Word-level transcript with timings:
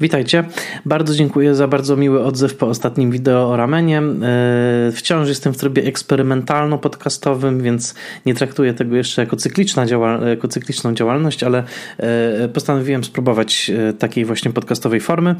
Witajcie. 0.00 0.44
Bardzo 0.84 1.14
dziękuję 1.14 1.54
za 1.54 1.68
bardzo 1.68 1.96
miły 1.96 2.24
odzew 2.24 2.56
po 2.56 2.66
ostatnim 2.66 3.10
wideo 3.10 3.50
o 3.50 3.56
ramenie. 3.56 3.98
E, 3.98 4.92
wciąż 4.92 5.28
jestem 5.28 5.54
w 5.54 5.56
trybie 5.56 5.82
eksperymentalno-podcastowym, 5.82 7.60
więc 7.62 7.94
nie 8.26 8.34
traktuję 8.34 8.74
tego 8.74 8.96
jeszcze 8.96 9.22
jako, 9.22 9.36
cykliczna 9.36 9.86
działal 9.86 10.28
jako 10.28 10.48
cykliczną 10.48 10.94
działalność, 10.94 11.42
ale 11.42 11.64
e, 11.98 12.48
postanowiłem 12.48 13.04
spróbować 13.04 13.70
e, 13.70 13.92
takiej 13.92 14.24
właśnie 14.24 14.52
podcastowej 14.52 15.00
formy. 15.00 15.34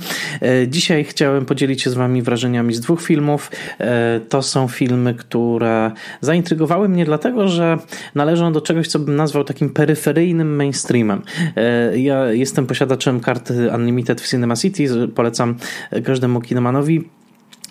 Dzisiaj 0.68 1.04
chciałem 1.04 1.45
podzielić 1.45 1.82
się 1.82 1.90
z 1.90 1.95
Wami 1.95 2.23
wrażeniami 2.23 2.74
z 2.74 2.80
dwóch 2.80 3.02
filmów. 3.02 3.51
To 4.29 4.43
są 4.43 4.68
filmy, 4.68 5.15
które 5.15 5.90
zaintrygowały 6.20 6.88
mnie, 6.88 7.04
dlatego 7.04 7.48
że 7.48 7.79
należą 8.15 8.52
do 8.52 8.60
czegoś, 8.60 8.88
co 8.88 8.98
bym 8.98 9.16
nazwał 9.16 9.45
takim 9.45 9.70
peryferyjnym 9.70 10.56
mainstreamem. 10.56 11.23
Ja 11.96 12.32
jestem 12.32 12.66
posiadaczem 12.66 13.20
karty 13.20 13.70
Unlimited 13.74 14.20
w 14.20 14.29
Cinema 14.29 14.48
Cinema 14.48 14.57
City. 14.57 15.09
Polecam 15.15 15.55
każdemu 16.05 16.41
kinomanowi 16.41 17.09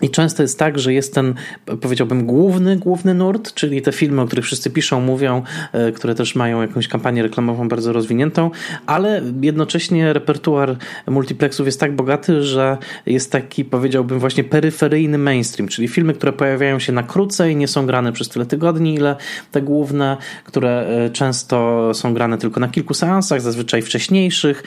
i 0.02 0.10
często 0.10 0.44
jest 0.44 0.60
tak, 0.60 0.80
że 0.80 0.94
jest 0.94 1.14
ten, 1.14 1.34
powiedziałbym, 1.82 2.26
główny, 2.26 2.78
główny 2.78 3.14
nurt, 3.14 3.54
czyli 3.54 3.82
te 3.82 3.92
filmy, 3.92 4.22
o 4.22 4.26
których 4.26 4.46
wszyscy 4.46 4.70
piszą, 4.70 5.02
mówią, 5.02 5.44
e, 5.74 5.92
które 5.92 6.16
też 6.16 6.36
mają 6.36 6.62
jakąś 6.62 6.88
kampanię 6.88 7.24
reklamową 7.24 7.68
bardzo 7.68 7.94
rozwiniętą, 7.94 8.52
ale 8.86 9.22
jednocześnie 9.42 10.14
repertuar 10.14 10.78
multiplexów 11.08 11.66
jest 11.66 11.80
tak 11.80 11.96
bogaty, 11.96 12.44
że 12.44 12.78
jest 13.06 13.32
taki, 13.32 13.66
powiedziałbym, 13.66 14.20
właśnie 14.20 14.44
peryferyjny 14.44 15.18
mainstream, 15.18 15.68
czyli 15.68 15.88
filmy, 15.88 16.14
które 16.14 16.34
pojawiają 16.34 16.80
się 16.80 16.94
na 16.94 17.04
krócej, 17.04 17.56
nie 17.56 17.68
są 17.68 17.86
grane 17.86 18.12
przez 18.12 18.30
tyle 18.30 18.46
tygodni, 18.46 18.94
ile 18.94 19.16
te 19.52 19.62
główne, 19.62 20.18
które 20.44 20.88
e, 20.88 21.10
często 21.10 21.92
są 21.94 22.14
grane 22.14 22.38
tylko 22.38 22.60
na 22.60 22.68
kilku 22.68 22.94
seansach, 22.94 23.42
zazwyczaj 23.42 23.82
wcześniejszych 23.82 24.60
e, 24.60 24.64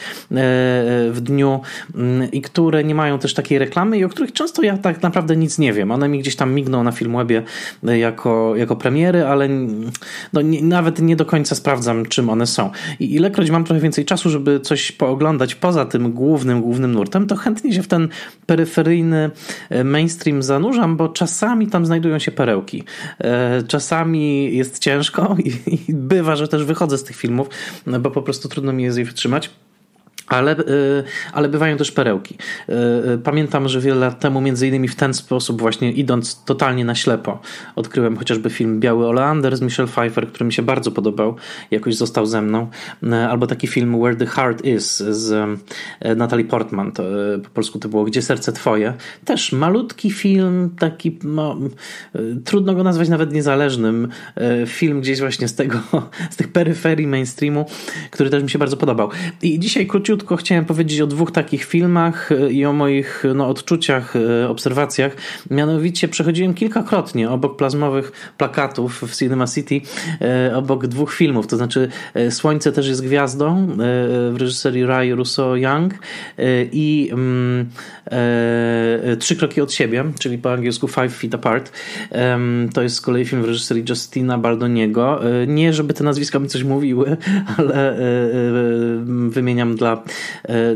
w 1.10 1.18
dniu 1.20 1.60
mm, 1.94 2.30
i 2.30 2.42
które 2.42 2.84
nie 2.84 2.94
mają 2.94 3.18
też 3.18 3.34
takiej 3.34 3.58
reklamy 3.58 3.98
i 3.98 4.04
o 4.04 4.08
których 4.08 4.32
często 4.32 4.62
ja 4.62 4.78
tak 4.78 5.02
naprawdę 5.02 5.19
naprawdę 5.20 5.36
nic 5.36 5.58
nie 5.58 5.72
wiem. 5.72 5.90
One 5.90 6.08
mi 6.08 6.18
gdzieś 6.18 6.36
tam 6.36 6.54
migną 6.54 6.84
na 6.84 6.92
Filmwebie 6.92 7.42
e, 7.88 7.98
jako, 7.98 8.56
jako 8.56 8.76
premiery, 8.76 9.26
ale 9.26 9.48
no, 10.32 10.40
nie, 10.40 10.62
nawet 10.62 11.00
nie 11.02 11.16
do 11.16 11.24
końca 11.24 11.54
sprawdzam, 11.54 12.06
czym 12.06 12.30
one 12.30 12.46
są. 12.46 12.70
I 13.00 13.14
ilekroć 13.14 13.50
mam 13.50 13.64
trochę 13.64 13.80
więcej 13.80 14.04
czasu, 14.04 14.30
żeby 14.30 14.60
coś 14.60 14.92
pooglądać 14.92 15.54
poza 15.54 15.84
tym 15.84 16.12
głównym, 16.12 16.62
głównym 16.62 16.92
nurtem, 16.92 17.26
to 17.26 17.36
chętnie 17.36 17.72
się 17.72 17.82
w 17.82 17.88
ten 17.88 18.08
peryferyjny 18.46 19.30
e, 19.70 19.84
mainstream 19.84 20.42
zanurzam, 20.42 20.96
bo 20.96 21.08
czasami 21.08 21.66
tam 21.66 21.86
znajdują 21.86 22.18
się 22.18 22.30
perełki. 22.30 22.84
E, 23.18 23.62
czasami 23.62 24.56
jest 24.56 24.78
ciężko 24.78 25.36
i, 25.44 25.52
i 25.88 25.94
bywa, 25.94 26.36
że 26.36 26.48
też 26.48 26.64
wychodzę 26.64 26.98
z 26.98 27.04
tych 27.04 27.16
filmów, 27.16 27.48
bo 28.00 28.10
po 28.10 28.22
prostu 28.22 28.48
trudno 28.48 28.72
mi 28.72 28.82
je 28.82 28.90
wytrzymać. 29.04 29.50
Ale, 30.30 30.58
y, 30.58 31.04
ale 31.32 31.48
bywają 31.48 31.76
też 31.76 31.92
perełki. 31.92 32.34
Y, 32.68 32.72
y, 33.12 33.18
pamiętam, 33.18 33.68
że 33.68 33.80
wiele 33.80 34.00
lat 34.00 34.20
temu, 34.20 34.40
między 34.40 34.68
innymi 34.68 34.88
w 34.88 34.94
ten 34.94 35.14
sposób, 35.14 35.60
właśnie 35.60 35.92
idąc 35.92 36.44
totalnie 36.44 36.84
na 36.84 36.94
ślepo, 36.94 37.40
odkryłem 37.76 38.16
chociażby 38.16 38.50
film 38.50 38.80
Biały 38.80 39.06
Oleander 39.06 39.56
z 39.56 39.60
Michelle 39.60 39.88
Pfeiffer, 39.88 40.28
który 40.28 40.44
mi 40.44 40.52
się 40.52 40.62
bardzo 40.62 40.90
podobał, 40.90 41.36
jakoś 41.70 41.94
został 41.94 42.26
ze 42.26 42.42
mną. 42.42 42.68
Albo 43.30 43.46
taki 43.46 43.66
film 43.66 44.00
Where 44.00 44.16
the 44.16 44.26
Heart 44.26 44.64
Is 44.64 44.96
z 44.96 45.58
Natalie 46.16 46.44
Portman, 46.44 46.92
to, 46.92 47.02
po 47.44 47.50
polsku 47.50 47.78
to 47.78 47.88
było 47.88 48.04
Gdzie 48.04 48.22
serce 48.22 48.52
twoje. 48.52 48.94
Też 49.24 49.52
malutki 49.52 50.10
film, 50.10 50.70
taki, 50.78 51.18
no, 51.24 51.56
trudno 52.44 52.74
go 52.74 52.82
nazwać 52.82 53.08
nawet 53.08 53.32
niezależnym. 53.32 54.08
Film 54.66 55.00
gdzieś 55.00 55.20
właśnie 55.20 55.48
z 55.48 55.54
tego, 55.54 55.80
z 56.30 56.36
tych 56.36 56.52
peryferii 56.52 57.06
mainstreamu, 57.06 57.66
który 58.10 58.30
też 58.30 58.42
mi 58.42 58.50
się 58.50 58.58
bardzo 58.58 58.76
podobał. 58.76 59.10
I 59.42 59.58
dzisiaj 59.58 59.86
króciutko 59.86 60.19
chciałem 60.38 60.64
powiedzieć 60.64 61.00
o 61.00 61.06
dwóch 61.06 61.32
takich 61.32 61.64
filmach 61.64 62.32
e, 62.32 62.52
i 62.52 62.64
o 62.64 62.72
moich 62.72 63.24
no, 63.34 63.48
odczuciach, 63.48 64.16
e, 64.16 64.48
obserwacjach. 64.48 65.16
Mianowicie 65.50 66.08
przechodziłem 66.08 66.54
kilkakrotnie 66.54 67.30
obok 67.30 67.56
plazmowych 67.56 68.32
plakatów 68.38 69.02
w 69.02 69.16
Cinema 69.16 69.46
City, 69.46 69.80
e, 70.20 70.56
obok 70.56 70.86
dwóch 70.86 71.14
filmów, 71.14 71.46
to 71.46 71.56
znaczy 71.56 71.88
Słońce 72.30 72.72
też 72.72 72.88
jest 72.88 73.04
gwiazdą 73.04 73.66
w 74.32 74.36
reżyserii 74.38 74.86
Ray 74.86 75.14
Russo-Young 75.14 75.94
i 76.72 77.10
mm, 77.12 77.70
Trzy 79.18 79.36
kroki 79.36 79.60
od 79.60 79.72
siebie, 79.72 80.04
czyli 80.18 80.38
po 80.38 80.52
angielsku 80.52 80.88
Five 80.88 81.16
Feet 81.16 81.34
Apart. 81.34 81.72
To 82.74 82.82
jest 82.82 82.96
z 82.96 83.00
kolei 83.00 83.24
film 83.24 83.42
w 83.42 83.44
reżyserii 83.44 83.84
Justina 83.88 84.38
Baldoniego. 84.38 85.20
Nie, 85.46 85.72
żeby 85.72 85.94
te 85.94 86.04
nazwiska 86.04 86.38
mi 86.38 86.48
coś 86.48 86.62
mówiły, 86.62 87.16
ale 87.56 87.96
wymieniam 89.28 89.76
dla 89.76 89.90
E, 89.90 90.02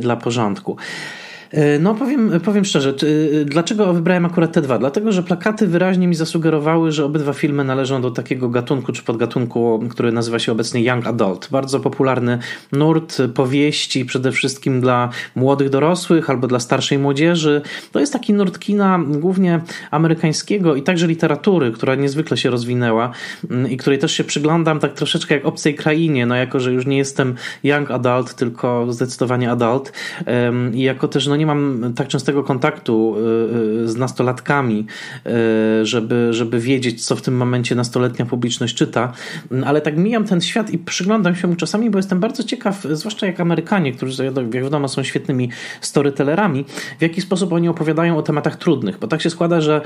dla 0.01 0.17
porządku. 0.17 0.77
E, 1.55 1.79
no 1.79 1.95
powiem, 1.95 2.41
powiem 2.45 2.65
szczerze, 2.65 2.91
e, 2.91 3.45
dlaczego 3.45 3.93
wybrałem 3.93 4.25
akurat 4.25 4.53
te 4.53 4.63
dwa? 4.63 4.79
Dlatego, 4.79 5.13
że 5.13 5.23
plakaty 5.23 5.67
wyraźnie 5.67 6.09
mi 6.09 6.15
zasugerowały, 6.15 6.93
że 6.93 7.05
obydwa 7.05 7.33
filmy 7.33 7.65
należą 7.65 8.03
do 8.03 8.11
takiego 8.11 8.49
gatunku 8.49 8.93
czy 8.93 9.03
podgatunku, 9.03 9.85
który 9.91 10.13
nazywa 10.13 10.39
się 10.39 10.53
obecnie 10.53 10.83
Young 10.83 11.07
Adult. 11.07 11.49
Bardzo 11.51 11.81
popularny 11.81 12.39
nurt 12.73 13.23
powieści 13.35 14.05
przede 14.05 14.33
wszystkim 14.33 14.81
dla 14.81 15.09
młodych 15.35 15.71
dorosłych 15.71 16.31
albo 16.31 16.47
dla 16.47 16.61
starszej 16.61 16.99
młodzieży. 16.99 17.63
To 17.93 18.01
jest 18.01 18.13
taki 18.13 18.35
nurt 18.35 18.59
kina 18.59 19.01
głównie 19.09 19.61
amerykańskiego 19.91 20.75
i 20.75 20.83
także 20.83 21.07
literatury, 21.07 21.73
która 21.73 21.95
niezwykle 21.95 22.37
się 22.37 22.51
rozwinęła 22.51 23.11
mm, 23.51 23.71
i 23.71 23.77
której 23.77 23.99
też 23.99 24.13
się 24.13 24.25
przyglądam 24.25 24.81
tak 24.81 24.93
troszeczkę 24.93 25.35
jak 25.35 25.47
obcej 25.47 25.75
krainie, 25.75 26.27
no 26.27 26.35
jako, 26.35 26.61
że 26.61 26.73
już 26.73 26.87
nie 26.87 26.97
jestem 26.99 27.35
Young 27.65 27.91
Adult, 27.91 28.35
tylko 28.35 28.93
zdecydowanie 28.93 29.51
adult 29.51 29.93
i 30.73 30.83
jako 30.83 31.09
też 31.09 31.27
no 31.27 31.37
nie 31.37 31.44
nie 31.45 31.55
mam 31.55 31.95
tak 31.95 32.09
częstego 32.09 32.45
kontaktu 32.45 33.15
y, 33.17 33.85
y, 33.85 33.89
z 33.89 33.97
nastolatkami, 33.97 34.87
y, 35.27 35.87
żeby, 35.87 36.29
żeby 36.31 36.61
wiedzieć, 36.61 37.07
co 37.07 37.17
w 37.17 37.23
tym 37.23 37.37
momencie 37.37 37.75
nastoletnia 37.75 38.27
publiczność 38.27 38.75
czyta, 38.75 39.13
ale 39.67 39.81
tak 39.81 39.97
mijam 39.97 40.25
ten 40.25 40.41
świat 40.41 40.71
i 40.71 40.79
przyglądam 40.79 41.37
się 41.37 41.49
mu 41.49 41.57
czasami, 41.57 41.91
bo 41.91 41.99
jestem 41.99 42.21
bardzo 42.21 42.43
ciekaw, 42.43 42.83
zwłaszcza 42.91 43.27
jak 43.27 43.41
Amerykanie, 43.41 43.93
którzy 43.93 44.25
jak 44.25 44.51
wiadomo 44.51 44.89
są 44.89 45.03
świetnymi 45.03 45.51
storytellerami, 45.81 46.65
w 46.99 47.03
jaki 47.03 47.21
sposób 47.21 47.53
oni 47.53 47.69
opowiadają 47.69 48.17
o 48.17 48.23
tematach 48.23 48.57
trudnych, 48.57 48.99
bo 48.99 49.07
tak 49.07 49.23
się 49.23 49.31
składa, 49.31 49.61
że 49.61 49.81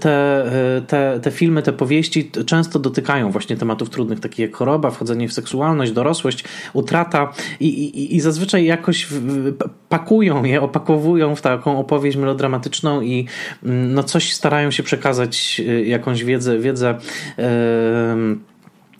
te, 0.00 0.44
te, 0.86 1.20
te 1.22 1.30
filmy, 1.30 1.62
te 1.62 1.72
powieści 1.72 2.30
często 2.46 2.78
dotykają 2.78 3.30
właśnie 3.30 3.56
tematów 3.56 3.90
trudnych, 3.90 4.20
takich 4.20 4.38
jak 4.38 4.56
choroba, 4.56 4.90
wchodzenie 4.90 5.28
w 5.28 5.32
seksualność, 5.32 5.92
dorosłość, 5.92 6.44
utrata 6.72 7.32
i, 7.60 7.66
i, 7.66 8.16
i 8.16 8.20
zazwyczaj 8.20 8.64
jakoś 8.64 9.06
pakują 9.88 10.44
je, 10.44 10.60
opakują 10.62 10.97
wpakowują 10.98 11.36
w 11.36 11.42
taką 11.42 11.78
opowieść 11.78 12.16
melodramatyczną 12.16 13.00
i 13.00 13.26
mm, 13.64 13.94
no 13.94 14.02
coś 14.02 14.32
starają 14.32 14.70
się 14.70 14.82
przekazać, 14.82 15.60
y, 15.68 15.84
jakąś 15.86 16.24
wiedzę, 16.24 16.58
wiedzę 16.58 16.98
yy, 17.38 17.44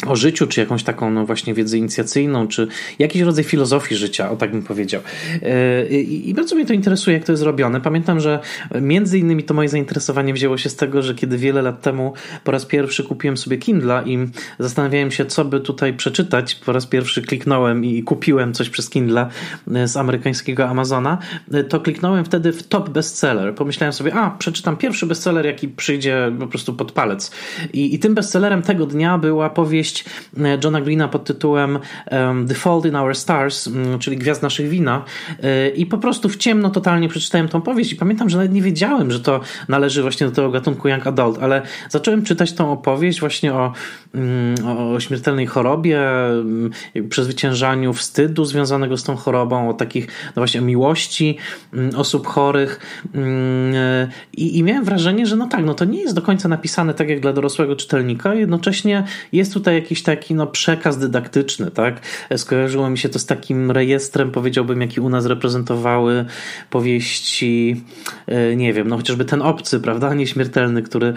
o 0.06 0.16
życiu, 0.16 0.46
czy 0.46 0.60
jakąś 0.60 0.82
taką 0.82 1.10
no 1.10 1.26
właśnie 1.26 1.54
wiedzę 1.54 1.78
inicjacyjną, 1.78 2.48
czy 2.48 2.68
jakiś 2.98 3.22
rodzaj 3.22 3.44
filozofii 3.44 3.96
życia, 3.96 4.30
o 4.30 4.36
tak 4.36 4.50
bym 4.50 4.62
powiedział. 4.62 5.00
E, 5.42 5.86
I 6.00 6.34
bardzo 6.34 6.54
mnie 6.56 6.66
to 6.66 6.72
interesuje, 6.72 7.16
jak 7.16 7.26
to 7.26 7.32
jest 7.32 7.42
robione. 7.42 7.80
Pamiętam, 7.80 8.20
że 8.20 8.40
między 8.80 9.18
innymi 9.18 9.44
to 9.44 9.54
moje 9.54 9.68
zainteresowanie 9.68 10.34
wzięło 10.34 10.58
się 10.58 10.68
z 10.68 10.76
tego, 10.76 11.02
że 11.02 11.14
kiedy 11.14 11.38
wiele 11.38 11.62
lat 11.62 11.82
temu 11.82 12.12
po 12.44 12.52
raz 12.52 12.66
pierwszy 12.66 13.04
kupiłem 13.04 13.36
sobie 13.36 13.58
Kindla 13.58 14.02
i 14.02 14.18
zastanawiałem 14.58 15.10
się, 15.10 15.26
co 15.26 15.44
by 15.44 15.60
tutaj 15.60 15.94
przeczytać, 15.94 16.54
po 16.54 16.72
raz 16.72 16.86
pierwszy 16.86 17.22
kliknąłem 17.22 17.84
i 17.84 18.02
kupiłem 18.02 18.52
coś 18.52 18.70
przez 18.70 18.90
Kindla 18.90 19.28
e, 19.74 19.88
z 19.88 19.96
amerykańskiego 19.96 20.68
Amazona, 20.68 21.18
e, 21.52 21.64
to 21.64 21.80
kliknąłem 21.80 22.24
wtedy 22.24 22.52
w 22.52 22.62
top 22.62 22.90
bestseller. 22.90 23.54
Pomyślałem 23.54 23.92
sobie, 23.92 24.14
a, 24.14 24.30
przeczytam 24.30 24.76
pierwszy 24.76 25.06
bestseller, 25.06 25.46
jaki 25.46 25.68
przyjdzie 25.68 26.32
po 26.40 26.46
prostu 26.46 26.74
pod 26.74 26.92
palec. 26.92 27.30
I, 27.72 27.94
i 27.94 27.98
tym 27.98 28.14
bestsellerem 28.14 28.62
tego 28.62 28.86
dnia 28.86 29.18
była 29.18 29.50
powieść 29.50 29.87
powieść 29.88 30.04
Johna 30.64 30.80
Greena 30.80 31.08
pod 31.08 31.24
tytułem 31.24 31.78
The 32.48 32.54
Fault 32.54 32.84
in 32.84 32.96
Our 32.96 33.14
Stars, 33.14 33.68
czyli 33.98 34.16
Gwiazd 34.16 34.42
naszych 34.42 34.68
wina. 34.68 35.04
E, 35.42 35.68
i 35.68 35.86
po 35.86 35.98
prostu 35.98 36.28
w 36.28 36.36
ciemno 36.36 36.70
totalnie 36.70 37.08
przeczytałem 37.08 37.48
tą 37.48 37.60
powieść 37.60 37.92
i 37.92 37.96
pamiętam, 37.96 38.30
że 38.30 38.36
nawet 38.36 38.52
nie 38.52 38.62
wiedziałem, 38.62 39.10
że 39.10 39.20
to 39.20 39.40
należy 39.68 40.02
właśnie 40.02 40.26
do 40.26 40.32
tego 40.32 40.50
gatunku 40.50 40.88
Young 40.88 41.06
Adult, 41.06 41.38
ale 41.42 41.62
zacząłem 41.88 42.22
czytać 42.22 42.52
tą 42.52 42.72
opowieść 42.72 43.20
właśnie 43.20 43.54
o, 43.54 43.72
o 44.94 45.00
śmiertelnej 45.00 45.46
chorobie, 45.46 46.00
przezwyciężaniu 47.10 47.92
wstydu 47.92 48.44
związanego 48.44 48.96
z 48.96 49.04
tą 49.04 49.16
chorobą, 49.16 49.68
o 49.68 49.74
takich 49.74 50.06
no 50.06 50.40
właśnie 50.40 50.60
miłości 50.60 51.36
osób 51.96 52.26
chorych. 52.26 52.80
E, 53.14 54.08
I, 54.36 54.58
i 54.58 54.62
miałem 54.62 54.84
wrażenie, 54.84 55.26
że 55.26 55.36
no 55.36 55.46
tak, 55.46 55.64
no 55.64 55.74
to 55.74 55.84
nie 55.84 56.00
jest 56.00 56.14
do 56.14 56.22
końca 56.22 56.48
napisane 56.48 56.94
tak 56.94 57.08
jak 57.08 57.20
dla 57.20 57.32
dorosłego 57.32 57.76
czytelnika, 57.76 58.34
jednocześnie 58.34 59.04
jest 59.32 59.54
tutaj 59.54 59.77
jakiś 59.78 60.02
taki 60.02 60.34
no, 60.34 60.46
przekaz 60.46 60.98
dydaktyczny, 60.98 61.70
tak? 61.70 62.00
Skojarzyło 62.36 62.90
mi 62.90 62.98
się 62.98 63.08
to 63.08 63.18
z 63.18 63.26
takim 63.26 63.70
rejestrem, 63.70 64.30
powiedziałbym, 64.30 64.80
jaki 64.80 65.00
u 65.00 65.08
nas 65.08 65.26
reprezentowały 65.26 66.24
powieści, 66.70 67.84
e, 68.26 68.56
nie 68.56 68.72
wiem, 68.72 68.88
no 68.88 68.96
chociażby 68.96 69.24
ten 69.24 69.42
obcy, 69.42 69.80
prawda? 69.80 70.14
Nieśmiertelny, 70.14 70.82
który 70.82 71.14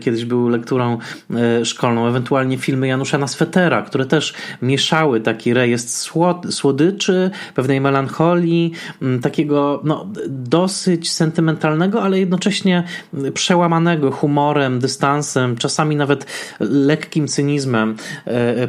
kiedyś 0.00 0.24
był 0.24 0.48
lekturą 0.48 0.98
e, 1.30 1.64
szkolną, 1.64 2.08
ewentualnie 2.08 2.58
filmy 2.58 2.86
Janusza 2.86 3.18
Naswetera, 3.18 3.82
które 3.82 4.06
też 4.06 4.34
mieszały 4.62 5.20
taki 5.20 5.54
rejestr 5.54 6.12
słodyczy, 6.50 7.30
pewnej 7.54 7.80
melancholii, 7.80 8.72
takiego 9.22 9.80
no, 9.84 10.06
dosyć 10.28 11.12
sentymentalnego, 11.12 12.02
ale 12.02 12.18
jednocześnie 12.18 12.84
przełamanego 13.34 14.10
humorem, 14.10 14.78
dystansem, 14.78 15.56
czasami 15.56 15.96
nawet 15.96 16.26
lekkim 16.60 17.28
cynizmem 17.28 17.96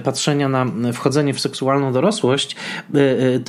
patrzenia 0.04 0.50
na 0.50 0.66
wchodzenie 0.94 1.34
w 1.34 1.40
seksualną 1.40 1.94
dorosłość. 1.94 2.56
E, 2.96 3.00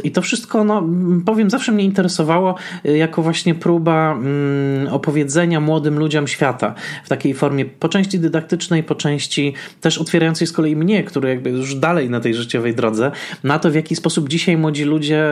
I 0.04 0.10
to 0.10 0.22
wszystko, 0.22 0.64
no, 0.64 0.88
powiem, 1.26 1.50
zawsze 1.50 1.72
mnie 1.72 1.84
interesowało 1.84 2.54
jako 2.84 3.22
właśnie 3.22 3.54
próba 3.54 4.12
mm, 4.12 4.88
opowiedzenia 4.88 5.60
młodym 5.60 5.98
ludziom 5.98 6.28
świata 6.28 6.74
w 7.04 7.08
takiej 7.08 7.34
formie 7.34 7.64
po 7.64 7.88
części 7.88 8.18
dydaktycznej, 8.18 8.82
po 8.82 8.94
części 8.94 9.54
też 9.80 9.98
otwierającej 9.98 10.46
z 10.46 10.52
kolei 10.52 10.76
mnie, 10.76 11.04
który 11.04 11.28
jakby 11.28 11.50
już 11.50 11.74
dalej 11.74 12.10
na 12.10 12.20
tej 12.20 12.34
życiowej 12.34 12.74
drodze, 12.74 13.10
na 13.44 13.58
to 13.58 13.70
w 13.70 13.74
jaki 13.74 13.96
sposób 13.96 14.28
dzisiaj 14.28 14.56
młodzi 14.56 14.84
ludzie 14.84 15.26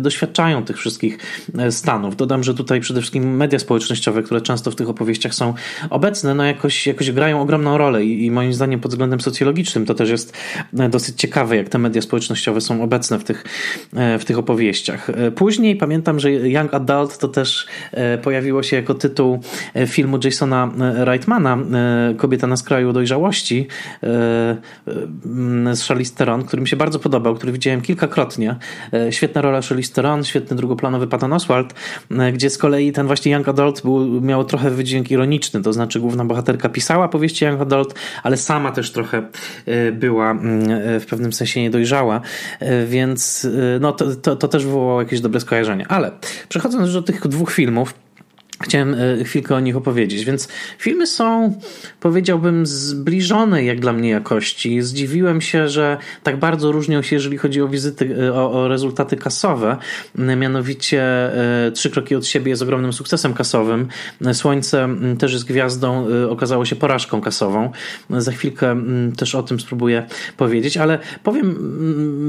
doświadczają 0.00 0.64
tych 0.64 0.78
wszystkich 0.78 1.18
stanów. 1.70 2.16
Dodam, 2.16 2.42
że 2.42 2.54
tutaj 2.54 2.80
przede 2.80 3.00
wszystkim 3.00 3.36
media 3.36 3.58
społecznościowe, 3.58 4.22
które 4.22 4.40
często 4.40 4.70
w 4.70 4.74
tych 4.74 4.88
opowieściach 4.88 5.34
są 5.34 5.54
obecne, 5.90 6.34
no 6.34 6.44
jakoś, 6.44 6.86
jakoś 6.86 7.10
grają 7.10 7.40
ogromną 7.40 7.78
rolę 7.78 8.04
i, 8.04 8.26
i 8.26 8.30
moim 8.30 8.52
zdaniem 8.52 8.80
pod 8.80 8.90
względem 8.90 9.20
socjologicznym 9.20 9.86
to 9.94 9.98
też 9.98 10.10
jest 10.10 10.36
e, 10.78 10.88
dosyć 10.88 11.16
ciekawe, 11.16 11.56
jak 11.56 11.68
te 11.68 11.78
media 11.78 12.02
społecznościowe 12.02 12.60
są 12.60 12.82
obecne 12.82 13.18
w 13.18 13.24
tych, 13.24 13.44
e, 13.96 14.18
w 14.18 14.24
tych 14.24 14.38
opowieściach. 14.38 15.10
E, 15.10 15.30
później 15.30 15.76
pamiętam, 15.76 16.20
że 16.20 16.32
Young 16.32 16.74
Adult 16.74 17.18
to 17.18 17.28
też 17.28 17.66
pojawiło 18.22 18.62
się 18.62 18.76
jako 18.76 18.94
tytuł 18.94 19.40
filmu 19.86 20.18
Jasona 20.24 20.70
Reitmana 20.78 21.58
Kobieta 22.16 22.46
na 22.46 22.56
skraju 22.56 22.92
dojrzałości 22.92 23.66
z 25.72 25.82
Charlize 25.88 26.14
Theron, 26.14 26.44
który 26.44 26.62
mi 26.62 26.68
się 26.68 26.76
bardzo 26.76 26.98
podobał, 26.98 27.34
który 27.34 27.52
widziałem 27.52 27.80
kilkakrotnie. 27.80 28.56
Świetna 29.10 29.42
rola 29.42 29.62
Charlize 29.62 29.92
Theron, 29.94 30.24
świetny 30.24 30.56
drugoplanowy 30.56 31.06
Patton 31.06 31.32
Oswalt, 31.32 31.74
gdzie 32.32 32.50
z 32.50 32.58
kolei 32.58 32.92
ten 32.92 33.06
właśnie 33.06 33.32
Young 33.32 33.48
Adult 33.48 33.82
był, 33.82 34.20
miał 34.20 34.44
trochę 34.44 34.70
wydźwięk 34.70 35.10
ironiczny, 35.10 35.62
to 35.62 35.72
znaczy 35.72 36.00
główna 36.00 36.24
bohaterka 36.24 36.68
pisała 36.68 37.08
powieści 37.08 37.44
Young 37.44 37.60
Adult, 37.60 37.94
ale 38.22 38.36
sama 38.36 38.72
też 38.72 38.92
trochę 38.92 39.22
była 39.92 40.30
mm, 40.30 40.70
e, 40.70 41.00
w 41.00 41.06
pewnym 41.06 41.32
sensie 41.32 41.60
niedojrzała, 41.60 42.20
e, 42.60 42.86
więc 42.86 43.48
no, 43.80 43.92
to, 43.92 44.16
to, 44.16 44.36
to 44.36 44.48
też 44.48 44.64
wywołało 44.64 45.02
jakieś 45.02 45.20
dobre 45.20 45.40
skojarzenie. 45.40 45.88
Ale 45.88 46.10
przechodząc 46.48 46.92
do 46.92 47.02
tych 47.02 47.28
dwóch 47.28 47.52
filmów, 47.52 47.94
Chciałem 48.62 48.94
e, 48.94 49.24
chwilkę 49.24 49.54
o 49.54 49.60
nich 49.60 49.76
opowiedzieć. 49.76 50.24
Więc 50.24 50.48
filmy 50.78 51.06
są, 51.06 51.58
powiedziałbym, 52.00 52.66
zbliżone 52.66 53.64
jak 53.64 53.80
dla 53.80 53.92
mnie 53.92 54.10
jakości. 54.10 54.82
Zdziwiłem 54.82 55.40
się, 55.40 55.68
że 55.68 55.96
tak 56.22 56.38
bardzo 56.38 56.72
różnią 56.72 57.02
się, 57.02 57.16
jeżeli 57.16 57.38
chodzi 57.38 57.62
o 57.62 57.68
wizyty, 57.68 58.16
e, 58.26 58.34
o, 58.34 58.52
o 58.52 58.68
rezultaty 58.68 59.16
kasowe. 59.16 59.76
Mianowicie 60.14 61.02
e, 61.02 61.72
Trzy 61.72 61.90
kroki 61.90 62.14
od 62.14 62.26
siebie 62.26 62.50
jest 62.50 62.62
ogromnym 62.62 62.92
sukcesem 62.92 63.34
kasowym. 63.34 63.88
Słońce 64.32 64.88
też 65.18 65.32
jest 65.32 65.44
gwiazdą, 65.44 66.06
okazało 66.30 66.64
się 66.64 66.76
porażką 66.76 67.20
kasową. 67.20 67.70
Za 68.10 68.32
chwilkę 68.32 68.82
też 69.16 69.34
o 69.34 69.42
tym 69.42 69.60
spróbuję 69.60 70.06
powiedzieć, 70.36 70.76
ale 70.76 70.98
powiem, 71.22 71.56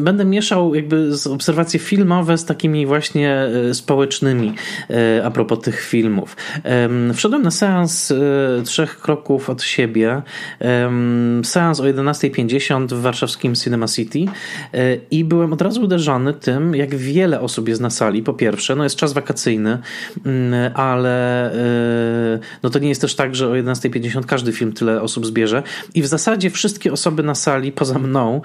będę 0.03 0.25
mieszał 0.25 0.75
jakby 0.75 1.09
obserwacje 1.29 1.79
filmowe 1.79 2.37
z 2.37 2.45
takimi 2.45 2.85
właśnie 2.85 3.49
społecznymi 3.73 4.53
a 5.23 5.31
propos 5.31 5.59
tych 5.59 5.81
filmów 5.81 6.22
filmów. 6.23 6.35
Wszedłem 7.13 7.41
na 7.41 7.51
seans 7.51 8.11
e, 8.11 8.15
trzech 8.63 8.99
kroków 8.99 9.49
od 9.49 9.63
siebie, 9.63 10.21
seans 11.43 11.79
o 11.79 11.83
11.50 11.83 12.87
w 12.87 13.01
warszawskim 13.01 13.55
Cinema 13.55 13.87
City 13.87 14.19
e, 14.73 14.95
i 15.11 15.23
byłem 15.23 15.53
od 15.53 15.61
razu 15.61 15.81
uderzony 15.81 16.33
tym, 16.33 16.75
jak 16.75 16.95
wiele 16.95 17.41
osób 17.41 17.67
jest 17.69 17.81
na 17.81 17.89
sali. 17.89 18.23
Po 18.23 18.33
pierwsze, 18.33 18.75
no 18.75 18.83
jest 18.83 18.95
czas 18.95 19.13
wakacyjny, 19.13 19.77
mm, 20.25 20.71
ale 20.75 21.51
e, 21.53 22.39
no 22.63 22.69
to 22.69 22.79
nie 22.79 22.89
jest 22.89 23.01
też 23.01 23.15
tak, 23.15 23.35
że 23.35 23.47
o 23.47 23.51
11.50 23.51 24.25
każdy 24.25 24.51
film 24.51 24.73
tyle 24.73 25.01
osób 25.01 25.25
zbierze 25.25 25.63
i 25.93 26.01
w 26.01 26.07
zasadzie 26.07 26.49
wszystkie 26.49 26.93
osoby 26.93 27.23
na 27.23 27.35
sali 27.35 27.71
poza 27.71 27.99
mną, 27.99 28.41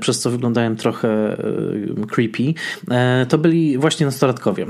przez 0.00 0.20
co 0.20 0.30
wyglądałem 0.30 0.76
trochę 0.76 1.36
creepy, 2.10 2.54
to 3.28 3.38
byli 3.38 3.78
właśnie 3.78 4.06
nastolatkowie. 4.06 4.66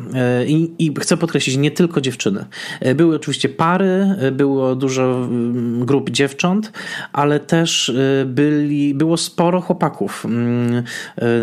I, 0.47 0.71
i 0.79 0.95
chcę 1.01 1.17
podkreślić, 1.17 1.57
nie 1.57 1.71
tylko 1.71 2.01
dziewczyny. 2.01 2.45
E, 2.81 2.95
były 2.95 3.17
oczywiście 3.17 3.49
pary, 3.49 4.17
e, 4.21 4.31
było 4.33 4.75
dużo 4.75 5.03
mm, 5.03 5.85
grup 5.87 6.11
dziewcząt, 6.11 6.73
ale 7.13 7.41
też 7.41 7.89
e, 7.89 8.25
byli, 8.27 8.95
było 8.95 9.17
sporo 9.17 9.61
chłopaków 9.61 10.25
mm, 10.25 10.83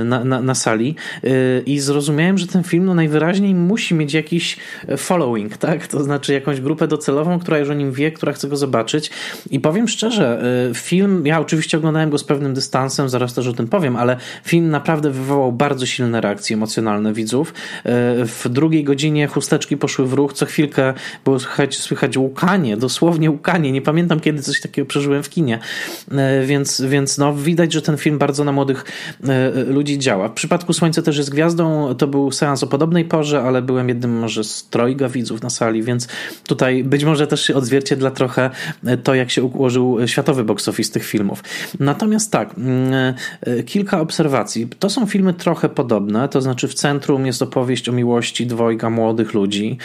na, 0.06 0.24
na, 0.24 0.42
na 0.42 0.56
sali 0.56 0.96
i 1.66 1.80
zrozumiałem, 1.80 2.38
że 2.38 2.48
ten 2.48 2.64
film 2.64 2.86
no 2.86 2.94
najwyraźniej 2.94 3.56
musi 3.56 3.96
mieć 3.96 4.14
jakiś 4.14 4.58
following, 4.98 5.58
tak? 5.58 5.88
To 5.88 6.04
znaczy 6.04 6.34
jakąś 6.34 6.62
grupę 6.62 6.88
docelową, 6.88 7.40
która 7.40 7.60
już 7.60 7.70
o 7.70 7.74
nim 7.74 7.92
wie, 7.92 8.12
która 8.12 8.34
chce 8.34 8.48
go 8.48 8.58
zobaczyć. 8.58 9.12
I 9.52 9.60
powiem 9.60 9.88
szczerze, 9.88 10.44
film, 10.74 11.26
ja 11.26 11.40
oczywiście 11.40 11.78
oglądałem 11.78 12.10
go 12.10 12.18
z 12.18 12.24
pewnym 12.24 12.54
dystansem, 12.54 13.10
zaraz 13.10 13.34
też 13.34 13.48
o 13.48 13.54
tym 13.54 13.68
powiem, 13.68 13.96
ale 13.96 14.18
film 14.44 14.70
naprawdę 14.70 15.12
wywołał 15.12 15.52
bardzo 15.52 15.86
silne 15.86 16.22
reakcje 16.22 16.56
emocjonalne 16.56 17.14
widzów. 17.14 17.54
W 18.26 18.46
drugiej 18.50 18.84
godzinie 18.84 19.28
chusteczki 19.28 19.78
poszły 19.78 20.06
w 20.06 20.14
ruch, 20.14 20.34
co 20.34 20.46
chwilkę 20.46 20.94
było 21.24 21.40
słychać, 21.40 21.78
słychać 21.78 22.18
łukanie, 22.18 22.78
dosłownie 22.78 23.32
łukanie. 23.32 23.72
Nie 23.72 23.82
pamiętam, 23.82 24.20
kiedy 24.20 24.42
coś 24.42 24.62
takiego 24.62 24.86
przeżyłem 24.86 25.24
w 25.24 25.30
kinie. 25.30 25.60
E, 26.12 26.46
więc, 26.46 26.82
więc 26.82 27.18
no, 27.18 27.34
widać, 27.34 27.74
że 27.74 27.82
ten 27.82 27.98
film 27.98 28.18
bardzo 28.18 28.44
na 28.44 28.52
młodych 28.52 28.86
e, 29.28 29.64
ludzi 29.64 30.00
działa. 30.00 30.30
W 30.30 30.34
przypadku 30.34 30.74
Słońce 30.74 31.04
też 31.04 31.18
jest 31.18 31.30
gwiazdą. 31.30 31.96
To 31.96 32.08
był 32.08 32.32
seans 32.32 32.64
o 32.64 32.68
podobnej 32.68 33.06
porze, 33.06 33.42
ale 33.42 33.62
byłem 33.62 33.90
jednym 33.90 34.20
może 34.20 34.44
z 34.44 34.70
trojga 34.70 35.10
widzów 35.10 35.42
na 35.42 35.50
sali, 35.50 35.84
więc 35.84 36.08
tutaj 36.48 36.84
być 36.84 37.04
może 37.04 37.28
też 37.28 37.42
się 37.42 37.56
odzwierciedla 37.56 38.12
trochę 38.12 38.50
to, 39.04 39.16
jak 39.16 39.32
się 39.32 39.44
ułożył 39.44 39.98
światowy 40.06 40.44
box 40.44 40.68
office 40.68 40.94
tych 40.94 41.06
filmów. 41.06 41.44
Natomiast 41.80 42.32
tak, 42.32 42.58
mm, 42.58 43.14
e, 43.42 43.64
kilka 43.64 44.02
obserwacji. 44.02 44.68
To 44.80 44.90
są 44.90 45.06
filmy 45.06 45.34
trochę 45.34 45.70
podobne, 45.70 46.30
to 46.30 46.42
znaczy 46.42 46.68
w 46.68 46.74
centrum 46.74 47.26
jest 47.26 47.42
opowieść 47.42 47.90
o 47.90 47.92
miłości 47.92 48.48
dwojga 48.48 48.90
młodych 48.90 49.34
ludzi 49.34 49.78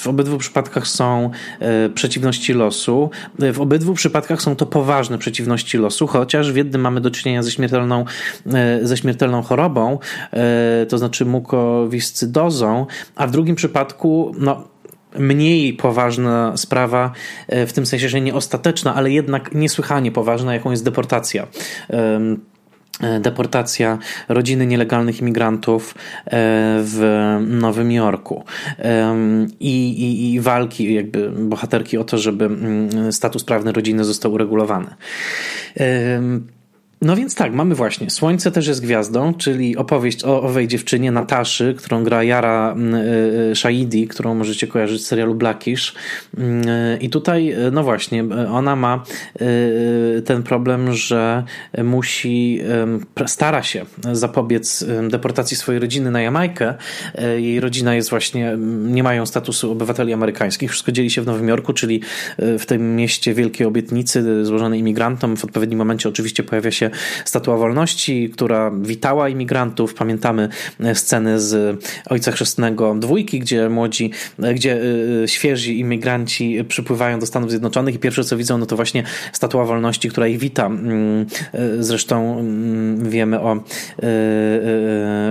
w 0.00 0.06
obydwu 0.06 0.38
przypadkach 0.38 0.86
są 0.86 1.30
e, 1.60 1.88
przeciwności 1.88 2.54
losu. 2.54 3.10
W 3.38 3.60
obydwu 3.60 3.94
przypadkach 3.94 4.42
są 4.42 4.56
to 4.56 4.66
poważne 4.66 5.18
przeciwności 5.18 5.78
losu, 5.78 6.06
chociaż 6.06 6.52
w 6.52 6.56
jednym 6.56 6.80
mamy 6.80 7.00
do 7.00 7.10
czynienia 7.10 7.42
ze 7.42 7.50
śmiertelną, 7.50 8.04
e, 8.46 8.86
ze 8.86 8.96
śmiertelną 8.96 9.42
chorobą, 9.42 9.98
e, 10.32 10.86
to 10.86 10.98
znaczy 10.98 11.24
mukowiscydozą, 11.24 12.86
a 13.16 13.26
w 13.26 13.30
drugim 13.30 13.56
przypadku, 13.56 14.34
no, 14.38 14.64
mniej 15.18 15.72
poważna 15.74 16.56
sprawa, 16.56 17.12
w 17.48 17.72
tym 17.72 17.86
sensie, 17.86 18.08
że 18.08 18.20
nie 18.20 18.34
ostateczna, 18.34 18.94
ale 18.94 19.10
jednak 19.10 19.54
niesłychanie 19.54 20.12
poważna, 20.12 20.54
jaką 20.54 20.70
jest 20.70 20.84
deportacja 20.84 21.46
E, 21.90 22.20
deportacja 23.20 23.98
rodziny 24.28 24.66
nielegalnych 24.66 25.20
imigrantów 25.20 25.94
e, 25.94 26.30
w 26.82 27.36
Nowym 27.46 27.92
Jorku 27.92 28.44
I, 29.60 29.88
i, 29.88 30.34
i, 30.34 30.40
walki 30.40 30.94
jakby 30.94 31.30
bohaterki 31.30 31.98
o 31.98 32.04
to, 32.04 32.18
żeby 32.18 32.44
mm, 32.44 33.12
status 33.12 33.44
prawny 33.44 33.72
rodziny 33.72 34.04
został 34.04 34.32
uregulowany. 34.32 34.94
No 37.02 37.16
więc 37.16 37.34
tak, 37.34 37.52
mamy 37.52 37.74
właśnie. 37.74 38.10
Słońce 38.10 38.50
też 38.50 38.66
jest 38.66 38.82
gwiazdą, 38.82 39.34
czyli 39.34 39.76
opowieść 39.76 40.24
o 40.24 40.42
owej 40.42 40.68
dziewczynie 40.68 41.12
Nataszy, 41.12 41.74
którą 41.78 42.04
gra 42.04 42.22
Yara 42.22 42.76
y, 43.52 43.56
Shaidi, 43.56 44.08
którą 44.08 44.34
możecie 44.34 44.66
kojarzyć 44.66 45.02
z 45.02 45.06
serialu 45.06 45.34
Blackish. 45.34 45.94
I 47.00 47.10
tutaj, 47.10 47.54
no 47.72 47.82
właśnie, 47.82 48.24
ona 48.52 48.76
ma 48.76 49.04
ten 50.24 50.42
problem, 50.42 50.92
że 50.92 51.44
musi, 51.84 52.60
stara 53.26 53.62
się 53.62 53.84
zapobiec 54.12 54.84
deportacji 55.10 55.56
swojej 55.56 55.80
rodziny 55.80 56.10
na 56.10 56.20
Jamajkę. 56.20 56.74
Jej 57.36 57.60
rodzina 57.60 57.94
jest 57.94 58.10
właśnie, 58.10 58.56
nie 58.84 59.02
mają 59.02 59.26
statusu 59.26 59.72
obywateli 59.72 60.12
amerykańskich. 60.12 60.70
Wszystko 60.70 60.92
dzieli 60.92 61.10
się 61.10 61.22
w 61.22 61.26
Nowym 61.26 61.48
Jorku, 61.48 61.72
czyli 61.72 62.00
w 62.38 62.66
tym 62.66 62.96
mieście 62.96 63.34
wielkiej 63.34 63.66
obietnicy 63.66 64.44
złożonej 64.44 64.80
imigrantom. 64.80 65.36
W 65.36 65.44
odpowiednim 65.44 65.78
momencie 65.78 66.08
oczywiście 66.08 66.42
pojawia 66.42 66.70
się 66.70 66.87
Statua 67.24 67.56
Wolności, 67.56 68.30
która 68.30 68.70
witała 68.82 69.28
imigrantów. 69.28 69.94
Pamiętamy 69.94 70.48
sceny 70.94 71.40
z 71.40 71.80
Ojca 72.06 72.32
Chrzestnego 72.32 72.94
Dwójki, 72.94 73.40
gdzie 73.40 73.68
młodzi, 73.68 74.10
gdzie 74.54 74.80
świeżi 75.26 75.80
imigranci 75.80 76.64
przypływają 76.68 77.20
do 77.20 77.26
Stanów 77.26 77.50
Zjednoczonych 77.50 77.94
i 77.94 77.98
pierwsze 77.98 78.24
co 78.24 78.36
widzą, 78.36 78.58
no 78.58 78.66
to 78.66 78.76
właśnie 78.76 79.02
Statua 79.32 79.64
Wolności, 79.64 80.08
która 80.08 80.26
ich 80.26 80.38
wita. 80.38 80.66
Mm, 80.66 81.26
zresztą 81.78 82.38
mm, 82.38 83.10
wiemy 83.10 83.40
o 83.40 83.64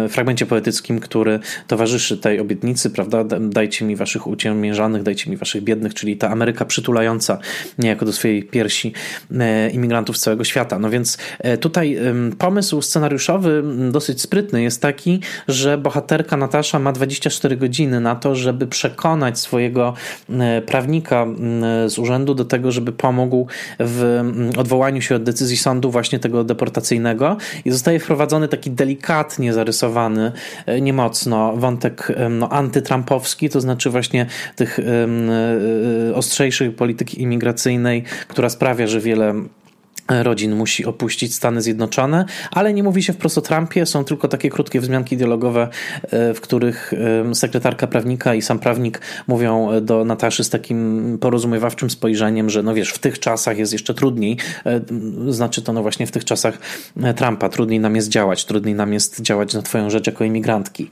fragmencie 0.09 0.45
poetyckim, 0.45 0.99
który 0.99 1.39
towarzyszy 1.67 2.17
tej 2.17 2.39
obietnicy, 2.39 2.89
prawda? 2.89 3.23
Dajcie 3.39 3.85
mi 3.85 3.95
waszych 3.95 4.27
uciemiężanych, 4.27 5.03
dajcie 5.03 5.31
mi 5.31 5.37
waszych 5.37 5.63
biednych, 5.63 5.93
czyli 5.93 6.17
ta 6.17 6.29
Ameryka 6.29 6.65
przytulająca 6.65 7.39
niejako 7.79 8.05
do 8.05 8.13
swojej 8.13 8.43
piersi 8.43 8.93
e, 9.39 9.69
imigrantów 9.69 10.17
z 10.17 10.21
całego 10.21 10.43
świata. 10.43 10.79
No 10.79 10.89
więc 10.89 11.17
e, 11.39 11.46
tutaj 11.61 11.97
pomysł 12.37 12.81
scenariuszowy 12.81 13.63
dosyć 13.91 14.21
sprytny 14.21 14.63
jest 14.63 14.81
taki, 14.81 15.19
że 15.47 15.77
bohaterka 15.77 16.37
Natasza 16.37 16.79
ma 16.79 16.91
24 16.91 17.57
godziny 17.57 17.99
na 17.99 18.15
to, 18.15 18.35
żeby 18.35 18.67
przekonać 18.67 19.39
swojego 19.39 19.93
e, 20.29 20.61
prawnika 20.61 21.27
z 21.87 21.99
urzędu 21.99 22.35
do 22.35 22.45
tego, 22.45 22.71
żeby 22.71 22.91
pomógł 22.91 23.47
w 23.79 24.23
odwołaniu 24.57 25.01
się 25.01 25.15
od 25.15 25.23
decyzji 25.23 25.57
sądu 25.57 25.91
właśnie 25.91 26.19
tego 26.19 26.43
deportacyjnego. 26.43 27.37
I 27.65 27.71
zostaje 27.71 27.99
wprowadzony 27.99 28.47
taki 28.47 28.71
delikatnie 28.71 29.53
zarysowany, 29.53 30.31
niemocno 30.81 31.53
wątek 31.57 32.07
no, 32.29 32.49
antytrampowski, 32.49 33.49
to 33.49 33.61
znaczy 33.61 33.89
właśnie 33.89 34.25
tych 34.55 34.79
ostrzejszej 36.13 36.71
polityki 36.71 37.21
imigracyjnej, 37.21 38.03
która 38.27 38.49
sprawia, 38.49 38.87
że 38.87 38.99
wiele 38.99 39.33
rodzin 40.09 40.55
musi 40.55 40.85
opuścić 40.85 41.35
Stany 41.35 41.61
Zjednoczone, 41.61 42.25
ale 42.51 42.73
nie 42.73 42.83
mówi 42.83 43.03
się 43.03 43.13
wprost 43.13 43.37
o 43.37 43.41
Trumpie, 43.41 43.85
są 43.85 44.03
tylko 44.03 44.27
takie 44.27 44.49
krótkie 44.49 44.79
wzmianki 44.79 45.17
dialogowe, 45.17 45.67
e, 46.03 46.33
w 46.33 46.41
których 46.41 46.93
sekretarka 47.33 47.87
prawnika 47.87 48.35
i 48.35 48.41
sam 48.41 48.59
prawnik 48.59 49.01
mówią 49.27 49.69
do 49.81 50.05
Nataszy 50.05 50.43
z 50.43 50.49
takim 50.49 51.17
porozumiewawczym 51.21 51.89
spojrzeniem, 51.89 52.49
że 52.49 52.63
no 52.63 52.73
wiesz, 52.73 52.89
w 52.89 52.99
tych 52.99 53.19
czasach 53.19 53.57
jest 53.57 53.73
jeszcze 53.73 53.93
trudniej, 53.93 54.37
e, 54.65 54.81
znaczy 55.27 55.61
to 55.61 55.73
no 55.73 55.81
właśnie 55.81 56.07
w 56.07 56.11
tych 56.11 56.25
czasach 56.25 56.57
e, 57.03 57.13
Trumpa, 57.13 57.49
trudniej 57.49 57.79
nam 57.79 57.95
jest 57.95 58.09
działać, 58.09 58.45
trudniej 58.45 58.75
nam 58.75 58.93
jest 58.93 59.21
działać 59.21 59.53
na 59.53 59.61
twoją 59.61 59.89
rzecz 59.89 60.07
jako 60.07 60.23
imigrantki. 60.23 60.87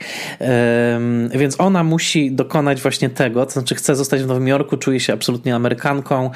Więc 1.30 1.60
ona 1.60 1.84
musi 1.84 2.32
dokonać 2.32 2.82
właśnie 2.82 3.10
tego, 3.10 3.46
to 3.46 3.52
znaczy 3.52 3.74
chce 3.74 3.96
zostać 3.96 4.22
w 4.22 4.26
Nowym 4.26 4.48
Jorku, 4.48 4.76
czuje 4.76 5.00
się 5.00 5.12
absolutnie 5.12 5.54
Amerykanką, 5.54 6.30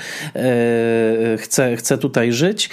chce, 1.38 1.76
chce 1.76 1.98
tutaj 1.98 2.32
żyć, 2.32 2.69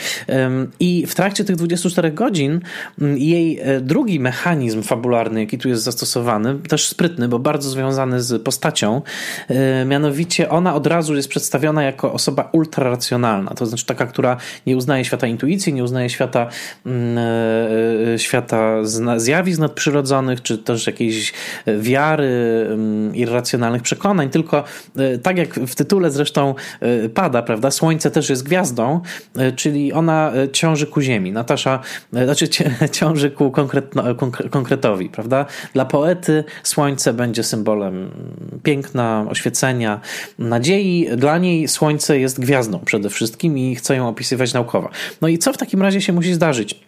i 0.79 1.05
w 1.07 1.15
trakcie 1.15 1.43
tych 1.43 1.55
24 1.55 2.11
godzin 2.11 2.59
jej 3.01 3.59
e, 3.59 3.81
drugi 3.81 4.19
mechanizm 4.19 4.81
fabularny, 4.83 5.39
jaki 5.39 5.57
tu 5.57 5.69
jest 5.69 5.83
zastosowany, 5.83 6.55
też 6.69 6.87
sprytny, 6.87 7.27
bo 7.27 7.39
bardzo 7.39 7.69
związany 7.69 8.21
z 8.21 8.43
postacią, 8.43 9.01
e, 9.47 9.85
mianowicie 9.85 10.49
ona 10.49 10.75
od 10.75 10.87
razu 10.87 11.15
jest 11.15 11.29
przedstawiona 11.29 11.83
jako 11.83 12.13
osoba 12.13 12.49
ultraracjonalna, 12.51 13.51
to 13.51 13.65
znaczy 13.65 13.85
taka, 13.85 14.05
która 14.05 14.37
nie 14.65 14.77
uznaje 14.77 15.05
świata 15.05 15.27
intuicji, 15.27 15.73
nie 15.73 15.83
uznaje 15.83 16.09
świata, 16.09 16.49
e, 16.85 18.19
świata 18.19 18.85
zjawisk 19.17 19.59
nadprzyrodzonych, 19.59 20.41
czy 20.41 20.57
też 20.57 20.87
jakiejś 20.87 21.33
wiary, 21.79 22.27
irracjonalnych 23.13 23.81
przekonań, 23.81 24.29
tylko 24.29 24.63
tak 25.23 25.37
jak 25.37 25.53
w 25.55 25.75
tytule 25.75 26.11
zresztą 26.11 26.55
pada, 27.13 27.41
prawda, 27.41 27.71
Słońce 27.71 28.11
też 28.11 28.29
jest 28.29 28.43
gwiazdą, 28.43 29.01
czyli 29.55 29.86
ona 29.93 30.31
e, 30.35 30.49
ciąży 30.49 30.87
ku 30.87 31.01
ziemi. 31.01 31.31
Natasza, 31.31 31.79
e, 32.13 32.25
znaczy 32.25 32.47
ciąży 32.99 33.31
ku 33.31 33.51
konkretno, 33.51 34.03
konkretowi, 34.51 35.09
prawda? 35.09 35.45
Dla 35.73 35.85
poety 35.85 36.43
słońce 36.63 37.13
będzie 37.13 37.43
symbolem 37.43 38.11
piękna, 38.63 39.25
oświecenia, 39.29 40.01
nadziei. 40.39 41.09
Dla 41.17 41.37
niej 41.37 41.67
słońce 41.67 42.19
jest 42.19 42.39
gwiazdą 42.39 42.79
przede 42.79 43.09
wszystkim 43.09 43.57
i 43.57 43.75
chce 43.75 43.95
ją 43.95 44.07
opisywać 44.07 44.53
naukowo. 44.53 44.89
No 45.21 45.27
i 45.27 45.37
co 45.37 45.53
w 45.53 45.57
takim 45.57 45.81
razie 45.81 46.01
się 46.01 46.13
musi 46.13 46.33
zdarzyć? 46.33 46.87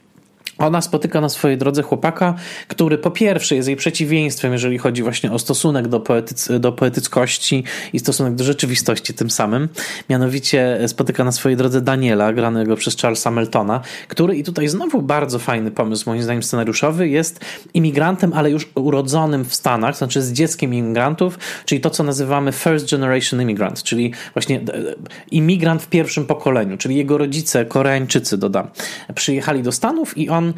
Ona 0.60 0.82
spotyka 0.82 1.22
na 1.22 1.30
swojej 1.30 1.58
drodze 1.58 1.84
chłopaka, 1.84 2.36
który 2.68 2.98
po 2.98 3.12
pierwsze 3.12 3.56
jest 3.56 3.68
jej 3.68 3.78
przeciwieństwem, 3.78 4.52
jeżeli 4.52 4.78
chodzi 4.78 5.04
właśnie 5.04 5.32
o 5.32 5.40
stosunek 5.40 5.88
do, 5.88 6.00
poetyc 6.00 6.50
do 6.60 6.72
poetyckości 6.72 7.64
i 7.94 8.00
stosunek 8.00 8.36
do 8.36 8.44
rzeczywistości 8.44 9.14
tym 9.14 9.30
samym. 9.30 9.70
Mianowicie 10.10 10.80
spotyka 10.88 11.24
na 11.24 11.32
swojej 11.32 11.58
drodze 11.58 11.82
Daniela, 11.82 12.34
granego 12.34 12.76
przez 12.76 12.98
Charlesa 12.98 13.32
Meltona, 13.32 13.82
który 14.08 14.36
i 14.36 14.44
tutaj 14.44 14.68
znowu 14.68 15.02
bardzo 15.02 15.40
fajny 15.40 15.72
pomysł, 15.72 16.10
moim 16.10 16.24
zdaniem 16.24 16.44
scenariuszowy, 16.44 17.10
jest 17.10 17.46
imigrantem, 17.74 18.34
ale 18.34 18.52
już 18.52 18.70
urodzonym 18.76 19.46
w 19.46 19.56
Stanach, 19.56 19.98
znaczy 19.98 20.22
z 20.22 20.34
dzieckiem 20.34 20.74
imigrantów, 20.74 21.40
czyli 21.66 21.82
to, 21.82 21.90
co 21.90 22.04
nazywamy 22.04 22.52
first 22.52 22.92
generation 22.92 23.42
immigrant, 23.42 23.84
czyli 23.84 24.14
właśnie 24.34 24.56
e, 24.56 24.62
e, 24.62 24.96
imigrant 25.32 25.82
w 25.82 25.88
pierwszym 25.88 26.26
pokoleniu, 26.26 26.78
czyli 26.78 26.96
jego 26.96 27.18
rodzice, 27.18 27.66
Koreańczycy, 27.66 28.38
dodam, 28.38 28.68
przyjechali 29.16 29.64
do 29.64 29.72
Stanów 29.72 30.18
i 30.18 30.30
on 30.30 30.49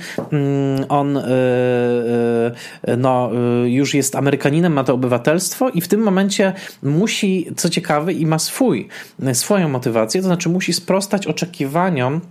On, 0.90 1.18
y, 1.18 1.22
y, 2.88 2.98
no, 2.98 3.32
y, 3.66 3.70
już 3.70 3.94
jest 3.94 4.16
Amerykaninem, 4.16 4.74
ma 4.74 4.84
to 4.84 4.94
obywatelstwo 4.94 5.70
i 5.70 5.82
w 5.82 5.88
tym 5.88 6.02
momencie 6.02 6.54
musi, 6.84 7.48
co 7.56 7.70
ciekawe, 7.70 8.14
i 8.14 8.26
ma 8.26 8.40
swój, 8.40 8.88
swoją 9.34 9.70
motywację, 9.70 10.22
to 10.22 10.28
znaczy 10.28 10.50
musi 10.50 10.74
sprostać 10.74 11.28
oczekiwaniom 11.28 12.22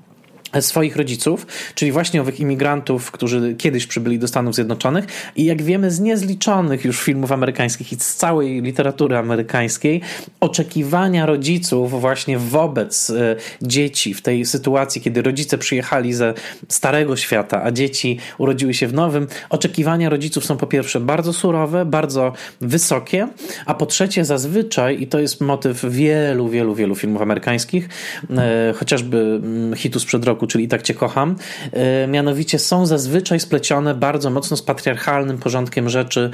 swoich 0.60 0.96
rodziców, 0.96 1.46
czyli 1.74 1.92
właśnie 1.92 2.20
owych 2.20 2.40
imigrantów, 2.40 3.10
którzy 3.10 3.54
kiedyś 3.58 3.86
przybyli 3.86 4.18
do 4.18 4.28
Stanów 4.28 4.54
Zjednoczonych. 4.54 5.06
I 5.36 5.44
jak 5.44 5.62
wiemy 5.62 5.90
z 5.90 6.00
niezliczonych 6.00 6.84
już 6.84 7.02
filmów 7.02 7.32
amerykańskich 7.32 7.92
i 7.92 7.96
z 7.96 8.16
całej 8.16 8.62
literatury 8.62 9.16
amerykańskiej, 9.16 10.00
oczekiwania 10.40 11.26
rodziców 11.26 12.00
właśnie 12.00 12.38
wobec 12.38 13.10
e, 13.10 13.36
dzieci 13.62 14.14
w 14.14 14.22
tej 14.22 14.46
sytuacji, 14.46 15.00
kiedy 15.00 15.22
rodzice 15.22 15.58
przyjechali 15.58 16.12
ze 16.12 16.34
starego 16.68 17.16
świata, 17.16 17.62
a 17.62 17.70
dzieci 17.70 18.18
urodziły 18.38 18.74
się 18.74 18.86
w 18.86 18.94
nowym, 18.94 19.26
oczekiwania 19.50 20.08
rodziców 20.08 20.44
są 20.44 20.56
po 20.56 20.66
pierwsze 20.66 21.00
bardzo 21.00 21.32
surowe, 21.32 21.84
bardzo 21.84 22.32
wysokie, 22.60 23.28
a 23.66 23.74
po 23.74 23.86
trzecie 23.86 24.24
zazwyczaj, 24.24 25.02
i 25.02 25.06
to 25.06 25.18
jest 25.18 25.40
motyw 25.40 25.84
wielu, 25.84 26.48
wielu, 26.48 26.74
wielu 26.74 26.94
filmów 26.94 27.22
amerykańskich, 27.22 27.88
e, 28.30 28.74
chociażby 28.76 29.40
mm, 29.42 29.76
hitu 29.76 30.00
sprzed 30.00 30.24
roku 30.24 30.39
roku, 30.40 30.46
czyli 30.46 30.68
Tak 30.68 30.82
Cię 30.82 30.94
kocham, 30.94 31.36
e, 31.72 32.06
mianowicie 32.06 32.58
są 32.58 32.86
zazwyczaj 32.86 33.40
splecione 33.40 33.94
bardzo 33.94 34.30
mocno 34.30 34.56
z 34.56 34.62
patriarchalnym 34.62 35.38
porządkiem 35.38 35.88
rzeczy 35.88 36.30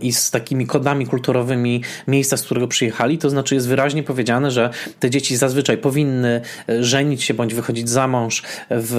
i 0.00 0.12
z 0.12 0.30
takimi 0.30 0.66
kodami 0.66 1.06
kulturowymi 1.06 1.82
miejsca, 2.08 2.36
z 2.36 2.42
którego 2.42 2.68
przyjechali. 2.68 3.18
To 3.18 3.30
znaczy 3.30 3.54
jest 3.54 3.68
wyraźnie 3.68 4.02
powiedziane, 4.02 4.50
że 4.50 4.70
te 5.00 5.10
dzieci 5.10 5.36
zazwyczaj 5.36 5.78
powinny 5.78 6.40
e, 6.68 6.84
żenić 6.84 7.22
się 7.22 7.34
bądź 7.34 7.54
wychodzić 7.54 7.88
za 7.88 8.06
mąż 8.06 8.42
w, 8.70 8.92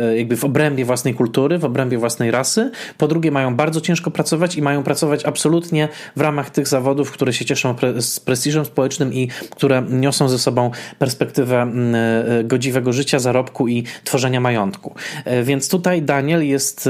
e, 0.00 0.16
jakby 0.18 0.36
w 0.36 0.44
obrębie 0.44 0.84
własnej 0.84 1.14
kultury, 1.14 1.58
w 1.58 1.64
obrębie 1.64 1.98
własnej 1.98 2.30
rasy. 2.30 2.70
Po 2.98 3.08
drugie 3.08 3.30
mają 3.30 3.56
bardzo 3.56 3.80
ciężko 3.80 4.10
pracować 4.10 4.56
i 4.56 4.62
mają 4.62 4.82
pracować 4.82 5.24
absolutnie 5.24 5.88
w 6.16 6.20
ramach 6.20 6.50
tych 6.50 6.68
zawodów, 6.68 7.10
które 7.10 7.32
się 7.32 7.44
cieszą 7.44 7.74
pre 7.74 8.02
z 8.02 8.20
prestiżem 8.20 8.64
społecznym 8.64 9.14
i 9.14 9.28
które 9.50 9.82
niosą 9.90 10.28
ze 10.28 10.38
sobą 10.38 10.70
perspektywę 10.98 11.72
godziwego 12.44 12.92
życia, 12.92 13.18
zarobku 13.18 13.39
zarobku 13.40 13.68
i 13.68 13.84
tworzenia 14.04 14.40
majątku. 14.40 14.94
E, 15.24 15.42
więc 15.42 15.68
tutaj 15.68 16.02
Daniel 16.02 16.46
jest 16.46 16.88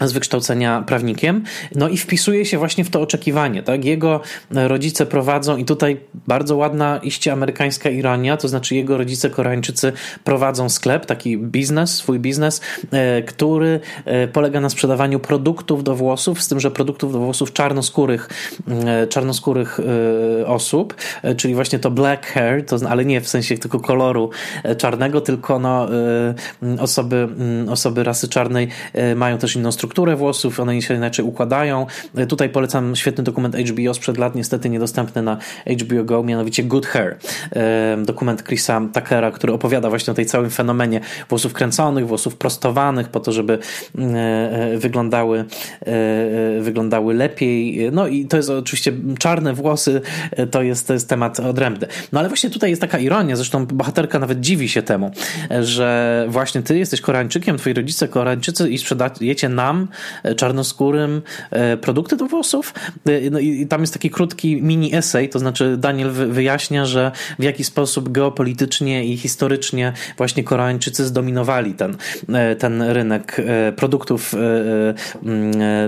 z 0.00 0.12
wykształcenia 0.12 0.82
prawnikiem, 0.86 1.44
no 1.74 1.88
i 1.88 1.96
wpisuje 1.96 2.44
się 2.44 2.58
właśnie 2.58 2.84
w 2.84 2.90
to 2.90 3.00
oczekiwanie, 3.00 3.62
tak? 3.62 3.84
Jego 3.84 4.20
rodzice 4.50 5.06
prowadzą 5.06 5.56
i 5.56 5.64
tutaj 5.64 6.00
bardzo 6.26 6.56
ładna 6.56 7.00
iście 7.02 7.32
amerykańska 7.32 7.90
ironia, 7.90 8.36
to 8.36 8.48
znaczy 8.48 8.74
jego 8.74 8.98
rodzice 8.98 9.30
koreańczycy 9.30 9.92
prowadzą 10.24 10.68
sklep, 10.68 11.06
taki 11.06 11.38
biznes, 11.38 11.94
swój 11.94 12.18
biznes, 12.18 12.60
e, 12.90 13.22
który 13.22 13.80
e, 14.04 14.28
polega 14.28 14.60
na 14.60 14.70
sprzedawaniu 14.70 15.20
produktów 15.20 15.84
do 15.84 15.94
włosów, 15.94 16.42
z 16.42 16.48
tym, 16.48 16.60
że 16.60 16.70
produktów 16.70 17.12
do 17.12 17.18
włosów 17.18 17.52
czarnoskórych, 17.52 18.28
e, 18.68 19.06
czarnoskórych 19.06 19.80
osób, 20.46 20.94
czyli 21.36 21.54
właśnie 21.54 21.78
to 21.78 21.90
black 21.90 22.26
hair, 22.26 22.66
to, 22.66 22.76
ale 22.88 23.04
nie 23.04 23.20
w 23.20 23.28
sensie 23.28 23.58
tylko 23.58 23.80
koloru 23.80 24.30
czarnego, 24.78 25.20
tylko 25.20 25.58
no, 25.58 25.88
osoby, 26.78 27.28
osoby 27.68 28.04
rasy 28.04 28.28
czarnej 28.28 28.68
mają 29.16 29.38
też 29.38 29.56
inną 29.56 29.72
strukturę 29.72 29.87
strukturę 29.88 30.16
włosów, 30.16 30.60
one 30.60 30.82
się 30.82 30.94
inaczej 30.94 31.24
układają. 31.24 31.86
Tutaj 32.28 32.48
polecam 32.48 32.96
świetny 32.96 33.24
dokument 33.24 33.56
HBO 33.56 33.94
sprzed 33.94 34.18
lat, 34.18 34.34
niestety 34.34 34.70
niedostępny 34.70 35.22
na 35.22 35.38
HBO 35.82 36.04
Go, 36.04 36.22
mianowicie 36.22 36.62
Good 36.62 36.86
Hair. 36.86 37.16
Dokument 38.04 38.44
Chrisa 38.44 38.80
Tuckera, 38.94 39.30
który 39.30 39.52
opowiada 39.52 39.88
właśnie 39.88 40.10
o 40.10 40.14
tej 40.14 40.26
całym 40.26 40.50
fenomenie 40.50 41.00
włosów 41.28 41.52
kręconych, 41.52 42.06
włosów 42.06 42.36
prostowanych, 42.36 43.08
po 43.08 43.20
to, 43.20 43.32
żeby 43.32 43.58
wyglądały, 44.76 45.44
wyglądały 46.60 47.14
lepiej. 47.14 47.90
No 47.92 48.06
i 48.06 48.26
to 48.26 48.36
jest 48.36 48.50
oczywiście 48.50 48.92
czarne 49.18 49.54
włosy, 49.54 50.00
to 50.50 50.62
jest, 50.62 50.86
to 50.86 50.92
jest 50.92 51.08
temat 51.08 51.40
odrębny. 51.40 51.86
No 52.12 52.20
ale 52.20 52.28
właśnie 52.28 52.50
tutaj 52.50 52.70
jest 52.70 52.82
taka 52.82 52.98
ironia, 52.98 53.36
zresztą 53.36 53.66
bohaterka 53.66 54.18
nawet 54.18 54.40
dziwi 54.40 54.68
się 54.68 54.82
temu, 54.82 55.10
że 55.60 56.26
właśnie 56.28 56.62
ty 56.62 56.78
jesteś 56.78 57.00
Koreańczykiem, 57.00 57.58
twoi 57.58 57.72
rodzice 57.72 58.08
Koreańczycy 58.08 58.70
i 58.70 58.78
sprzedajecie 58.78 59.48
nam, 59.48 59.77
e, 60.22 60.34
czarnoskórym, 60.34 61.22
e, 61.50 61.76
produkty 61.76 62.16
do 62.16 62.26
włosów. 62.26 62.74
E, 63.06 63.30
no 63.30 63.38
i 63.38 63.66
tam 63.66 63.80
jest 63.80 63.92
taki 63.92 64.10
krótki 64.10 64.62
mini 64.62 64.94
esej, 64.94 65.28
to 65.28 65.38
znaczy 65.38 65.76
Daniel 65.76 66.10
wyjaśnia, 66.10 66.86
że 66.86 67.12
w 67.38 67.42
jaki 67.42 67.64
sposób 67.64 68.08
geopolitycznie 68.08 69.04
i 69.04 69.16
historycznie 69.16 69.92
właśnie 70.16 70.44
Koreańczycy 70.44 71.04
zdominowali 71.06 71.74
ten, 71.74 71.96
ten 72.58 72.82
rynek 72.82 73.36
produktów 73.76 74.34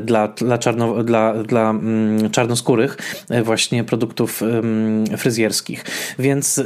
dla, 0.03 0.29
dla, 0.29 0.59
czarno, 0.59 1.05
dla, 1.05 1.43
dla 1.43 1.75
czarnoskórych, 2.33 2.97
właśnie 3.45 3.85
produktów 3.85 4.43
fryzjerskich. 5.17 5.85
Więc 6.19 6.61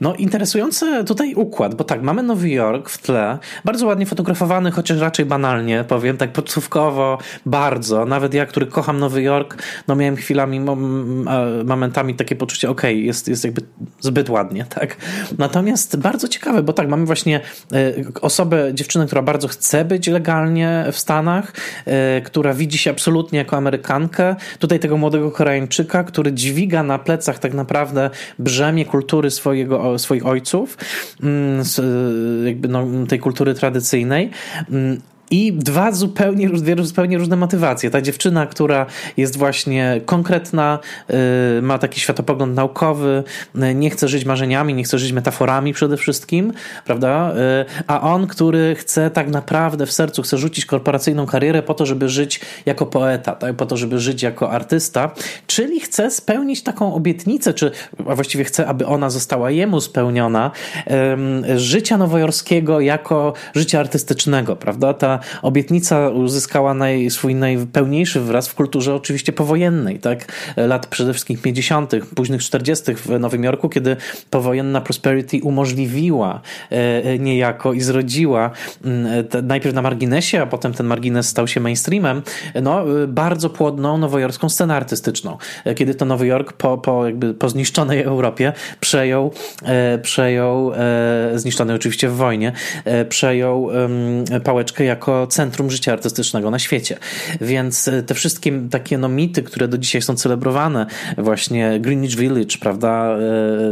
no 0.00 0.14
interesujący 0.14 1.04
tutaj 1.04 1.34
układ, 1.34 1.74
bo 1.74 1.84
tak, 1.84 2.02
mamy 2.02 2.22
Nowy 2.22 2.50
Jork 2.50 2.88
w 2.88 2.98
tle, 2.98 3.38
bardzo 3.64 3.86
ładnie 3.86 4.06
fotografowany, 4.06 4.70
chociaż 4.70 4.98
raczej 4.98 5.26
banalnie, 5.26 5.84
powiem, 5.88 6.16
tak 6.16 6.32
podsłówkowo, 6.58 7.18
bardzo. 7.46 8.04
Nawet 8.04 8.34
ja, 8.34 8.46
który 8.46 8.66
kocham 8.66 8.98
Nowy 8.98 9.22
Jork, 9.22 9.62
no 9.88 9.96
miałem 9.96 10.16
chwilami, 10.16 10.60
momentami 11.64 12.14
takie 12.14 12.36
poczucie, 12.36 12.70
okej, 12.70 12.94
okay, 12.94 13.04
jest, 13.04 13.28
jest 13.28 13.44
jakby 13.44 13.60
zbyt 14.00 14.30
ładnie, 14.30 14.64
tak? 14.64 14.96
Natomiast 15.38 15.96
bardzo 15.96 16.28
ciekawe, 16.28 16.62
bo 16.62 16.72
tak, 16.72 16.88
mamy 16.88 17.06
właśnie 17.06 17.40
e, 17.72 17.92
osobę, 18.20 18.74
dziewczynę, 18.74 19.06
która 19.06 19.22
bardzo 19.22 19.48
chce 19.48 19.84
być 19.84 20.06
legalnie 20.06 20.84
w 20.92 20.98
Stanach, 20.98 21.52
e, 21.86 22.20
która 22.20 22.54
widzi 22.54 22.78
się 22.78 22.90
absolutnie 22.90 23.38
jako 23.38 23.56
Amerykankę. 23.56 24.36
Tutaj 24.58 24.78
tego 24.80 24.96
młodego 24.96 25.30
Koreańczyka, 25.30 26.04
który 26.04 26.32
dźwiga 26.32 26.82
na 26.82 26.98
plecach 26.98 27.38
tak 27.38 27.54
naprawdę 27.54 28.10
brzemię 28.38 28.84
kultury 28.84 29.30
swojego, 29.30 29.98
swoich 29.98 30.26
ojców, 30.26 30.78
mm, 31.22 31.64
jakby 32.46 32.68
no, 32.68 32.86
tej 33.08 33.18
kultury 33.18 33.54
tradycyjnej. 33.54 34.30
I 35.30 35.52
dwa 35.52 35.92
zupełnie, 35.92 36.48
dwie 36.48 36.76
zupełnie 36.84 37.18
różne 37.18 37.36
motywacje. 37.36 37.90
Ta 37.90 38.00
dziewczyna, 38.00 38.46
która 38.46 38.86
jest 39.16 39.36
właśnie 39.36 40.00
konkretna, 40.06 40.78
y, 41.58 41.62
ma 41.62 41.78
taki 41.78 42.00
światopogląd 42.00 42.56
naukowy, 42.56 43.24
y, 43.56 43.74
nie 43.74 43.90
chce 43.90 44.08
żyć 44.08 44.24
marzeniami, 44.24 44.74
nie 44.74 44.84
chce 44.84 44.98
żyć 44.98 45.12
metaforami 45.12 45.72
przede 45.72 45.96
wszystkim, 45.96 46.52
prawda? 46.84 47.32
Y, 47.32 47.84
a 47.86 48.00
on, 48.00 48.26
który 48.26 48.74
chce 48.74 49.10
tak 49.10 49.28
naprawdę 49.28 49.86
w 49.86 49.92
sercu, 49.92 50.22
chce 50.22 50.38
rzucić 50.38 50.66
korporacyjną 50.66 51.26
karierę 51.26 51.62
po 51.62 51.74
to, 51.74 51.86
żeby 51.86 52.08
żyć 52.08 52.40
jako 52.66 52.86
poeta, 52.86 53.34
tak? 53.34 53.56
po 53.56 53.66
to, 53.66 53.76
żeby 53.76 53.98
żyć 53.98 54.22
jako 54.22 54.50
artysta, 54.50 55.10
czyli 55.46 55.80
chce 55.80 56.10
spełnić 56.10 56.62
taką 56.62 56.94
obietnicę, 56.94 57.54
czy 57.54 57.70
a 58.08 58.14
właściwie 58.14 58.44
chce, 58.44 58.66
aby 58.66 58.86
ona 58.86 59.10
została 59.10 59.50
jemu 59.50 59.80
spełniona, 59.80 60.50
życia 61.56 61.98
nowojorskiego 61.98 62.80
jako 62.80 63.32
życia 63.54 63.80
artystycznego, 63.80 64.56
prawda? 64.56 64.94
Ta 64.94 65.17
obietnica 65.42 66.08
uzyskała 66.08 66.74
naj, 66.74 67.10
swój 67.10 67.34
najpełniejszy 67.34 68.20
wyraz 68.20 68.48
w 68.48 68.54
kulturze 68.54 68.94
oczywiście 68.94 69.32
powojennej, 69.32 69.98
tak? 69.98 70.32
Lat 70.56 70.86
przede 70.86 71.12
wszystkim 71.12 71.38
50., 71.38 71.92
późnych 72.14 72.42
40. 72.42 72.94
w 72.94 73.20
Nowym 73.20 73.44
Jorku, 73.44 73.68
kiedy 73.68 73.96
powojenna 74.30 74.80
Prosperity 74.80 75.40
umożliwiła 75.42 76.40
e, 76.72 77.04
e, 77.04 77.18
niejako 77.18 77.72
i 77.72 77.80
zrodziła 77.80 78.50
mm, 78.84 79.24
najpierw 79.42 79.74
na 79.74 79.82
marginesie, 79.82 80.42
a 80.42 80.46
potem 80.46 80.72
ten 80.72 80.86
margines 80.86 81.28
stał 81.28 81.48
się 81.48 81.60
mainstreamem, 81.60 82.22
no, 82.62 83.02
e, 83.02 83.06
bardzo 83.06 83.50
płodną 83.50 83.98
nowojorską 83.98 84.48
scenę 84.48 84.76
artystyczną. 84.76 85.38
Kiedy 85.76 85.94
to 85.94 86.04
Nowy 86.04 86.26
Jork 86.26 86.52
po, 86.52 86.78
po, 86.78 87.06
jakby 87.06 87.34
po 87.34 87.48
zniszczonej 87.48 88.02
Europie 88.02 88.52
przejął, 88.80 89.32
przejął 90.02 90.72
zniszczonej 91.34 91.76
oczywiście 91.76 92.08
w 92.08 92.16
wojnie, 92.16 92.52
przejął 93.08 93.68
pałeczkę 94.44 94.84
jako 94.84 95.07
jako 95.08 95.26
centrum 95.26 95.70
życia 95.70 95.92
artystycznego 95.92 96.50
na 96.50 96.58
świecie. 96.58 96.98
Więc 97.40 97.88
e, 97.88 98.02
te 98.02 98.14
wszystkie 98.14 98.52
takie 98.70 98.98
no, 98.98 99.08
mity, 99.08 99.42
które 99.42 99.68
do 99.68 99.78
dzisiaj 99.78 100.02
są 100.02 100.14
celebrowane, 100.14 100.86
właśnie 101.18 101.80
Greenwich 101.80 102.16
Village, 102.16 102.58
prawda, 102.60 103.18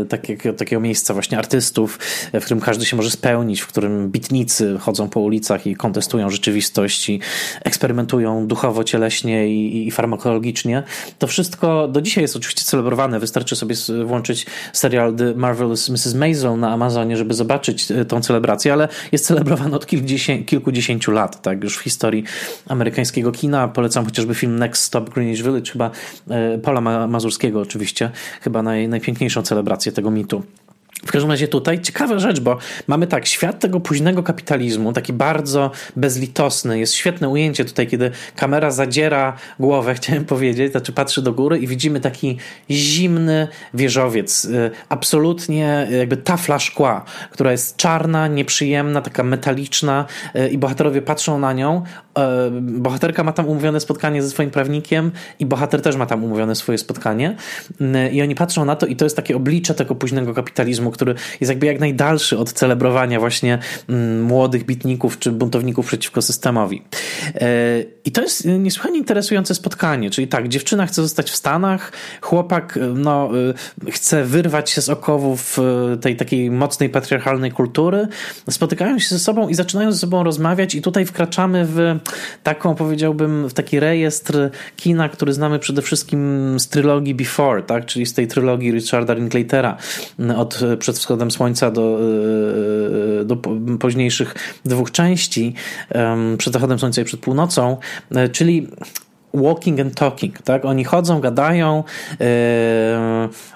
e, 0.03 0.05
takiego, 0.05 0.53
takiego 0.53 0.81
miejsca 0.81 1.15
właśnie 1.15 1.39
artystów, 1.39 1.99
w 2.33 2.45
którym 2.45 2.61
każdy 2.61 2.85
się 2.85 2.97
może 2.97 3.11
spełnić, 3.11 3.61
w 3.61 3.67
którym 3.67 4.11
bitnicy 4.11 4.79
chodzą 4.81 5.09
po 5.09 5.21
ulicach 5.21 5.67
i 5.67 5.77
kontestują 5.77 6.31
rzeczywistość 6.31 7.09
i 7.09 7.21
eksperymentują 7.65 8.47
duchowo, 8.47 8.85
cieleśnie 8.85 9.49
i, 9.49 9.89
i 9.89 9.91
farmakologicznie. 9.91 10.83
To 11.19 11.27
wszystko 11.27 11.89
do 11.89 12.01
dzisiaj 12.01 12.23
jest 12.23 12.37
oczywiście 12.37 12.63
celebrowane. 12.65 13.21
Wystarczy 13.21 13.57
sobie 13.57 13.75
włączyć 14.05 14.47
serial 14.73 15.15
The 15.15 15.35
Marvelous 15.35 15.89
Mrs. 15.89 16.15
Maisel 16.15 16.59
na 16.59 16.73
Amazonie, 16.73 17.17
żeby 17.17 17.35
zobaczyć 17.35 17.91
e, 17.91 18.05
tą 18.05 18.21
celebrację, 18.21 18.73
ale 18.73 18.89
jest 19.13 19.27
celebrowane 19.27 19.77
od 19.77 19.87
kilkudziesięciu 20.47 21.13
lat 21.13 21.26
lat, 21.27 21.43
tak, 21.43 21.65
już 21.65 21.77
w 21.79 21.81
historii 21.81 22.25
amerykańskiego 22.69 23.33
kina. 23.33 23.69
Polecam 23.69 24.05
chociażby 24.05 24.35
film 24.35 24.59
Next 24.59 24.83
Stop 24.83 25.11
Greenwich 25.11 25.43
Village, 25.43 25.73
chyba 25.73 25.91
e, 26.31 26.59
Pola 26.59 26.81
Mazurskiego 27.07 27.61
oczywiście, 27.61 28.11
chyba 28.41 28.63
naj, 28.63 28.89
najpiękniejszą 28.89 29.43
celebrację 29.43 29.93
tego 29.93 30.11
mitu. 30.11 30.43
W 31.07 31.13
każdym 31.13 31.31
razie 31.31 31.49
tutaj 31.49 31.81
ciekawa 31.81 32.19
rzecz, 32.19 32.41
bo 32.41 32.59
mamy 32.87 33.07
tak, 33.07 33.27
świat 33.27 33.61
tego 33.61 33.81
późnego 33.81 34.23
kapitalizmu, 34.23 34.93
taki 34.93 35.13
bardzo 35.13 35.71
bezlitosny. 35.97 36.79
Jest 36.79 36.95
świetne 36.95 37.29
ujęcie 37.29 37.65
tutaj, 37.65 37.87
kiedy 37.87 38.11
kamera 38.37 38.71
zadziera 38.71 39.37
głowę, 39.61 39.95
chciałem 39.99 40.25
powiedzieć, 40.25 40.71
znaczy 40.71 40.93
patrzy 40.93 41.23
do 41.23 41.33
góry 41.33 41.59
i 41.59 41.67
widzimy 41.67 42.01
taki 42.01 42.39
zimny 42.71 43.49
wieżowiec. 43.75 44.45
Y, 44.45 44.71
absolutnie 44.89 45.89
jakby 45.99 46.17
tafla 46.17 46.59
szkła, 46.59 47.05
która 47.31 47.53
jest 47.53 47.77
czarna, 47.77 48.29
nieprzyjemna, 48.29 49.03
taka 49.03 49.23
metaliczna 49.23 50.07
y, 50.37 50.49
i 50.49 50.59
bohaterowie 50.59 51.03
patrzą 51.03 51.39
na 51.39 51.53
nią. 51.53 51.83
Y, 52.17 52.61
bohaterka 52.61 53.25
ma 53.25 53.33
tam 53.33 53.49
umówione 53.49 53.81
spotkanie 53.81 54.23
ze 54.23 54.31
swoim 54.31 54.51
prawnikiem 54.51 55.11
i 55.39 55.47
bohater 55.47 55.83
też 55.83 55.97
ma 55.97 56.07
tam 56.07 56.25
umówione 56.25 56.55
swoje 56.55 56.79
spotkanie. 56.79 57.37
I 58.13 58.23
oni 58.23 58.35
patrzą 58.35 58.65
na 58.65 58.77
to 58.77 58.87
i 58.87 58.97
to 58.97 59.05
jest 59.05 59.17
takie 59.17 59.37
oblicze 59.37 59.75
tego 59.75 59.95
późnego 59.95 60.35
kapitalizmu, 60.35 60.91
który 60.91 61.15
jest 61.41 61.51
jakby 61.51 61.67
jak 61.67 61.81
najdalszy 61.81 62.39
od 62.39 62.53
celebrowania 62.53 63.21
właśnie 63.21 63.59
mm, 63.89 64.23
młodych 64.23 64.65
bitników 64.65 65.19
czy 65.19 65.33
buntowników 65.33 65.87
przeciwko 65.87 66.23
systemowi. 66.23 66.83
E, 67.35 67.49
I 68.05 68.13
to 68.13 68.23
jest 68.23 68.45
niesłychanie 68.45 68.99
interesujące 68.99 69.55
spotkanie, 69.55 70.11
czyli 70.11 70.29
tak, 70.29 70.49
dziewczyna 70.49 70.87
chce 70.87 71.03
zostać 71.03 71.31
w 71.31 71.37
Stanach, 71.37 71.93
chłopak 72.21 72.79
no, 72.95 73.31
e, 73.87 73.91
chce 73.91 74.25
wyrwać 74.25 74.71
się 74.71 74.81
z 74.81 74.89
okowów 74.89 75.59
e, 75.59 75.97
tej 75.97 76.17
takiej 76.17 76.51
mocnej 76.51 76.89
patriarchalnej 76.89 77.53
kultury, 77.53 78.09
spotykają 78.51 78.99
się 78.99 79.09
ze 79.09 79.19
sobą 79.19 79.49
i 79.49 79.55
zaczynają 79.55 79.93
ze 79.93 79.99
sobą 79.99 80.23
rozmawiać 80.23 80.75
i 80.75 80.83
tutaj 80.83 81.07
wkraczamy 81.07 81.67
w 81.69 81.99
taką, 82.43 82.75
powiedziałbym, 82.75 83.49
w 83.49 83.55
taki 83.55 83.81
rejestr 83.81 84.51
kina, 84.77 85.09
który 85.09 85.33
znamy 85.33 85.59
przede 85.59 85.83
wszystkim 85.83 86.61
z 86.61 86.69
trylogii 86.69 87.15
Before, 87.15 87.63
tak, 87.63 87.87
czyli 87.87 88.07
z 88.07 88.15
tej 88.15 88.29
trylogii 88.29 88.73
Richarda 88.73 89.15
Linklatera 89.15 89.77
od 90.37 90.61
przed 90.79 90.99
wschodem 90.99 91.31
słońca 91.31 91.71
do, 91.71 91.99
e, 93.21 93.25
do 93.25 93.37
późniejszych 93.81 94.35
dwóch 94.65 94.91
części, 94.91 95.55
przed 96.39 96.53
zachodem 96.53 96.79
słońca 96.79 97.03
i 97.03 97.05
przed 97.05 97.21
północą, 97.21 97.77
e, 98.11 98.29
czyli 98.29 98.69
walking 99.37 99.81
and 99.81 99.95
talking, 99.95 100.43
tak? 100.43 100.65
Oni 100.65 100.85
chodzą, 100.85 101.21
gadają, 101.21 101.79
e, 101.79 101.85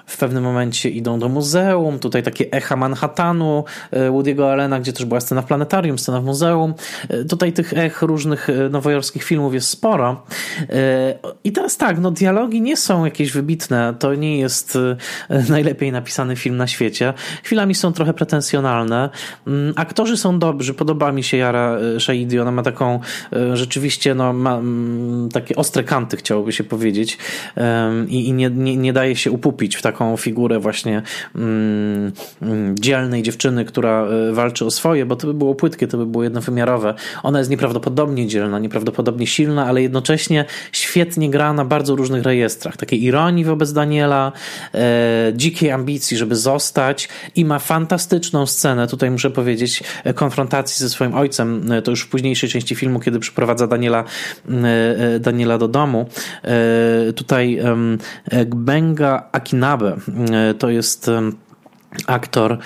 w 0.05 0.17
pewnym 0.19 0.43
momencie 0.43 0.89
idą 0.89 1.19
do 1.19 1.29
muzeum, 1.29 1.99
tutaj 1.99 2.23
takie 2.23 2.51
echa 2.51 2.75
Manhattanu 2.75 3.63
e, 3.91 4.09
Woody'ego 4.09 4.51
Allena, 4.51 4.79
gdzie 4.79 4.93
też 4.93 5.05
była 5.05 5.19
scena 5.19 5.41
w 5.41 5.45
planetarium, 5.45 5.99
scena 5.99 6.21
w 6.21 6.23
muzeum. 6.23 6.73
E, 7.09 7.25
tutaj 7.25 7.53
tych 7.53 7.73
ech 7.73 8.01
różnych 8.01 8.47
nowojorskich 8.69 9.23
filmów 9.23 9.53
jest 9.53 9.69
sporo. 9.69 10.23
I 11.43 11.51
teraz 11.51 11.77
tak, 11.77 11.99
no 11.99 12.11
dialogi 12.11 12.61
nie 12.61 12.77
są 12.77 13.05
jakieś 13.05 13.31
wybitne, 13.31 13.93
to 13.99 14.15
nie 14.15 14.39
jest 14.39 14.77
najlepiej 15.49 15.91
napisany 15.91 16.35
film 16.35 16.57
na 16.57 16.67
świecie. 16.67 17.13
Chwilami 17.43 17.75
są 17.75 17.93
trochę 17.93 18.13
pretensjonalne. 18.13 19.09
Mm, 19.47 19.73
aktorzy 19.75 20.17
są 20.17 20.39
dobrzy, 20.39 20.73
podoba 20.73 21.11
mi 21.11 21.23
się 21.23 21.37
Jara 21.37 21.77
Shahidi, 21.99 22.39
ona 22.39 22.51
ma 22.51 22.63
taką 22.63 22.99
rzeczywiście, 23.53 24.15
no, 24.15 24.33
ma 24.33 24.55
mm, 24.55 25.29
takie 25.29 25.55
ostre 25.55 25.70
ostre 25.71 25.83
kanty, 25.83 26.17
chciałoby 26.17 26.51
się 26.51 26.63
powiedzieć, 26.63 27.17
i, 28.07 28.27
i 28.27 28.33
nie, 28.33 28.49
nie, 28.49 28.77
nie 28.77 28.93
daje 28.93 29.15
się 29.15 29.31
upupić 29.31 29.75
w 29.75 29.81
taką 29.81 30.17
figurę 30.17 30.59
właśnie 30.59 31.01
mm, 31.35 32.11
mm, 32.41 32.75
dzielnej 32.77 33.23
dziewczyny, 33.23 33.65
która 33.65 34.05
e, 34.05 34.31
walczy 34.33 34.65
o 34.65 34.71
swoje, 34.71 35.05
bo 35.05 35.15
to 35.15 35.27
by 35.27 35.33
było 35.33 35.55
płytkie, 35.55 35.87
to 35.87 35.97
by 35.97 36.05
było 36.05 36.23
jednowymiarowe. 36.23 36.93
Ona 37.23 37.39
jest 37.39 37.51
nieprawdopodobnie 37.51 38.27
dzielna, 38.27 38.59
nieprawdopodobnie 38.59 39.27
silna, 39.27 39.65
ale 39.65 39.81
jednocześnie 39.81 40.45
świetnie 40.71 41.29
gra 41.29 41.53
na 41.53 41.65
bardzo 41.65 41.95
różnych 41.95 42.23
rejestrach. 42.23 42.77
Takiej 42.77 43.03
ironii 43.03 43.45
wobec 43.45 43.73
Daniela, 43.73 44.31
e, 44.73 45.31
dzikiej 45.35 45.71
ambicji, 45.71 46.17
żeby 46.17 46.35
zostać 46.35 47.09
i 47.35 47.45
ma 47.45 47.59
fantastyczną 47.59 48.45
scenę, 48.45 48.87
tutaj 48.87 49.11
muszę 49.11 49.29
powiedzieć, 49.29 49.83
e, 50.03 50.13
konfrontacji 50.13 50.79
ze 50.79 50.89
swoim 50.89 51.15
ojcem, 51.15 51.71
e, 51.71 51.81
to 51.81 51.91
już 51.91 52.01
w 52.01 52.09
późniejszej 52.09 52.49
części 52.49 52.75
filmu, 52.75 52.99
kiedy 52.99 53.19
przyprowadza 53.19 53.67
Daniela, 53.67 54.03
Daniela 55.19 55.57
do 55.61 55.67
domu. 55.67 56.05
Tutaj 57.15 57.59
Gbenga 58.45 59.29
Akinabe 59.31 59.97
to 60.59 60.69
jest 60.69 61.11
aktor, 62.07 62.57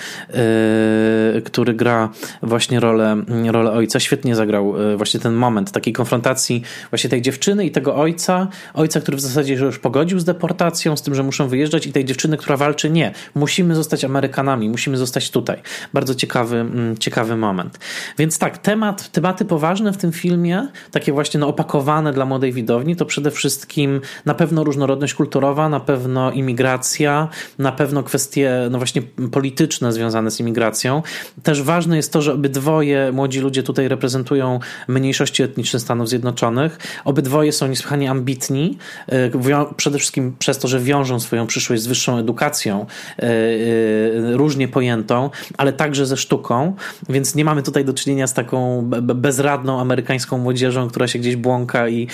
yy, 1.34 1.42
który 1.42 1.74
gra 1.74 2.08
właśnie 2.42 2.80
rolę, 2.80 3.16
rolę 3.50 3.72
ojca, 3.72 4.00
świetnie 4.00 4.36
zagrał 4.36 4.78
yy, 4.78 4.96
właśnie 4.96 5.20
ten 5.20 5.34
moment 5.34 5.72
takiej 5.72 5.92
konfrontacji 5.92 6.62
właśnie 6.90 7.10
tej 7.10 7.22
dziewczyny 7.22 7.66
i 7.66 7.70
tego 7.70 7.96
ojca, 7.96 8.48
ojca, 8.74 9.00
który 9.00 9.16
w 9.16 9.20
zasadzie 9.20 9.54
już 9.54 9.78
pogodził 9.78 10.18
z 10.18 10.24
deportacją, 10.24 10.96
z 10.96 11.02
tym, 11.02 11.14
że 11.14 11.22
muszą 11.22 11.48
wyjeżdżać 11.48 11.86
i 11.86 11.92
tej 11.92 12.04
dziewczyny, 12.04 12.36
która 12.36 12.56
walczy, 12.56 12.90
nie, 12.90 13.12
musimy 13.34 13.74
zostać 13.74 14.04
Amerykanami, 14.04 14.68
musimy 14.68 14.96
zostać 14.96 15.30
tutaj. 15.30 15.62
Bardzo 15.92 16.14
ciekawy, 16.14 16.56
mm, 16.56 16.98
ciekawy 16.98 17.36
moment. 17.36 17.78
Więc 18.18 18.38
tak, 18.38 18.58
temat, 18.58 19.10
tematy 19.12 19.44
poważne 19.44 19.92
w 19.92 19.96
tym 19.96 20.12
filmie, 20.12 20.68
takie 20.90 21.12
właśnie 21.12 21.40
no, 21.40 21.48
opakowane 21.48 22.12
dla 22.12 22.24
młodej 22.24 22.52
widowni, 22.52 22.96
to 22.96 23.06
przede 23.06 23.30
wszystkim 23.30 24.00
na 24.24 24.34
pewno 24.34 24.64
różnorodność 24.64 25.14
kulturowa, 25.14 25.68
na 25.68 25.80
pewno 25.80 26.32
imigracja, 26.32 27.28
na 27.58 27.72
pewno 27.72 28.02
kwestie, 28.02 28.68
no 28.70 28.78
właśnie 28.78 29.02
polityczne 29.32 29.92
związane 29.92 30.30
z 30.30 30.40
imigracją. 30.40 31.02
Też 31.42 31.62
ważne 31.62 31.96
jest 31.96 32.12
to, 32.12 32.22
że 32.22 32.32
obydwoje 32.32 33.12
młodzi 33.12 33.40
ludzie 33.40 33.62
tutaj 33.62 33.88
reprezentują 33.88 34.60
mniejszości 34.88 35.42
etniczne 35.42 35.80
Stanów 35.80 36.08
Zjednoczonych. 36.08 36.78
Obydwoje 37.04 37.52
są 37.52 37.68
niesłychanie 37.68 38.10
ambitni, 38.10 38.78
e, 39.08 39.30
przede 39.76 39.98
wszystkim 39.98 40.36
przez 40.38 40.58
to, 40.58 40.68
że 40.68 40.80
wiążą 40.80 41.20
swoją 41.20 41.46
przyszłość 41.46 41.82
z 41.82 41.86
wyższą 41.86 42.18
edukacją, 42.18 42.86
e, 43.18 43.22
e, 43.22 44.36
różnie 44.36 44.68
pojętą, 44.68 45.30
ale 45.58 45.72
także 45.72 46.06
ze 46.06 46.16
sztuką, 46.16 46.74
więc 47.08 47.34
nie 47.34 47.44
mamy 47.44 47.62
tutaj 47.62 47.84
do 47.84 47.94
czynienia 47.94 48.26
z 48.26 48.34
taką 48.34 48.90
bezradną 49.02 49.80
amerykańską 49.80 50.38
młodzieżą, 50.38 50.88
która 50.88 51.08
się 51.08 51.18
gdzieś 51.18 51.36
błąka 51.36 51.88
i, 51.88 52.08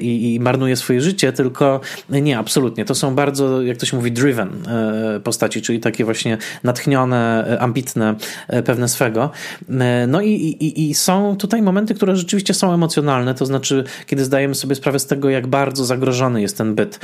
i, 0.00 0.34
i 0.34 0.40
marnuje 0.40 0.76
swoje 0.76 1.00
życie, 1.00 1.32
tylko 1.32 1.80
nie, 2.08 2.38
absolutnie. 2.38 2.84
To 2.84 2.94
są 2.94 3.14
bardzo, 3.14 3.62
jak 3.62 3.76
to 3.76 3.86
się 3.86 3.96
mówi, 3.96 4.12
driven 4.12 4.50
postaci, 5.24 5.62
czyli 5.68 5.80
takie 5.80 6.04
właśnie 6.04 6.38
natchnione, 6.64 7.46
e, 7.50 7.60
ambitne, 7.60 8.14
e, 8.48 8.62
pewne 8.62 8.88
swego. 8.88 9.30
E, 9.70 10.06
no 10.06 10.20
i, 10.20 10.30
i, 10.30 10.90
i 10.90 10.94
są 10.94 11.36
tutaj 11.36 11.62
momenty, 11.62 11.94
które 11.94 12.16
rzeczywiście 12.16 12.54
są 12.54 12.74
emocjonalne, 12.74 13.34
to 13.34 13.46
znaczy, 13.46 13.84
kiedy 14.06 14.24
zdajemy 14.24 14.54
sobie 14.54 14.74
sprawę 14.74 14.98
z 14.98 15.06
tego, 15.06 15.30
jak 15.30 15.46
bardzo 15.46 15.84
zagrożony 15.84 16.42
jest 16.42 16.58
ten 16.58 16.74
byt 16.74 17.00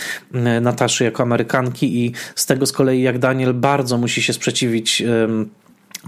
Nataszy 0.61 1.05
jako 1.05 1.23
Amerykanki 1.23 2.05
i 2.05 2.13
z 2.35 2.47
tego 2.47 2.67
z 2.67 2.73
kolei, 2.73 3.03
jak 3.03 3.19
Daniel 3.19 3.55
bardzo 3.55 3.99
musi 3.99 4.23
się 4.23 4.33
sprzeciwić 4.33 5.03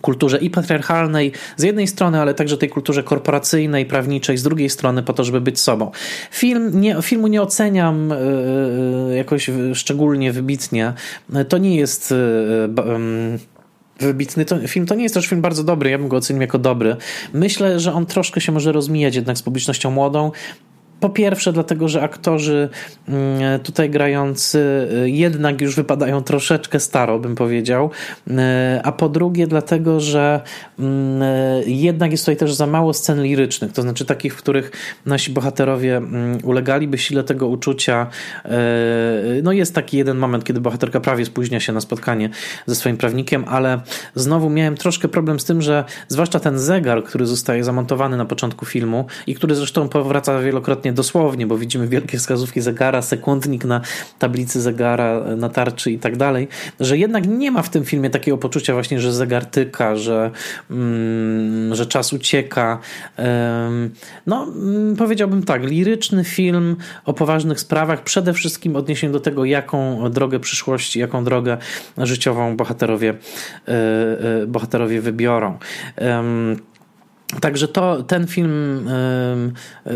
kulturze 0.00 0.38
i 0.38 0.50
patriarchalnej 0.50 1.32
z 1.56 1.62
jednej 1.62 1.87
strony, 1.87 2.20
ale 2.20 2.35
także 2.35 2.59
tej 2.59 2.68
kulturze 2.68 3.02
korporacyjnej, 3.02 3.87
prawniczej 3.87 4.37
z 4.37 4.42
drugiej 4.42 4.70
strony, 4.70 5.02
po 5.02 5.12
to, 5.12 5.24
żeby 5.24 5.40
być 5.40 5.61
sobą. 5.61 5.90
Film 6.30 6.80
nie, 6.80 7.02
filmu 7.02 7.26
nie 7.26 7.42
oceniam 7.42 8.12
yy, 9.09 9.16
jakoś 9.16 9.50
szczególnie 9.74 10.32
wybitnie. 10.32 10.92
To 11.48 11.59
nie 11.59 11.76
jest. 11.76 12.11
Yy, 12.11 13.38
wybitny 14.00 14.44
to, 14.44 14.68
film. 14.68 14.87
To 14.87 14.94
nie 14.94 15.02
jest 15.02 15.14
też 15.14 15.26
film 15.26 15.40
bardzo 15.40 15.64
dobry, 15.64 15.90
ja 15.90 15.98
bym 15.98 16.09
go 16.09 16.16
ocenił 16.16 16.42
jako 16.42 16.59
dobry. 16.59 16.96
Myślę, 17.32 17.80
że 17.80 17.92
on 17.92 18.06
troszkę 18.06 18.40
się 18.40 18.52
może 18.52 18.72
rozmijać 18.72 19.16
jednak 19.16 19.38
z 19.38 19.42
publicznością 19.42 19.90
młodą. 19.90 20.32
Po 21.00 21.09
pierwsze, 21.11 21.52
dlatego, 21.52 21.88
że 21.88 22.02
aktorzy 22.02 22.68
mm, 23.09 23.61
tutaj 23.61 23.90
grający 23.90 24.88
y, 25.04 25.11
jednak 25.11 25.61
już 25.61 25.76
wypadają 25.76 26.22
troszeczkę 26.22 26.80
staro, 26.80 27.18
bym 27.18 27.35
powiedział. 27.35 27.90
Y, 28.28 28.32
a 28.82 28.92
po 28.92 29.09
drugie, 29.09 29.46
dlatego, 29.46 30.00
że 30.00 30.40
mm, 30.78 31.22
y, 31.22 31.64
jednak 31.66 32.11
jest 32.11 32.22
tutaj 32.24 32.37
też 32.37 32.54
za 32.54 32.66
mało 32.66 32.94
scen 32.94 33.22
lirycznych, 33.22 33.72
to 33.72 33.82
znaczy 33.82 34.04
takich, 34.04 34.35
w 34.35 34.37
których 34.37 34.70
nasi 35.06 35.30
bohaterowie 35.30 35.96
mm, 35.96 36.38
ulegaliby 36.42 36.98
sile 36.98 37.24
tego 37.24 37.46
uczucia. 37.46 38.06
No, 39.42 39.52
jest 39.52 39.74
taki 39.74 39.96
jeden 39.96 40.16
moment, 40.16 40.44
kiedy 40.44 40.61
bohaterka 40.61 41.00
prawie 41.00 41.24
spóźnia 41.24 41.61
się 41.61 41.72
na 41.72 41.80
spotkanie 41.80 42.30
ze 42.66 42.74
swoim 42.74 42.96
prawnikiem, 42.96 43.44
ale 43.48 43.80
znowu 44.14 44.50
miałem 44.50 44.76
troszkę 44.76 45.09
problem 45.09 45.40
z 45.40 45.44
tym, 45.44 45.62
że 45.62 45.85
zwłaszcza 46.09 46.40
ten 46.40 46.59
zegar, 46.59 47.04
który 47.04 47.26
zostaje 47.26 47.64
zamontowany 47.64 48.16
na 48.16 48.24
początku 48.24 48.66
filmu 48.66 49.06
i 49.26 49.35
który 49.35 49.54
zresztą 49.54 49.88
powraca 49.88 50.40
wielokrotnie 50.40 50.86
dosłownie, 50.92 51.46
bo 51.46 51.59
widzimy 51.59 51.88
wielkie 51.88 52.18
wskazówki 52.18 52.61
zegara, 52.61 53.03
sekundnik 53.03 53.64
na 53.64 53.81
tablicy 54.18 54.61
zegara, 54.61 55.20
na 55.37 55.49
tarczy 55.49 55.92
i 55.92 55.99
tak 55.99 56.16
dalej, 56.16 56.49
że 56.81 56.99
jednak 56.99 57.27
nie 57.27 57.51
ma 57.51 57.62
w 57.62 57.70
tym 57.70 57.85
filmie 57.85 58.11
takiego 58.11 58.38
poczucia 58.38 58.72
właśnie, 58.72 59.01
że 59.01 59.12
zegar 59.12 59.46
tyka, 59.46 59.96
że, 59.96 60.31
mm, 60.70 61.75
że 61.75 61.87
czas 61.87 62.12
ucieka. 62.12 62.79
No, 64.27 64.44
mm, 64.44 64.96
powiedziałbym 64.96 65.42
tak, 65.42 65.64
liryczny 65.64 66.25
film 66.25 66.77
o 67.05 67.12
poważnych 67.12 67.61
sprawach, 67.61 68.03
przede 68.03 68.33
wszystkim 68.33 68.77
odniesieniu 68.77 69.12
do 69.12 69.20
tego, 69.20 69.44
jaką 69.44 70.11
drogę 70.11 70.40
przyszłości, 70.40 70.99
jaką 70.99 71.25
drogę 71.25 71.57
życiową 71.99 72.57
bohaterowie, 72.57 73.14
e, 73.68 73.72
e, 74.42 74.46
bohaterowie 74.46 75.01
wybiorą. 75.01 75.59
Także 77.41 77.69
to, 77.69 78.03
ten 78.03 78.27
film 78.27 78.89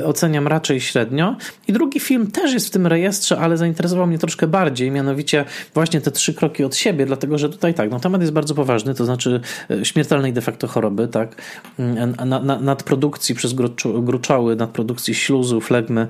oceniam 0.05 0.47
raczej 0.47 0.81
średnio. 0.81 1.37
I 1.69 1.73
drugi 1.73 2.01
film 2.01 2.31
też 2.31 2.53
jest 2.53 2.67
w 2.67 2.71
tym 2.71 2.87
rejestrze, 2.87 3.39
ale 3.39 3.57
zainteresował 3.57 4.07
mnie 4.07 4.19
troszkę 4.19 4.47
bardziej, 4.47 4.91
mianowicie 4.91 5.45
właśnie 5.75 6.01
te 6.01 6.11
trzy 6.11 6.35
kroki 6.35 6.65
od 6.65 6.77
siebie, 6.77 7.07
dlatego 7.07 7.39
że 7.39 7.49
tutaj 7.49 7.75
tak, 7.75 7.91
no 7.91 8.01
temat 8.01 8.21
jest 8.21 8.33
bardzo 8.33 8.55
poważny, 8.55 8.95
to 8.95 9.05
znaczy 9.05 9.41
e, 9.71 9.85
śmiertelnej 9.85 10.33
de 10.33 10.41
facto 10.41 10.67
choroby, 10.67 11.09
tak, 11.09 11.43
mm, 11.79 12.15
na, 12.27 12.41
na, 12.41 12.61
nadprodukcji 12.61 13.35
przez 13.35 13.55
gruczoły, 14.03 14.57
nadprodukcji 14.57 15.15
śluzu, 15.15 15.61
flegmy. 15.61 16.07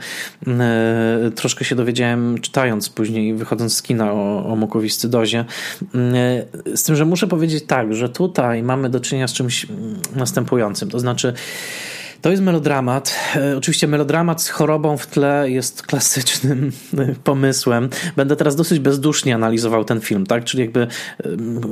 Y, 1.27 1.31
troszkę 1.31 1.65
się 1.65 1.75
dowiedziałem 1.75 2.41
czytając 2.41 2.89
później, 2.89 3.35
wychodząc 3.35 3.77
z 3.77 3.83
kina 3.83 4.13
o, 4.13 4.47
o 4.47 4.57
mukowiscydozie. 4.57 5.45
Y, 6.65 6.77
z 6.77 6.83
tym, 6.83 6.97
że 6.97 7.05
muszę 7.05 7.27
powiedzieć 7.27 7.65
tak, 7.67 7.95
że 7.95 8.09
tutaj 8.09 8.63
mamy 8.63 8.91
do 8.91 9.01
czynienia 9.01 9.29
z 9.29 9.33
czymś 9.33 9.65
mm, 9.65 9.97
następującym, 10.17 10.91
to 10.91 10.99
znaczy 10.99 11.10
znaczy 11.11 11.33
to 12.23 12.31
jest 12.31 12.43
melodramat. 12.43 13.15
E, 13.37 13.57
oczywiście 13.57 13.87
melodramat 13.87 14.43
z 14.43 14.49
chorobą 14.49 14.97
w 14.97 15.07
tle 15.07 15.51
jest 15.51 15.83
klasycznym 15.83 16.73
pomysłem. 17.25 17.89
Będę 18.17 18.37
teraz 18.37 18.57
dosyć 18.57 18.79
bezdusznie 18.79 19.35
analizował 19.35 19.85
ten 19.85 20.01
film, 20.01 20.27
tak? 20.27 20.45
Czyli 20.45 20.63
jakby 20.63 20.87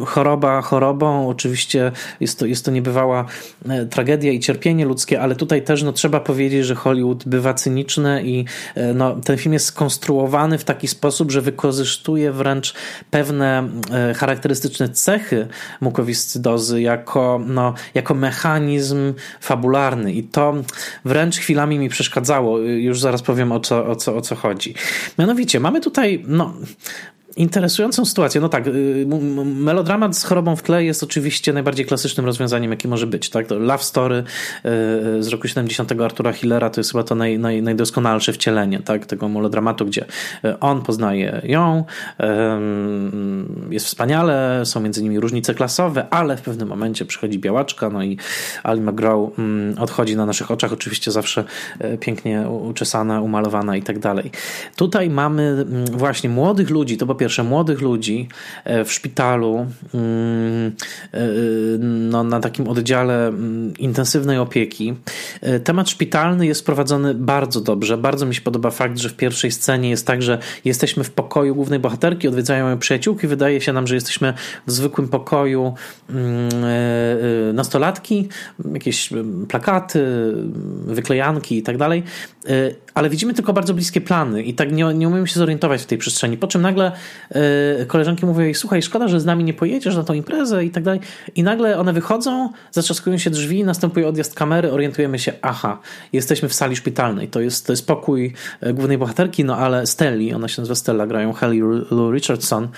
choroba 0.07 0.63
chorobą, 0.63 1.29
oczywiście 1.29 1.93
jest 2.21 2.39
to, 2.39 2.47
jest 2.47 2.65
to 2.65 2.71
niebywała 2.71 3.25
e, 3.69 3.87
tragedia 3.87 4.33
i 4.33 4.41
cierpienie 4.41 4.85
ludzkie, 4.85 5.21
ale 5.21 5.37
tutaj 5.37 5.63
też 5.63 5.83
no, 5.83 5.93
trzeba 5.93 6.21
powiedzieć, 6.21 6.67
że 6.67 6.75
Hollywood 6.75 7.25
bywa 7.29 7.55
cyniczny 7.55 8.23
i 8.25 8.45
e, 8.75 8.95
no, 8.95 9.17
ten 9.25 9.39
film 9.39 9.53
jest 9.53 9.67
skonstruowany 9.67 10.59
w 10.59 10.65
taki 10.65 10.89
sposób, 10.89 11.31
że 11.31 11.41
wykorzystuje 11.41 12.33
wręcz 12.33 12.75
pewne 13.11 13.69
charakterystyczne 14.17 14.89
cechy 14.89 15.49
mukowiscydozy 15.81 16.81
jako, 16.81 17.41
no, 17.47 17.75
jako 17.95 18.15
mechanizm 18.15 19.15
fabularny 19.41 20.13
i 20.13 20.23
to 20.23 20.38
to 20.39 20.55
wręcz 21.05 21.39
chwilami 21.39 21.79
mi 21.79 21.89
przeszkadzało. 21.89 22.59
Już 22.59 23.01
zaraz 23.01 23.23
powiem 23.23 23.53
o 23.53 23.61
co, 23.61 23.87
o 23.87 23.97
co, 23.97 24.17
o 24.17 24.21
co 24.21 24.37
chodzi. 24.37 24.75
Mianowicie, 25.19 25.61
mamy 25.61 25.81
tutaj 25.81 26.25
no, 26.27 26.55
interesującą 27.39 28.05
sytuację. 28.05 28.41
No 28.41 28.49
tak, 28.49 28.67
y, 28.67 29.07
melodramat 29.45 30.17
z 30.17 30.25
chorobą 30.25 30.57
w 30.57 30.63
tle 30.63 30.85
jest 30.85 31.03
oczywiście 31.03 31.53
najbardziej 31.53 31.87
klasycznym 31.87 32.27
rozwiązaniem, 32.27 32.71
jakie 32.71 32.89
może 32.89 33.07
być. 33.07 33.31
Tak? 33.31 33.47
Love 33.51 33.83
Story 33.83 34.17
y, 34.17 34.69
y, 35.19 35.23
z 35.23 35.29
roku 35.29 35.49
70 35.49 35.93
Artura 36.03 36.33
Hillera 36.33 36.71
to 36.71 36.81
jest 36.81 36.93
chyba 36.93 37.05
to 37.05 37.15
naj, 37.15 37.39
naj, 37.39 37.63
najdoskonalsze 37.63 38.33
wcielenie 38.33 38.81
tak? 38.81 39.07
tego 39.07 39.29
melodramatu, 39.29 39.87
gdzie 39.87 40.05
on 40.61 40.83
poznaje 40.83 41.41
ją, 41.45 41.85
jest 43.71 43.87
wspaniale, 43.87 44.63
są 44.65 44.81
między 44.81 45.03
nimi 45.03 45.21
różnice 45.21 45.55
klasowe, 45.55 46.07
ale 46.11 46.37
w 46.37 46.43
pewnym 46.43 46.69
momencie 46.69 47.05
przychodzi 47.05 47.39
białaczka, 47.39 47.91
no 47.91 48.03
i 48.03 48.19
Ali 48.63 48.81
McGraw 48.81 49.19
mm, 49.39 49.79
odchodzi 49.79 50.17
na 50.17 50.27
naszych 50.27 50.51
oczach, 50.51 50.73
oczywiście 50.73 51.11
zawsze 51.11 51.45
pięknie 52.01 52.49
uczesana, 52.49 53.21
umalowana 53.21 53.77
i 53.77 53.83
tak 53.83 53.99
dalej. 53.99 54.31
Tutaj 54.77 55.11
mamy 55.11 55.43
mm, 55.43 55.87
właśnie 55.87 56.31
młodych 56.31 56.71
ludzi, 56.71 56.97
to 56.97 57.07
po 57.07 57.15
pierwsze 57.15 57.28
pierwsze 57.29 57.45
młodych 57.45 57.81
ludzi 57.81 58.29
e, 58.65 58.85
w 58.85 58.93
szpitalu 58.93 59.67
mm, 59.95 60.73
e, 61.13 61.19
no, 61.79 62.25
na 62.25 62.41
takim 62.41 62.69
oddziale 62.69 63.29
mm, 63.29 63.77
intensywnej 63.79 64.39
opieki, 64.39 64.95
temat 65.65 65.91
szpitalny 65.91 66.47
jest 66.47 66.67
prowadzony 66.67 67.15
bardzo 67.15 67.61
dobrze. 67.61 67.99
Bardzo 67.99 68.27
mi 68.27 68.35
się 68.35 68.41
podoba 68.41 68.71
fakt, 68.71 68.99
że 68.99 69.09
w 69.09 69.15
pierwszej 69.15 69.51
scenie 69.51 69.91
jest 69.91 70.07
tak, 70.07 70.23
że 70.23 70.39
jesteśmy 70.65 71.05
w 71.05 71.11
pokoju 71.11 71.55
głównej 71.55 71.79
bohaterki, 71.79 72.29
odwiedzają 72.29 72.69
ją 72.69 72.79
przyjaciółki, 72.79 73.27
wydaje 73.27 73.61
się 73.61 73.73
nam, 73.73 73.87
że 73.87 73.95
jesteśmy 73.95 74.35
w 74.67 74.73
zwykłym 74.73 75.09
pokoju 75.09 75.75
mm, 76.11 77.55
nastolatki, 77.55 78.29
jakieś 78.73 79.11
plakaty, 79.49 80.33
wyklejanki 80.87 81.59
i 81.59 81.63
tak 81.63 81.77
dalej, 81.77 82.03
ale 82.99 83.11
widzimy 83.11 83.35
tylko 83.35 83.53
bardzo 83.53 83.75
bliskie 83.75 84.01
plany 84.01 84.43
i 84.43 84.55
tak 84.55 84.73
nie, 84.73 84.85
nie 84.95 85.09
umiemy 85.09 85.29
się 85.29 85.41
zorientować 85.41 85.83
w 85.83 85.87
tej 85.87 85.99
przestrzeni. 85.99 86.37
Po 86.37 86.47
czym 86.47 86.63
nagle 86.63 86.93
koleżanki 87.87 88.27
mówią 88.27 88.41
jej, 88.41 88.55
słuchaj, 88.55 88.83
szkoda, 88.83 89.09
że 89.09 89.21
z 89.21 89.25
nami 89.25 89.45
nie 89.45 89.55
pojedziesz 89.55 89.97
na 89.97 90.05
tą 90.05 90.15
imprezę 90.15 90.65
i 90.65 90.71
tak 90.71 90.83
dalej. 90.83 91.01
I 91.35 91.43
nagle 91.43 91.79
one 91.79 91.93
wychodzą, 91.93 92.51
zatrzaskują 92.71 93.19
się 93.19 93.31
drzwi, 93.31 93.65
następuje 93.65 94.09
odjazd 94.09 94.35
kamery, 94.35 94.73
orientujemy 94.73 95.19
się, 95.19 95.33
aha, 95.43 95.79
jesteśmy 96.13 96.49
w 96.49 96.55
sali 96.55 96.77
szpitalnej. 96.77 97.29
To 97.29 97.41
jest, 97.41 97.67
to 97.67 97.73
jest 97.73 97.87
pokój 97.87 98.33
e, 98.61 98.73
głównej 98.73 98.99
bohaterki, 98.99 99.45
no 99.45 99.57
ale 99.57 99.87
Stelli, 99.87 100.35
ona 100.35 100.49
się 100.49 100.63
nazywa 100.63 100.75
Stella, 100.75 101.07
grają 101.07 101.33
Haley 101.33 101.61
Lou 101.91 102.13
Richardson, 102.13 102.69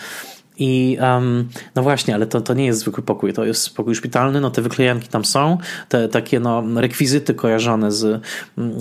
i 0.61 0.99
um, 1.01 1.49
no 1.75 1.83
właśnie, 1.83 2.15
ale 2.15 2.27
to, 2.27 2.41
to 2.41 2.55
nie 2.55 2.67
jest 2.67 2.81
zwykły 2.81 3.03
pokój, 3.03 3.33
to 3.33 3.45
jest 3.45 3.77
pokój 3.77 3.95
szpitalny, 3.95 4.41
no 4.41 4.51
te 4.51 4.63
wyklejanki 4.63 5.09
tam 5.09 5.25
są, 5.25 5.59
te 5.89 6.09
takie 6.09 6.41
no 6.41 6.63
rekwizyty 6.77 7.35
kojarzone 7.35 7.93
z, 7.93 8.23
mm, 8.59 8.75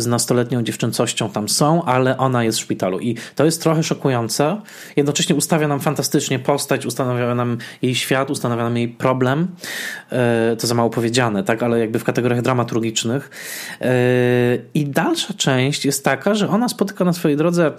z 0.00 0.06
nastoletnią 0.06 0.62
dziewczęcością 0.62 1.30
tam 1.30 1.48
są, 1.48 1.84
ale 1.84 2.18
ona 2.18 2.44
jest 2.44 2.58
w 2.58 2.60
szpitalu 2.60 3.00
i 3.00 3.16
to 3.34 3.44
jest 3.44 3.62
trochę 3.62 3.82
szokujące. 3.82 4.60
Jednocześnie 4.96 5.36
ustawia 5.36 5.68
nam 5.68 5.80
fantastycznie 5.80 6.38
postać, 6.38 6.86
ustanawia 6.86 7.34
nam 7.34 7.58
jej 7.82 7.94
świat, 7.94 8.30
ustanawia 8.30 8.62
nam 8.62 8.76
jej 8.76 8.88
problem. 8.88 9.48
E, 10.12 10.56
to 10.56 10.66
za 10.66 10.74
mało 10.74 10.90
powiedziane, 10.90 11.44
tak, 11.44 11.62
ale 11.62 11.78
jakby 11.78 11.98
w 11.98 12.04
kategoriach 12.04 12.42
dramaturgicznych. 12.42 13.30
E, 13.80 13.94
I 14.74 14.86
dalsza 14.86 15.34
część 15.34 15.84
jest 15.84 16.04
taka, 16.04 16.34
że 16.34 16.48
ona 16.48 16.68
spotyka 16.68 17.04
na 17.04 17.12
swojej 17.12 17.36
drodze 17.36 17.72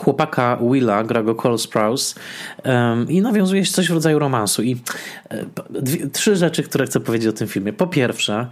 chłopaka 0.00 0.58
Willa, 0.72 1.04
gra 1.04 1.22
go 1.22 1.34
Cole 1.34 1.58
Sprouse 1.58 2.14
um, 2.64 3.10
i 3.10 3.20
nawiązuje 3.20 3.64
się 3.64 3.72
coś 3.72 3.88
w 3.88 3.92
rodzaju 3.92 4.18
romansu. 4.18 4.62
I 4.62 4.76
e, 5.30 5.44
dwie, 5.70 6.06
trzy 6.06 6.36
rzeczy, 6.36 6.62
które 6.62 6.86
chcę 6.86 7.00
powiedzieć 7.00 7.28
o 7.28 7.32
tym 7.32 7.48
filmie. 7.48 7.72
Po 7.72 7.86
pierwsze, 7.86 8.46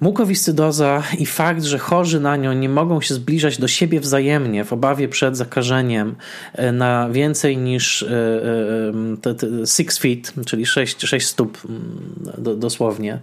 Mukowiscydoza 0.00 1.02
i 1.18 1.26
fakt, 1.26 1.62
że 1.62 1.78
chorzy 1.78 2.20
na 2.20 2.36
nią 2.36 2.52
nie 2.52 2.68
mogą 2.68 3.00
się 3.00 3.14
zbliżać 3.14 3.58
do 3.58 3.68
siebie 3.68 4.00
wzajemnie 4.00 4.64
w 4.64 4.72
obawie 4.72 5.08
przed 5.08 5.36
zakażeniem 5.36 6.14
e, 6.54 6.72
na 6.72 7.10
więcej 7.10 7.56
niż 7.56 8.02
e, 8.02 8.08
six 9.66 9.98
feet, 9.98 10.32
czyli 10.46 10.66
6, 10.66 11.06
6 11.06 11.26
stóp 11.26 11.58
mm, 11.68 12.60
dosłownie. 12.60 13.18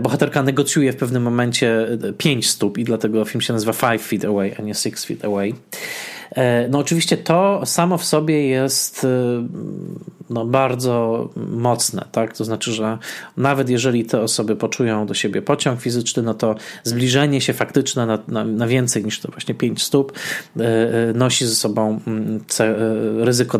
Bohaterka 0.00 0.42
negocjuje 0.42 0.92
w 0.92 0.96
pewnym 0.96 1.22
momencie 1.22 1.86
5 2.18 2.50
stóp 2.50 2.78
i 2.78 2.84
dlatego 2.84 3.24
film 3.24 3.40
się 3.40 3.52
nazywa 3.52 3.72
five 3.72 4.02
feet 4.02 4.24
away, 4.24 4.54
a 4.58 4.62
nie 4.62 4.74
six 4.74 5.04
feet 5.04 5.24
away. 5.24 5.54
E, 6.36 6.68
no 6.68 6.78
oczywiście 6.78 7.16
to 7.16 7.66
samo 7.66 7.98
w 7.98 8.04
sobie 8.04 8.48
jest 8.48 9.04
e, 9.04 9.08
no, 10.30 10.46
bardzo 10.46 11.28
mocne, 11.36 12.04
tak? 12.12 12.36
To 12.36 12.44
znaczy, 12.44 12.72
że 12.72 12.98
nawet 13.36 13.68
jeżeli 13.68 14.04
te 14.04 14.20
osoby 14.20 14.56
poczują 14.56 15.06
do 15.06 15.14
siebie 15.14 15.42
pociąg 15.42 15.80
fizyczny, 15.80 16.22
no 16.22 16.34
to 16.34 16.54
zbliżenie 16.84 17.40
się 17.40 17.52
faktyczne 17.52 18.06
na, 18.06 18.18
na, 18.28 18.44
na 18.44 18.66
więcej 18.66 19.04
niż 19.04 19.20
to 19.20 19.30
właśnie 19.30 19.54
5 19.54 19.82
stóp 19.82 20.12
e, 20.56 20.62
nosi 21.14 21.46
ze 21.46 21.54
sobą 21.54 22.00
mm, 22.06 22.40
ryzyko 23.18 23.58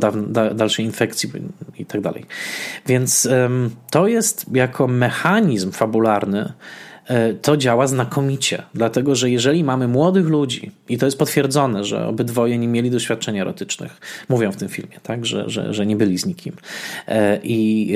dalszej 0.55 0.85
infekcji 0.85 1.31
i 1.79 1.87
tak 1.87 2.01
dalej. 2.01 2.27
Więc 2.87 3.29
to 3.91 4.09
jest 4.09 4.47
jako 4.53 4.89
mechanizm 4.89 5.73
fabularny 5.73 6.53
to 7.43 7.57
działa 7.57 7.87
znakomicie, 7.87 8.63
dlatego 8.75 9.15
że 9.15 9.31
jeżeli 9.31 9.65
mamy 9.65 9.89
młodych 9.89 10.27
ludzi, 10.27 10.71
i 10.89 10.99
to 10.99 11.07
jest 11.07 11.19
potwierdzone, 11.19 11.85
że 11.85 12.07
obydwoje 12.07 12.59
nie 12.59 12.69
mieli 12.69 12.91
doświadczeń 12.91 13.39
erotycznych, 13.39 14.01
mówią 14.29 14.53
w 14.53 14.57
tym 14.57 14.69
filmie, 14.69 15.01
tak, 15.03 15.27
że, 15.27 15.51
że, 15.51 15.75
że 15.75 15.87
nie 15.87 15.97
byli 15.97 16.19
z 16.19 16.27
nikim. 16.27 16.57
E, 17.09 17.41
I 17.43 17.93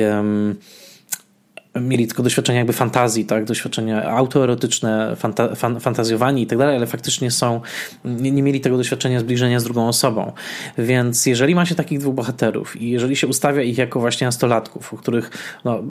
mieli 1.81 2.07
tylko 2.07 2.23
doświadczenia 2.23 2.59
jakby 2.59 2.73
fantazji, 2.73 3.25
tak, 3.25 3.45
doświadczenia 3.45 4.05
autoerotyczne, 4.11 5.17
fanta, 5.17 5.55
fan, 5.55 5.81
fantazjowanie 5.81 6.43
i 6.43 6.47
tak 6.47 6.59
dalej, 6.59 6.77
ale 6.77 6.87
faktycznie 6.87 7.31
są, 7.31 7.61
nie, 8.05 8.31
nie, 8.31 8.43
mieli 8.43 8.61
tego 8.61 8.77
doświadczenia 8.77 9.21
zbliżenia 9.21 9.61
z 9.61 9.65
drugą 9.65 9.89
osobą. 9.89 10.33
Więc 10.79 11.27
jeżeli 11.27 11.55
ma 11.55 11.67
się 11.67 11.75
takich 11.75 11.99
dwóch 11.99 12.15
bohaterów 12.15 12.83
i 12.83 12.91
jeżeli 12.91 13.17
się 13.17 13.27
ustawia 13.27 13.63
ich 13.63 13.79
jako 13.79 14.01
właśnie 14.01 14.27
nastolatków, 14.27 14.93
u 14.93 14.97
których 14.97 15.31
no, 15.65 15.83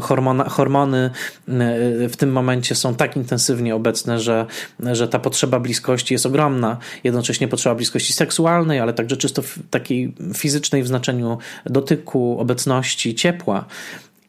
hormona, 0.00 0.44
hormony 0.44 1.10
e, 1.48 2.08
w 2.08 2.16
tym 2.16 2.32
momencie 2.32 2.74
są 2.74 2.94
tak 2.94 3.16
intensywnie 3.16 3.74
obecne, 3.74 4.20
że, 4.20 4.46
że 4.92 5.08
ta 5.08 5.18
potrzeba 5.18 5.60
bliskości 5.60 6.14
jest 6.14 6.26
ogromna, 6.26 6.76
jednocześnie 7.04 7.48
potrzeba 7.48 7.74
bliskości 7.74 8.12
seksualnej, 8.12 8.80
ale 8.80 8.92
także 8.92 9.16
czysto 9.16 9.42
takiej 9.70 10.14
fizycznej 10.34 10.82
w 10.82 10.86
znaczeniu 10.86 11.38
dotyku, 11.66 12.36
obecności, 12.40 13.14
ciepła, 13.14 13.64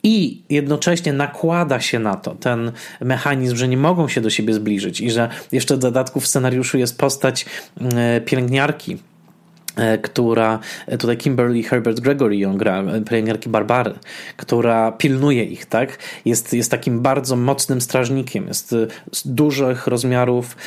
i 0.04 0.42
jednocześnie 0.50 1.13
nakłada 1.13 1.82
się 1.82 2.00
na 2.00 2.16
to 2.16 2.36
ten 2.36 2.72
mechanizm, 3.02 3.56
że 3.56 3.68
nie 3.68 3.78
mogą 3.78 4.08
się 4.08 4.22
do 4.22 4.30
siebie 4.30 4.54
zbliżyć 4.54 5.02
i 5.02 5.12
że 5.12 5.30
jeszcze 5.52 5.76
w 5.76 5.80
dodatku 5.80 6.20
w 6.20 6.28
scenariuszu 6.28 6.78
jest 6.78 6.98
postać 6.98 7.46
e, 7.82 8.22
pielęgniarki, 8.22 8.98
która, 10.02 10.60
e, 10.88 10.98
tutaj 10.98 11.18
Kimberly 11.18 11.64
Herbert 11.64 12.00
Gregory 12.00 12.38
ją 12.38 12.58
gra, 12.58 12.84
e, 12.84 13.02
pielęgniarki 13.02 13.50
Barbary, 13.50 13.94
która 14.38 14.92
pilnuje 14.92 15.44
ich, 15.44 15.66
tak? 15.66 15.98
Jest, 16.26 16.54
jest 16.54 16.72
takim 16.72 17.02
bardzo 17.02 17.36
mocnym 17.36 17.82
strażnikiem, 17.82 18.48
jest 18.48 18.76
z 19.12 19.28
dużych 19.28 19.88
rozmiarów 19.88 20.58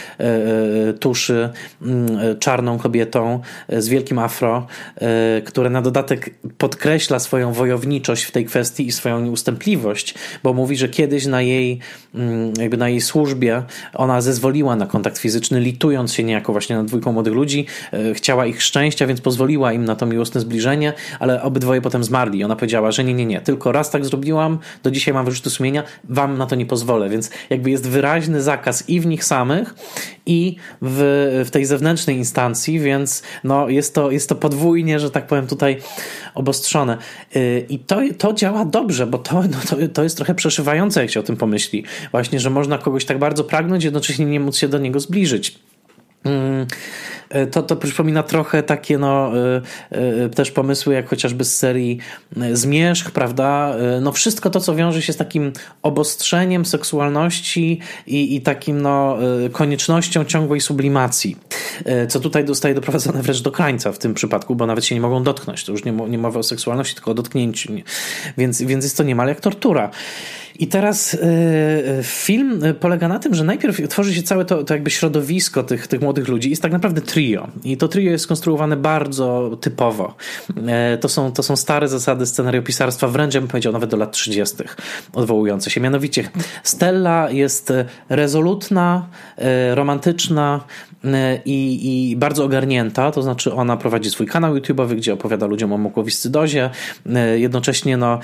tuszy, 1.01 1.51
mm, 1.83 2.39
czarną 2.39 2.79
kobietą 2.79 3.41
z 3.69 3.89
wielkim 3.89 4.19
afro, 4.19 4.67
która 5.45 5.71
na 5.71 5.83
dodatek 5.83 6.31
podkreśla 6.59 7.19
swoją 7.19 7.53
wojowniczość 7.53 8.25
w 8.25 8.31
tej 8.31 8.45
kwestii 8.45 8.87
i 8.87 8.93
swoją 8.93 9.21
nieustępliwość, 9.21 10.15
bo 10.43 10.53
mówi, 10.53 10.77
że 10.77 10.89
kiedyś 10.89 11.27
na 11.27 11.43
jej, 11.43 11.79
mm, 12.15 12.53
jakby 12.59 12.77
na 12.77 12.89
jej 12.89 13.01
służbie 13.01 13.63
ona 13.95 14.21
zezwoliła 14.21 14.77
na 14.77 14.87
kontakt 14.87 15.19
fizyczny, 15.19 15.61
litując 15.61 16.13
się 16.13 16.25
niejako 16.25 16.53
właśnie 16.53 16.77
nad 16.77 16.87
dwójką 16.87 17.13
młodych 17.13 17.35
ludzi, 17.35 17.67
chciała 18.15 18.47
ich 18.47 18.63
szczęścia, 18.63 18.96
szczęścia, 18.97 19.07
więc 19.07 19.21
pozwoliła 19.21 19.73
im 19.73 19.85
na 19.85 19.97
to 19.97 20.07
miłosne 20.07 20.41
zbliżenie, 20.41 20.93
ale 21.21 21.43
obydwoje 21.43 21.81
potem 21.81 22.05
zmarli. 22.05 22.45
Ona 22.45 22.57
powiedziała, 22.57 22.93
że 22.93 23.05
nie, 23.05 23.15
nie, 23.15 23.27
nie, 23.27 23.41
tylko 23.41 23.73
raz 23.73 23.91
tak 23.91 24.05
zrobiłam, 24.05 24.59
do 24.83 24.91
dzisiaj 24.91 25.15
mam 25.15 25.25
wyrzuty 25.25 25.51
sumienia, 25.51 25.83
wam 26.05 26.39
na 26.39 26.47
to 26.47 26.57
nie 26.57 26.67
pozwolę, 26.67 27.09
więc 27.09 27.31
jakby 27.51 27.71
jest 27.71 27.89
wyraźny 27.89 28.43
zakaz 28.43 28.89
i 28.89 29.01
w 29.01 29.07
nich 29.07 29.25
samych, 29.25 29.75
i 30.27 30.57
w, 30.83 31.43
w 31.47 31.51
tej 31.51 31.65
zewnętrznej 31.65 32.17
instancji, 32.17 32.81
więc 32.81 33.23
no 33.45 33.69
jest, 33.69 33.95
to, 33.95 34.11
jest 34.11 34.29
to 34.29 34.35
podwójnie, 34.35 35.01
że 35.01 35.11
tak 35.11 35.27
powiem, 35.27 35.47
tutaj 35.47 35.77
obostrzone. 36.35 36.99
Y, 37.37 37.67
I 37.69 37.79
to, 37.79 38.01
to 38.19 38.33
działa 38.33 38.65
dobrze, 38.65 39.07
bo 39.07 39.19
to, 39.19 39.43
no 39.43 39.59
to, 39.69 39.77
to 39.93 40.03
jest 40.03 40.17
trochę 40.17 40.35
przeszywające, 40.35 41.01
jak 41.01 41.11
się 41.11 41.21
o 41.21 41.23
tym 41.23 41.37
pomyśli. 41.37 41.85
Właśnie, 42.11 42.41
że 42.41 42.51
można 42.51 42.79
kogoś 42.79 43.05
tak 43.05 43.19
bardzo 43.19 43.45
pragnąć, 43.45 43.85
jednocześnie 43.85 44.27
nie 44.27 44.41
móc 44.41 44.57
się 44.57 44.69
do 44.69 44.79
niego 44.79 45.01
zbliżyć. 45.01 45.59
Mm, 46.25 46.67
e, 47.29 47.47
to, 47.47 47.63
to 47.63 47.77
przypomina 47.77 48.23
trochę 48.23 48.63
takie 48.63 48.99
no, 48.99 49.33
e, 49.39 49.63
e, 49.91 50.29
też 50.29 50.51
pomysły, 50.51 50.95
jak 50.95 51.09
chociażby 51.09 51.45
z 51.45 51.57
serii 51.57 51.99
Zmierzch, 52.53 53.11
prawda? 53.11 53.77
No 54.01 54.13
wszystko 54.13 54.51
to, 54.51 54.61
co 54.61 54.75
wiąże 54.75 55.03
się 55.03 55.13
z 55.13 55.17
takim 55.17 55.53
obostrzeniem 55.83 56.67
seksualności 56.67 57.81
i, 58.07 58.37
i 58.37 58.41
takim 58.41 58.83
no, 58.83 59.19
koniecznością 59.53 60.25
ciągłej 60.25 60.61
sublimacji, 60.61 61.37
co 62.09 62.21
tutaj 62.21 62.47
zostaje 62.47 62.75
doprowadzone 62.75 63.23
wręcz 63.23 63.43
do 63.43 63.51
krańca 63.51 63.93
w 63.93 63.99
tym 63.99 64.15
przypadku, 64.15 64.57
bo 64.57 64.67
nawet 64.67 64.85
się 64.85 64.95
nie 64.95 65.01
mogą 65.01 65.23
dotknąć. 65.23 65.65
To 65.65 65.73
już 65.73 65.85
nie, 65.85 65.93
nie 65.93 66.19
mowa 66.19 66.41
o 66.41 66.43
seksualności, 66.43 66.95
tylko 66.95 67.11
o 67.11 67.15
dotknięciu. 67.15 67.73
Więc, 68.39 68.63
więc 68.63 68.85
jest 68.85 68.97
to 68.97 69.03
niemal 69.03 69.29
jak 69.29 69.41
tortura. 69.41 69.91
I 70.59 70.67
teraz 70.67 71.15
y, 71.15 71.19
film 72.03 72.63
polega 72.81 73.09
na 73.09 73.19
tym, 73.19 73.35
że 73.35 73.45
najpierw 73.45 73.89
tworzy 73.89 74.15
się 74.15 74.23
całe 74.23 74.45
to, 74.45 74.65
to 74.65 74.75
jakby 74.75 74.91
środowisko 74.91 75.63
tych, 75.63 75.87
tych 75.87 76.01
młodych 76.01 76.29
ludzi. 76.29 76.51
Jest 76.51 76.63
tak 76.63 76.73
naprawdę 76.73 77.01
trio. 77.01 77.49
I 77.65 77.77
to 77.77 77.89
trio 77.89 78.11
jest 78.11 78.25
skonstruowane 78.25 78.77
bardzo 78.77 79.59
typowo. 79.61 80.15
Y, 80.95 80.99
to 80.99 81.09
są, 81.09 81.33
to 81.33 81.43
są 81.43 81.57
stare 81.57 81.89
zasady 81.89 82.27
scenariopisarstwa, 82.27 83.09
wręcz 83.09 83.35
ja 83.35 83.41
bym 83.41 83.49
powiedział 83.49 83.73
nawet 83.73 83.91
do 83.91 83.97
lat 83.97 84.13
30. 84.13 84.57
odwołujące 85.13 85.71
się. 85.71 85.81
Mianowicie 85.81 86.29
Stella 86.63 87.31
jest 87.31 87.73
rezolutna, 88.09 89.09
y, 89.39 89.75
romantyczna, 89.75 90.65
i, 91.45 92.11
i 92.11 92.17
bardzo 92.17 92.45
ogarnięta, 92.45 93.11
to 93.11 93.23
znaczy 93.23 93.55
ona 93.55 93.77
prowadzi 93.77 94.11
swój 94.11 94.27
kanał 94.27 94.55
YouTube'owy, 94.55 94.95
gdzie 94.95 95.13
opowiada 95.13 95.47
ludziom 95.47 95.73
o 95.73 95.79
mukowiscydozie, 95.79 96.71
jednocześnie 97.35 97.97
no, 97.97 98.19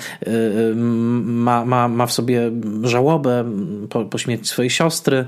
ma, 1.23 1.65
ma, 1.65 1.87
ma 1.87 2.05
w 2.05 2.11
sobie 2.11 2.51
żałobę 2.83 3.45
po, 3.89 4.05
po 4.05 4.17
śmierci 4.17 4.45
swojej 4.45 4.69
siostry, 4.69 5.25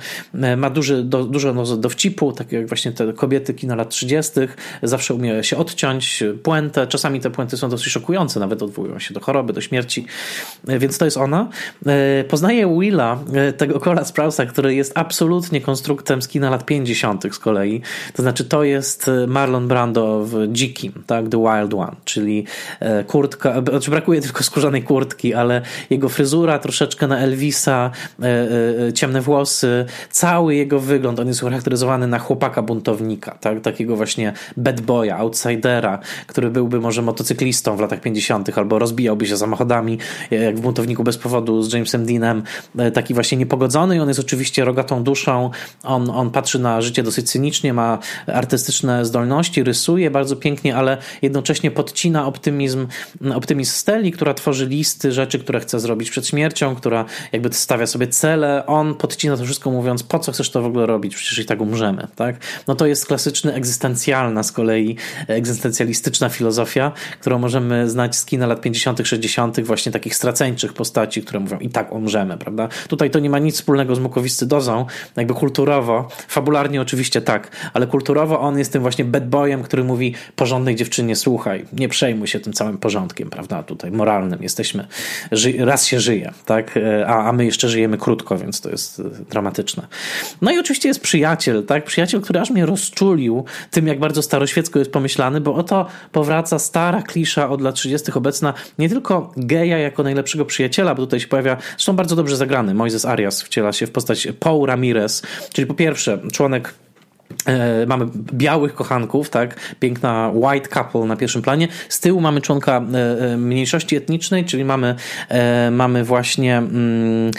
ma 0.58 0.70
duży, 0.70 1.04
do, 1.04 1.24
dużo 1.24 1.54
no, 1.54 1.78
dowcipu, 1.78 2.32
tak 2.32 2.52
jak 2.52 2.68
właśnie 2.68 2.92
te 2.92 3.14
kobiety 3.14 3.54
kina 3.54 3.76
lat 3.76 3.90
30., 3.90 4.32
zawsze 4.84 5.14
umie 5.14 5.44
się 5.44 5.58
odciąć, 5.58 6.24
puentę, 6.44 6.88
czasami 6.88 7.20
te 7.20 7.30
puenty 7.30 7.58
są 7.58 7.70
dosyć 7.70 7.88
szokujące, 7.88 8.40
nawet 8.40 8.64
odwołują 8.64 9.00
się 9.00 9.14
do 9.14 9.20
choroby, 9.20 9.54
do 9.54 9.62
śmierci, 9.62 10.06
więc 10.64 10.98
to 10.98 11.06
jest 11.06 11.18
ona. 11.18 11.50
Poznaje 12.30 12.80
Willa, 12.80 13.20
tego 13.58 13.80
Cola 13.80 14.06
Sprousa, 14.06 14.46
który 14.46 14.76
jest 14.76 14.92
absolutnie 14.96 15.62
konstruktem 15.62 16.22
z 16.22 16.28
kina 16.28 16.50
lat 16.50 16.66
50. 16.66 17.26
z 17.36 17.40
kolei, 17.40 17.82
to 18.14 18.22
znaczy 18.22 18.46
to 18.46 18.64
jest 18.64 19.12
Marlon 19.28 19.68
Brando 19.68 20.26
w 20.26 20.48
Dzikim, 20.52 21.04
tak, 21.08 21.30
The 21.30 21.38
Wild 21.38 21.74
One, 21.74 21.96
czyli 22.06 22.46
kurtka, 23.08 23.62
znaczy 23.70 23.92
brakuje 23.92 24.22
tylko 24.22 24.44
skórzanej 24.44 24.84
kurtki, 24.84 25.34
ale 25.34 25.62
jego 25.90 26.10
fryzura 26.10 26.60
troszeczkę 26.60 27.08
na 27.08 27.18
Elvisa, 27.20 27.92
e, 28.22 28.88
e, 28.88 28.94
ciemne 28.94 29.22
włosy, 29.22 29.86
cały 30.10 30.56
jego 30.56 30.80
wygląd, 30.80 31.20
on 31.20 31.28
jest 31.28 31.42
charakteryzowany 31.42 32.08
na 32.08 32.20
chłopaka 32.20 32.62
buntownika, 32.62 33.38
tak? 33.42 33.62
takiego 33.62 33.96
właśnie 33.96 34.34
bad 34.58 34.82
boya, 34.82 35.18
outsidera, 35.18 36.00
który 36.28 36.50
byłby 36.50 36.80
może 36.80 37.02
motocyklistą 37.02 37.78
w 37.78 37.80
latach 37.80 38.02
50. 38.02 38.58
albo 38.58 38.80
rozbijałby 38.80 39.26
się 39.26 39.38
samochodami, 39.38 39.98
jak 40.32 40.58
w 40.58 40.62
buntowniku 40.62 41.04
bez 41.04 41.18
powodu 41.18 41.64
z 41.64 41.74
Jamesem 41.74 42.06
Deanem, 42.06 42.44
e, 42.78 42.92
taki 42.92 43.14
właśnie 43.14 43.38
niepogodzony 43.38 43.96
i 43.96 44.00
on 44.00 44.08
jest 44.08 44.20
oczywiście 44.20 44.66
rogatą 44.66 45.04
duszą, 45.04 45.50
on, 45.84 46.10
on 46.10 46.32
patrzy 46.32 46.60
na 46.60 46.82
życie 46.82 47.04
dosyć 47.04 47.25
cynicznie, 47.26 47.74
ma 47.74 48.00
artystyczne 48.28 49.06
zdolności, 49.06 49.64
rysuje 49.64 50.12
bardzo 50.12 50.36
pięknie, 50.36 50.76
ale 50.76 50.98
jednocześnie 51.22 51.72
podcina 51.72 52.26
optymizm, 52.26 52.88
optymizm 53.34 53.72
Steli, 53.72 54.12
która 54.12 54.34
tworzy 54.34 54.66
listy 54.66 55.12
rzeczy, 55.12 55.40
które 55.40 55.60
chce 55.60 55.80
zrobić 55.80 56.10
przed 56.10 56.28
śmiercią, 56.28 56.76
która 56.76 57.06
jakby 57.32 57.54
stawia 57.54 57.88
sobie 57.88 58.08
cele. 58.08 58.66
On 58.66 58.96
podcina 58.96 59.38
to 59.38 59.46
wszystko 59.46 59.72
mówiąc, 59.72 60.04
po 60.04 60.20
co 60.20 60.32
chcesz 60.32 60.50
to 60.50 60.62
w 60.62 60.66
ogóle 60.66 60.86
robić? 60.86 61.16
Przecież 61.16 61.40
i 61.40 61.46
tak 61.46 61.62
umrzemy, 61.62 62.08
tak? 62.16 62.36
No 62.68 62.76
to 62.76 62.86
jest 62.86 63.06
klasyczny 63.06 63.54
egzystencjalna 63.54 64.44
z 64.44 64.52
kolei, 64.52 64.96
egzystencjalistyczna 65.28 66.30
filozofia, 66.30 66.92
którą 67.20 67.40
możemy 67.40 67.90
znać 67.90 68.16
z 68.16 68.26
kina 68.26 68.48
lat 68.48 68.62
50., 68.62 69.02
60., 69.04 69.62
właśnie 69.62 69.92
takich 69.92 70.16
straceńczych 70.16 70.74
postaci, 70.74 71.22
które 71.22 71.40
mówią, 71.40 71.60
i 71.60 71.70
tak 71.70 71.92
umrzemy, 71.92 72.38
prawda? 72.38 72.68
Tutaj 72.88 73.10
to 73.10 73.20
nie 73.20 73.30
ma 73.30 73.40
nic 73.40 73.56
wspólnego 73.56 73.96
z 73.96 74.00
Mukowiscy 74.00 74.46
Dozą, 74.46 74.86
jakby 75.16 75.34
kulturowo, 75.34 76.08
fabularnie 76.28 76.82
oczywiście 76.82 77.15
tak, 77.22 77.52
ale 77.74 77.88
kulturowo 77.88 78.40
on 78.40 78.58
jest 78.58 78.74
tym 78.74 78.82
właśnie 78.82 79.06
bad 79.06 79.30
boyem, 79.30 79.64
który 79.64 79.84
mówi 79.84 80.14
porządnej 80.36 80.76
dziewczynie, 80.76 81.16
słuchaj, 81.16 81.66
nie 81.74 81.90
przejmuj 81.90 82.28
się 82.28 82.40
tym 82.40 82.54
całym 82.54 82.78
porządkiem, 82.78 83.30
prawda? 83.30 83.64
Tutaj 83.64 83.92
moralnym 83.92 84.44
jesteśmy, 84.44 84.88
raz 85.60 85.86
się 85.86 86.00
żyje, 86.00 86.32
tak? 86.46 86.80
A, 87.08 87.30
a 87.30 87.32
my 87.32 87.46
jeszcze 87.46 87.70
żyjemy 87.70 87.98
krótko, 87.98 88.38
więc 88.38 88.62
to 88.62 88.70
jest 88.70 89.00
e, 89.00 89.04
dramatyczne. 89.30 89.88
No 90.42 90.52
i 90.52 90.60
oczywiście 90.60 90.88
jest 90.88 91.00
przyjaciel, 91.00 91.66
tak? 91.66 91.86
Przyjaciel, 91.86 92.22
który 92.22 92.40
aż 92.40 92.50
mnie 92.50 92.66
rozczulił 92.66 93.46
tym, 93.72 93.88
jak 93.88 94.00
bardzo 94.00 94.22
staroświecko 94.22 94.80
jest 94.80 94.92
pomyślany, 94.92 95.42
bo 95.42 95.56
oto 95.56 95.86
powraca 96.12 96.60
stara 96.60 97.02
klisza 97.02 97.50
od 97.50 97.62
lat 97.62 97.76
30. 97.76 98.12
obecna, 98.12 98.54
nie 98.80 98.90
tylko 98.90 99.34
geja 99.38 99.78
jako 99.78 100.04
najlepszego 100.04 100.46
przyjaciela, 100.46 100.96
bo 100.96 101.02
tutaj 101.02 101.20
się 101.20 101.28
pojawia, 101.28 101.58
zresztą 101.70 101.96
bardzo 101.96 102.16
dobrze 102.16 102.38
zagrany, 102.38 102.74
Moises 102.74 103.06
Arias 103.06 103.42
wciela 103.42 103.74
się 103.74 103.88
w 103.88 103.92
postać 103.92 104.28
Paul 104.40 104.68
Ramirez, 104.68 105.22
czyli 105.54 105.68
po 105.68 105.74
pierwsze 105.74 106.20
członek 106.32 106.74
E, 106.85 106.85
mamy 107.88 108.06
białych 108.34 108.74
kochanków, 108.74 109.30
tak? 109.30 109.76
Piękna 109.80 110.32
white 110.34 110.70
couple 110.70 111.06
na 111.06 111.16
pierwszym 111.16 111.42
planie. 111.42 111.68
Z 111.90 112.00
tyłu 112.00 112.22
mamy 112.22 112.42
członka 112.42 112.82
e, 112.94 113.34
e, 113.34 113.38
mniejszości 113.38 113.96
etnicznej, 113.96 114.46
czyli 114.46 114.66
mamy, 114.66 114.96
mamy 115.72 116.04
właśnie, 116.04 116.58
mm, 116.58 117.32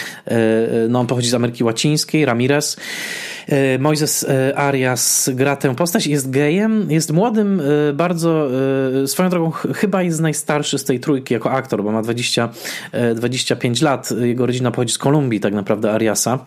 no 0.88 1.00
on 1.00 1.06
pochodzi 1.06 1.28
z 1.28 1.34
Ameryki 1.34 1.64
Łacińskiej, 1.64 2.24
Ramirez. 2.24 2.76
E, 3.48 3.78
Moises 3.78 4.24
e, 4.24 4.58
Arias 4.58 5.30
gra 5.34 5.56
tę 5.56 5.74
postać, 5.74 6.06
jest 6.06 6.30
gejem, 6.30 6.90
jest 6.90 7.12
młodym, 7.12 7.60
e, 7.60 7.92
bardzo, 7.92 8.48
swoją 9.06 9.30
drogą 9.30 9.50
chyba 9.50 10.02
jest 10.02 10.20
najstarszy 10.20 10.78
z 10.78 10.84
tej 10.84 11.00
trójki 11.00 11.34
jako 11.34 11.50
aktor, 11.50 11.84
bo 11.84 11.92
ma 11.92 12.02
20, 12.02 12.48
25 13.14 13.82
lat. 13.82 14.10
Jego 14.20 14.46
rodzina 14.46 14.70
pochodzi 14.70 14.92
z 14.92 14.98
Kolumbii 14.98 15.40
tak 15.40 15.54
naprawdę, 15.54 15.92
Ariasa. 15.92 16.38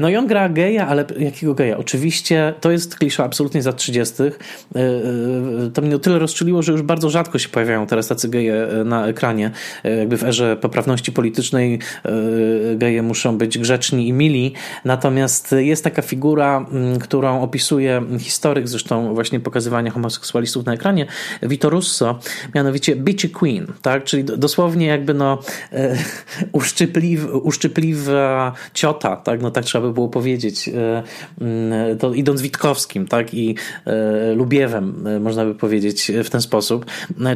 No 0.00 0.08
i 0.08 0.16
on 0.16 0.26
gra 0.26 0.48
geja, 0.48 0.86
ale 0.88 1.04
jakiego 1.18 1.54
geja? 1.54 1.78
Oczywiście 1.78 2.54
to 2.60 2.70
jest 2.70 2.85
klisza 2.94 3.24
absolutnie 3.24 3.62
za 3.62 3.72
30. 3.72 4.14
To 5.74 5.82
mnie 5.82 5.96
o 5.96 5.98
tyle 5.98 6.18
rozczuliło, 6.18 6.62
że 6.62 6.72
już 6.72 6.82
bardzo 6.82 7.10
rzadko 7.10 7.38
się 7.38 7.48
pojawiają 7.48 7.86
teraz 7.86 8.08
tacy 8.08 8.28
geje 8.28 8.66
na 8.84 9.06
ekranie. 9.06 9.50
Jakby 9.84 10.16
w 10.16 10.24
erze 10.24 10.56
poprawności 10.56 11.12
politycznej 11.12 11.78
geje 12.76 13.02
muszą 13.02 13.38
być 13.38 13.58
grzeczni 13.58 14.08
i 14.08 14.12
mili. 14.12 14.52
Natomiast 14.84 15.54
jest 15.58 15.84
taka 15.84 16.02
figura 16.02 16.66
mm, 16.72 16.98
którą 16.98 17.42
opisuje 17.42 18.02
historyk 18.18 18.68
zresztą 18.68 19.14
właśnie 19.14 19.40
pokazywania 19.40 19.90
homoseksualistów 19.90 20.66
na 20.66 20.74
ekranie, 20.74 21.06
Vito 21.42 21.70
Russo, 21.70 22.18
mianowicie 22.54 22.96
Bitchy 22.96 23.28
Queen, 23.28 23.66
tak? 23.82 24.04
czyli 24.04 24.24
dosłownie 24.24 24.86
jakby 24.86 25.14
no 25.14 25.38
e, 25.72 25.96
uszczypliw, 26.52 27.26
uszczypliwa 27.42 28.52
ciota, 28.74 29.16
tak? 29.16 29.42
no 29.42 29.50
tak 29.50 29.64
trzeba 29.64 29.86
by 29.86 29.94
było 29.94 30.08
powiedzieć, 30.08 30.68
e, 30.68 31.02
mm, 31.40 31.98
to 31.98 32.14
idąc 32.14 32.42
Witkowskim 32.42 32.75
tak? 33.08 33.34
i 33.34 33.54
e, 33.86 34.34
Lubiewem, 34.34 35.04
można 35.20 35.44
by 35.44 35.54
powiedzieć 35.54 36.12
w 36.24 36.30
ten 36.30 36.40
sposób, 36.40 36.86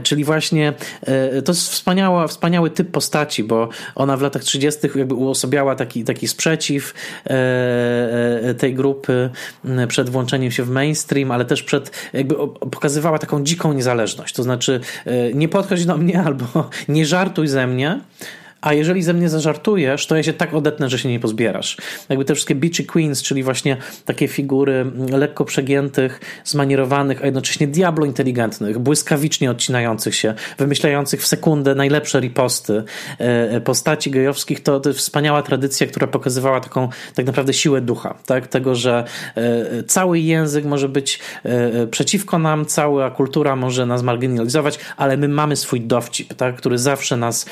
czyli 0.03 0.25
właśnie 0.25 0.73
to 1.45 1.53
jest 1.53 1.71
wspaniała, 1.71 2.27
wspaniały 2.27 2.71
typ 2.71 2.91
postaci, 2.91 3.45
bo 3.45 3.69
ona 3.95 4.17
w 4.17 4.23
latach 4.23 4.45
30. 4.45 4.81
jakby 4.95 5.15
uosabiała 5.15 5.75
taki, 5.75 6.05
taki 6.05 6.29
sprzeciw 6.29 6.95
tej 8.59 8.75
grupy 8.75 9.31
przed 9.89 10.11
włączeniem 10.11 10.51
się 10.51 10.63
w 10.63 10.71
mainstream, 10.71 11.31
ale 11.31 11.45
też 11.45 11.63
przed, 11.63 11.91
jakby 12.13 12.35
pokazywała 12.71 13.19
taką 13.19 13.45
dziką 13.45 13.73
niezależność. 13.73 14.35
To 14.35 14.43
znaczy, 14.43 14.81
e, 15.07 15.33
nie 15.33 15.49
podchodź 15.49 15.87
do 15.87 15.97
mnie 15.97 16.23
albo 16.27 16.71
nie 16.89 17.07
żartuj 17.07 17.49
ze 17.49 17.67
mnie, 17.67 18.01
a 18.61 18.73
jeżeli 18.73 19.03
ze 19.03 19.13
mnie 19.13 19.29
zażartujesz, 19.29 20.07
to 20.07 20.17
ja 20.17 20.23
się 20.23 20.33
tak 20.33 20.55
odetnę, 20.55 20.89
że 20.89 20.99
się 20.99 21.09
nie 21.09 21.21
pozbierasz. 21.21 21.77
Jakby 22.09 22.25
te 22.25 22.35
wszystkie 22.35 22.55
Beachy 22.55 22.85
Queens, 22.85 23.23
czyli 23.23 23.43
właśnie 23.43 23.77
takie 24.05 24.29
figury 24.29 24.87
lekko 25.13 25.45
przegiętych, 25.45 26.21
zmanierowanych, 26.45 27.23
a 27.23 27.25
jednocześnie 27.25 27.67
diablo 27.67 28.07
inteligentnych, 28.07 28.79
błyskawicznie 28.79 29.51
odcinających 29.51 30.15
się, 30.15 30.35
wymyślających 30.59 31.23
w 31.23 31.27
sekundę 31.27 31.75
najlepsze 31.75 32.21
riposty 32.21 32.83
e, 33.19 33.61
postaci 33.61 34.11
gejowskich, 34.11 34.63
to, 34.63 34.81
to 34.81 34.93
wspaniała 34.93 35.43
tradycja, 35.43 35.87
która 35.87 36.07
pokazywała 36.07 36.61
taką 36.61 36.89
tak 37.15 37.27
naprawdę 37.27 37.53
siłę 37.53 37.81
ducha, 37.81 38.15
tak? 38.27 38.47
Tego, 38.47 38.75
że 38.75 39.05
e, 39.37 39.83
cały 39.83 40.19
język 40.19 40.65
może 40.65 40.89
być 40.89 41.19
e, 41.45 41.87
przeciwko 41.87 42.39
nam, 42.39 42.67
cała 42.67 43.11
kultura 43.11 43.57
może 43.57 43.87
nas 43.87 44.03
marginalizować, 44.03 44.79
ale 44.97 45.17
my 45.17 45.29
mamy 45.29 45.57
swój 45.57 45.81
dowcip, 45.81 46.35
tak? 46.35 46.57
który 46.57 46.79
zawsze 46.79 47.17
nas 47.17 47.47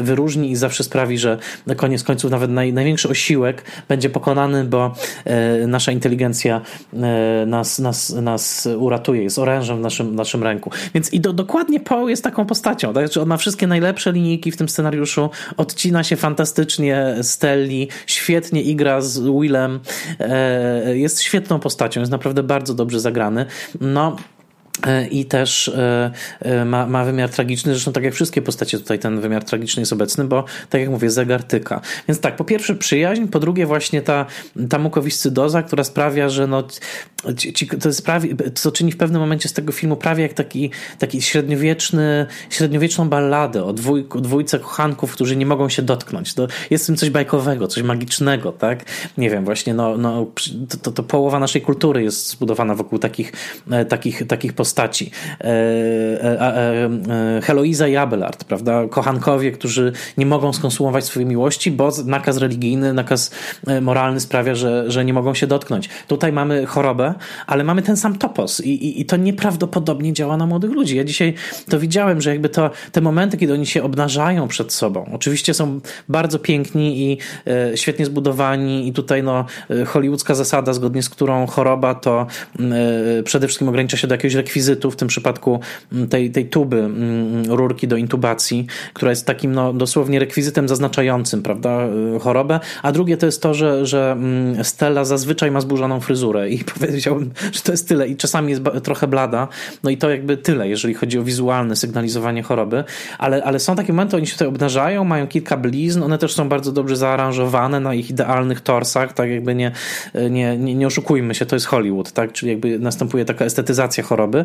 wyróżni 0.00 0.43
i 0.50 0.56
zawsze 0.56 0.84
sprawi, 0.84 1.18
że 1.18 1.38
na 1.66 1.74
koniec 1.74 2.02
końców 2.02 2.30
nawet 2.30 2.50
naj, 2.50 2.72
największy 2.72 3.08
osiłek 3.08 3.64
będzie 3.88 4.10
pokonany, 4.10 4.64
bo 4.64 4.94
e, 5.24 5.66
nasza 5.66 5.92
inteligencja 5.92 6.60
e, 6.92 7.46
nas, 7.46 7.78
nas, 7.78 8.10
nas 8.10 8.68
uratuje, 8.78 9.22
jest 9.22 9.38
orężem 9.38 9.78
w 9.78 9.80
naszym, 9.80 10.14
naszym 10.14 10.42
ręku. 10.42 10.70
Więc 10.94 11.12
i 11.12 11.20
do, 11.20 11.32
dokładnie 11.32 11.80
Paul 11.80 12.10
jest 12.10 12.24
taką 12.24 12.46
postacią. 12.46 12.92
Tak? 12.92 13.06
Znaczy 13.06 13.20
on 13.20 13.28
ma 13.28 13.36
wszystkie 13.36 13.66
najlepsze 13.66 14.12
linijki 14.12 14.50
w 14.50 14.56
tym 14.56 14.68
scenariuszu, 14.68 15.30
odcina 15.56 16.04
się 16.04 16.16
fantastycznie 16.16 17.14
Stelli, 17.22 17.88
świetnie 18.06 18.62
igra 18.62 19.00
z 19.00 19.20
Willem, 19.20 19.80
e, 20.20 20.96
jest 20.96 21.22
świetną 21.22 21.60
postacią, 21.60 22.00
jest 22.00 22.12
naprawdę 22.12 22.42
bardzo 22.42 22.74
dobrze 22.74 23.00
zagrany. 23.00 23.46
No, 23.80 24.16
i 25.10 25.24
też 25.24 25.68
e, 25.68 26.10
e, 26.40 26.64
ma, 26.64 26.86
ma 26.86 27.04
wymiar 27.04 27.30
tragiczny, 27.30 27.72
zresztą 27.72 27.92
tak 27.92 28.04
jak 28.04 28.14
wszystkie 28.14 28.42
postacie 28.42 28.78
tutaj 28.78 28.98
ten 28.98 29.20
wymiar 29.20 29.44
tragiczny 29.44 29.80
jest 29.80 29.92
obecny, 29.92 30.24
bo 30.24 30.44
tak 30.70 30.80
jak 30.80 30.90
mówię, 30.90 31.10
zegar 31.10 31.44
tyka. 31.44 31.80
Więc 32.08 32.20
tak, 32.20 32.36
po 32.36 32.44
pierwsze 32.44 32.74
przyjaźń, 32.74 33.26
po 33.26 33.40
drugie 33.40 33.66
właśnie 33.66 34.02
ta, 34.02 34.26
ta 34.70 34.78
mukowiscydoza, 34.78 35.62
która 35.62 35.84
sprawia, 35.84 36.28
że 36.28 36.46
no, 36.46 36.64
ci, 37.36 37.66
to, 37.66 37.92
sprawi, 37.92 38.36
to 38.62 38.72
czyni 38.72 38.92
w 38.92 38.96
pewnym 38.96 39.20
momencie 39.20 39.48
z 39.48 39.52
tego 39.52 39.72
filmu 39.72 39.96
prawie 39.96 40.22
jak 40.22 40.32
taki, 40.32 40.70
taki 40.98 41.22
średniowieczny, 41.22 42.26
średniowieczną 42.50 43.08
balladę 43.08 43.64
o, 43.64 43.72
dwój, 43.72 44.08
dwójce 44.20 44.58
kochanków, 44.58 45.12
którzy 45.12 45.36
nie 45.36 45.46
mogą 45.46 45.68
się 45.68 45.82
dotknąć. 45.82 46.34
To 46.34 46.46
jest 46.70 46.84
w 46.84 46.86
tym 46.86 46.96
coś 46.96 47.10
bajkowego, 47.10 47.68
coś 47.68 47.82
magicznego, 47.82 48.52
tak? 48.52 48.84
Nie 49.18 49.30
wiem, 49.30 49.44
właśnie 49.44 49.74
no, 49.74 49.96
no, 49.96 50.26
to, 50.82 50.92
to 50.92 51.02
połowa 51.02 51.38
naszej 51.38 51.62
kultury 51.62 52.02
jest 52.02 52.28
zbudowana 52.28 52.74
wokół 52.74 52.98
takich, 52.98 53.32
takich, 53.88 54.26
takich 54.26 54.52
postaci 54.52 54.63
postaci. 54.64 55.10
Heloiza 57.42 57.88
i 57.88 57.96
Abelard, 57.96 58.44
prawda? 58.44 58.88
Kochankowie, 58.90 59.52
którzy 59.52 59.92
nie 60.18 60.26
mogą 60.26 60.52
skonsumować 60.52 61.04
swojej 61.04 61.28
miłości, 61.28 61.70
bo 61.70 61.92
nakaz 62.04 62.36
religijny, 62.38 62.92
nakaz 62.92 63.30
moralny 63.80 64.20
sprawia, 64.20 64.54
że, 64.54 64.90
że 64.90 65.04
nie 65.04 65.12
mogą 65.12 65.34
się 65.34 65.46
dotknąć. 65.46 65.88
Tutaj 66.08 66.32
mamy 66.32 66.66
chorobę, 66.66 67.14
ale 67.46 67.64
mamy 67.64 67.82
ten 67.82 67.96
sam 67.96 68.18
topos 68.18 68.60
i, 68.60 68.70
i, 68.70 69.00
i 69.00 69.04
to 69.04 69.16
nieprawdopodobnie 69.16 70.12
działa 70.12 70.36
na 70.36 70.46
młodych 70.46 70.70
ludzi. 70.70 70.96
Ja 70.96 71.04
dzisiaj 71.04 71.34
to 71.68 71.78
widziałem, 71.78 72.20
że 72.20 72.30
jakby 72.30 72.48
to 72.48 72.70
te 72.92 73.00
momenty, 73.00 73.36
kiedy 73.36 73.52
oni 73.52 73.66
się 73.66 73.82
obnażają 73.82 74.48
przed 74.48 74.72
sobą, 74.72 75.10
oczywiście 75.12 75.54
są 75.54 75.80
bardzo 76.08 76.38
piękni 76.38 76.98
i 76.98 77.18
e, 77.46 77.76
świetnie 77.76 78.06
zbudowani 78.06 78.88
i 78.88 78.92
tutaj 78.92 79.22
no, 79.22 79.44
e, 79.70 79.84
hollywoodzka 79.84 80.34
zasada, 80.34 80.72
zgodnie 80.72 81.02
z 81.02 81.08
którą 81.08 81.46
choroba 81.46 81.94
to 81.94 82.26
e, 82.60 83.22
przede 83.22 83.46
wszystkim 83.46 83.68
ogranicza 83.68 83.96
się 83.96 84.06
do 84.06 84.14
jakiegoś 84.14 84.34
rekwizytu, 84.34 84.53
w 84.90 84.96
tym 84.96 85.08
przypadku 85.08 85.60
tej, 86.10 86.30
tej 86.30 86.46
tuby, 86.46 86.90
rurki 87.48 87.88
do 87.88 87.96
intubacji, 87.96 88.66
która 88.92 89.10
jest 89.10 89.26
takim 89.26 89.52
no, 89.52 89.72
dosłownie 89.72 90.18
rekwizytem 90.18 90.68
zaznaczającym 90.68 91.42
prawda, 91.42 91.78
chorobę, 92.20 92.60
a 92.82 92.92
drugie 92.92 93.16
to 93.16 93.26
jest 93.26 93.42
to, 93.42 93.54
że, 93.54 93.86
że 93.86 94.16
Stella 94.62 95.04
zazwyczaj 95.04 95.50
ma 95.50 95.60
zburzoną 95.60 96.00
fryzurę 96.00 96.50
i 96.50 96.64
powiedziałbym, 96.80 97.30
że 97.52 97.60
to 97.60 97.72
jest 97.72 97.88
tyle 97.88 98.08
i 98.08 98.16
czasami 98.16 98.50
jest 98.50 98.62
trochę 98.82 99.06
blada, 99.06 99.48
no 99.82 99.90
i 99.90 99.96
to 99.96 100.10
jakby 100.10 100.36
tyle, 100.36 100.68
jeżeli 100.68 100.94
chodzi 100.94 101.18
o 101.18 101.22
wizualne 101.22 101.76
sygnalizowanie 101.76 102.42
choroby, 102.42 102.84
ale, 103.18 103.44
ale 103.44 103.58
są 103.58 103.76
takie 103.76 103.92
momenty, 103.92 104.16
oni 104.16 104.26
się 104.26 104.32
tutaj 104.32 104.48
obnażają, 104.48 105.04
mają 105.04 105.26
kilka 105.26 105.56
blizn, 105.56 106.02
one 106.02 106.18
też 106.18 106.34
są 106.34 106.48
bardzo 106.48 106.72
dobrze 106.72 106.96
zaaranżowane 106.96 107.80
na 107.80 107.94
ich 107.94 108.10
idealnych 108.10 108.60
torsach, 108.60 109.12
tak 109.12 109.30
jakby 109.30 109.54
nie, 109.54 109.72
nie, 110.30 110.58
nie, 110.58 110.74
nie 110.74 110.86
oszukujmy 110.86 111.34
się, 111.34 111.46
to 111.46 111.56
jest 111.56 111.66
Hollywood, 111.66 112.12
tak, 112.12 112.32
czyli 112.32 112.50
jakby 112.50 112.78
następuje 112.78 113.24
taka 113.24 113.44
estetyzacja 113.44 114.04
choroby, 114.04 114.43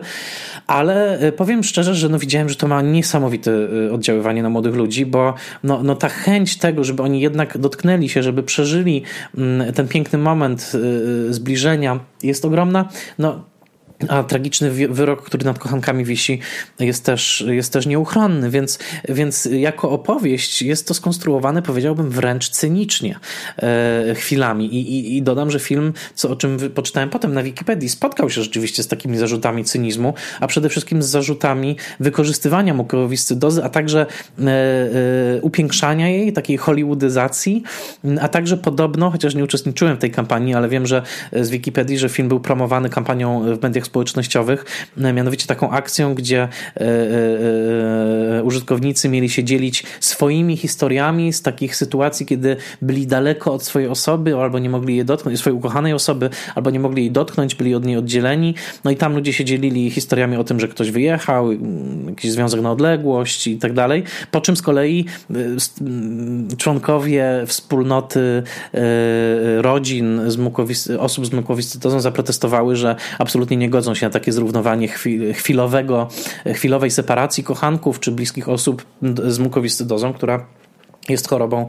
ale 0.68 1.20
e, 1.20 1.32
powiem 1.32 1.64
szczerze, 1.64 1.96
że 1.96 2.10
no 2.10 2.20
widziałem, 2.20 2.50
że 2.50 2.56
to 2.56 2.68
ma 2.68 2.82
niesamowite 2.82 3.52
e, 3.88 3.94
oddziaływanie 3.94 4.44
na 4.44 4.50
młodych 4.50 4.76
ludzi, 4.76 5.06
bo 5.06 5.34
no, 5.64 5.84
no 5.84 5.96
ta 5.96 6.10
chęć 6.10 6.58
tego, 6.58 6.84
żeby 6.84 7.04
oni 7.04 7.22
jednak 7.22 7.58
dotknęli 7.58 8.10
się, 8.10 8.24
żeby 8.24 8.44
przeżyli 8.44 9.04
mm, 9.38 9.74
ten 9.74 9.88
piękny 9.88 10.20
moment 10.20 10.72
e, 11.30 11.34
zbliżenia 11.34 12.00
jest 12.24 12.46
ogromna. 12.46 12.90
No, 13.20 13.44
a 14.08 14.24
tragiczny 14.24 14.72
wyrok, 14.72 15.24
który 15.24 15.46
nad 15.46 15.60
kochankami 15.60 16.06
wisi, 16.06 16.40
jest 16.80 17.06
też, 17.06 17.44
jest 17.48 17.74
też 17.74 17.86
nieuchronny, 17.86 18.50
więc, 18.50 18.80
więc 19.10 19.50
jako 19.52 19.92
opowieść 19.92 20.62
jest 20.62 20.88
to 20.88 20.94
skonstruowane, 20.94 21.62
powiedziałbym, 21.62 22.10
wręcz 22.10 22.50
cynicznie 22.50 23.20
e, 23.58 24.16
chwilami. 24.16 24.76
I, 24.76 24.94
i, 24.94 25.18
I, 25.18 25.22
dodam, 25.22 25.52
że 25.52 25.60
film, 25.60 25.94
co, 26.16 26.30
o 26.30 26.36
czym 26.36 26.58
poczytałem 26.76 27.10
potem 27.10 27.34
na 27.34 27.44
Wikipedii, 27.44 27.90
spotkał 27.90 28.30
się 28.30 28.42
rzeczywiście 28.42 28.84
z 28.84 28.88
takimi 28.88 29.18
zarzutami 29.18 29.64
cynizmu, 29.64 30.14
a 30.40 30.48
przede 30.48 30.70
wszystkim 30.70 31.04
z 31.04 31.06
zarzutami 31.06 31.76
wykorzystywania 32.00 32.74
mukowiscydozy, 32.74 33.64
a 33.64 33.70
także 33.70 34.06
e, 34.40 34.44
e, 34.44 35.42
upiększania 35.42 36.10
jej, 36.10 36.34
takiej 36.34 36.58
hollywoodyzacji, 36.58 37.64
a 38.22 38.28
także 38.28 38.58
podobno, 38.58 39.12
chociaż 39.12 39.36
nie 39.36 39.44
uczestniczyłem 39.44 39.96
w 39.96 40.00
tej 40.00 40.12
kampanii, 40.12 40.54
ale 40.54 40.70
wiem, 40.70 40.88
że 40.88 41.02
z 41.34 41.50
Wikipedii, 41.50 41.98
że 41.98 42.10
film 42.10 42.28
był 42.28 42.40
promowany 42.40 42.90
kampanią 42.90 43.56
w 43.56 43.64
mediach 43.64 43.89
społecznościowych, 43.90 44.66
e, 44.98 45.14
mianowicie 45.14 45.48
taką 45.48 45.70
akcją, 45.70 46.16
gdzie 46.16 46.42
e, 46.42 46.50
e, 48.38 48.44
użytkownicy 48.44 49.10
mieli 49.10 49.30
się 49.30 49.44
dzielić 49.44 49.84
swoimi 50.00 50.58
historiami 50.58 51.34
z 51.34 51.42
takich 51.42 51.76
sytuacji, 51.76 52.26
kiedy 52.26 52.58
byli 52.82 53.08
daleko 53.08 53.54
od 53.54 53.64
swojej 53.64 53.90
osoby, 53.90 54.36
albo 54.36 54.60
nie 54.60 54.70
mogli 54.70 54.96
jej 54.96 55.06
dotknąć, 55.06 55.40
swojej 55.40 55.58
ukochanej 55.58 55.94
osoby, 55.94 56.30
albo 56.56 56.70
nie 56.70 56.80
mogli 56.80 57.04
jej 57.04 57.12
dotknąć, 57.12 57.56
byli 57.56 57.76
od 57.76 57.86
niej 57.86 57.98
oddzieleni. 57.98 58.56
No 58.84 58.92
i 58.92 58.96
tam 58.96 59.16
ludzie 59.16 59.34
się 59.34 59.46
dzielili 59.46 59.92
historiami 59.92 60.38
o 60.38 60.44
tym, 60.44 60.60
że 60.60 60.68
ktoś 60.68 60.92
wyjechał, 60.92 61.52
jakiś 62.08 62.32
związek 62.32 62.62
na 62.62 62.72
odległość 62.72 63.48
i 63.48 63.58
tak 63.58 63.74
dalej. 63.74 64.04
Po 64.32 64.42
czym 64.42 64.56
z 64.56 64.62
kolei 64.62 65.06
członkowie 66.58 67.44
wspólnoty 67.46 68.44
rodzin 69.58 70.22
z 70.28 70.40
osób 71.00 71.26
z 71.26 71.32
mukowiscytozą 71.32 72.00
zaprotestowały, 72.00 72.76
że 72.76 72.96
absolutnie 73.20 73.58
nie 73.58 73.70
godzą 73.80 73.96
się 73.96 74.06
na 74.06 74.10
takie 74.10 74.32
zrównowanie 74.32 74.88
chwilowego, 75.34 76.08
chwilowej 76.54 76.92
separacji 76.92 77.44
kochanków 77.44 78.00
czy 78.00 78.12
bliskich 78.12 78.50
osób 78.50 78.86
z 79.28 79.40
mukowiscydozą, 79.40 80.14
która 80.14 80.46
jest 81.10 81.28
chorobą 81.28 81.68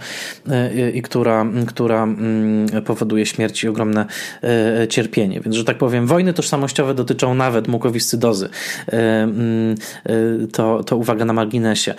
e, 0.50 0.90
i 0.90 1.02
która, 1.02 1.46
która 1.66 2.02
mm, 2.02 2.66
powoduje 2.84 3.26
śmierć 3.26 3.64
i 3.64 3.68
ogromne 3.68 4.06
e, 4.42 4.88
cierpienie. 4.88 5.40
Więc, 5.40 5.56
że 5.56 5.64
tak 5.64 5.78
powiem, 5.78 6.06
wojny 6.06 6.32
tożsamościowe 6.32 6.94
dotyczą 6.94 7.34
nawet 7.34 7.68
mukowiscydozy. 7.68 8.48
Mm, 8.86 9.74
to, 10.52 10.84
to 10.84 10.96
uwaga 10.96 11.24
na 11.24 11.32
marginesie. 11.32 11.94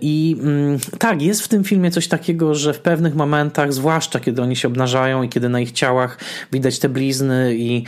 I 0.00 0.36
mm, 0.40 0.78
tak, 0.98 1.22
jest 1.22 1.42
w 1.42 1.48
tym 1.48 1.64
filmie 1.64 1.90
coś 1.90 2.08
takiego, 2.08 2.54
że 2.54 2.72
w 2.74 2.78
pewnych 2.78 3.14
momentach, 3.14 3.72
zwłaszcza 3.72 4.20
kiedy 4.20 4.42
oni 4.42 4.56
się 4.56 4.68
obnażają 4.68 5.22
i 5.22 5.28
kiedy 5.28 5.48
na 5.48 5.60
ich 5.60 5.72
ciałach 5.72 6.18
widać 6.52 6.78
te 6.78 6.88
blizny 6.88 7.54
i 7.56 7.84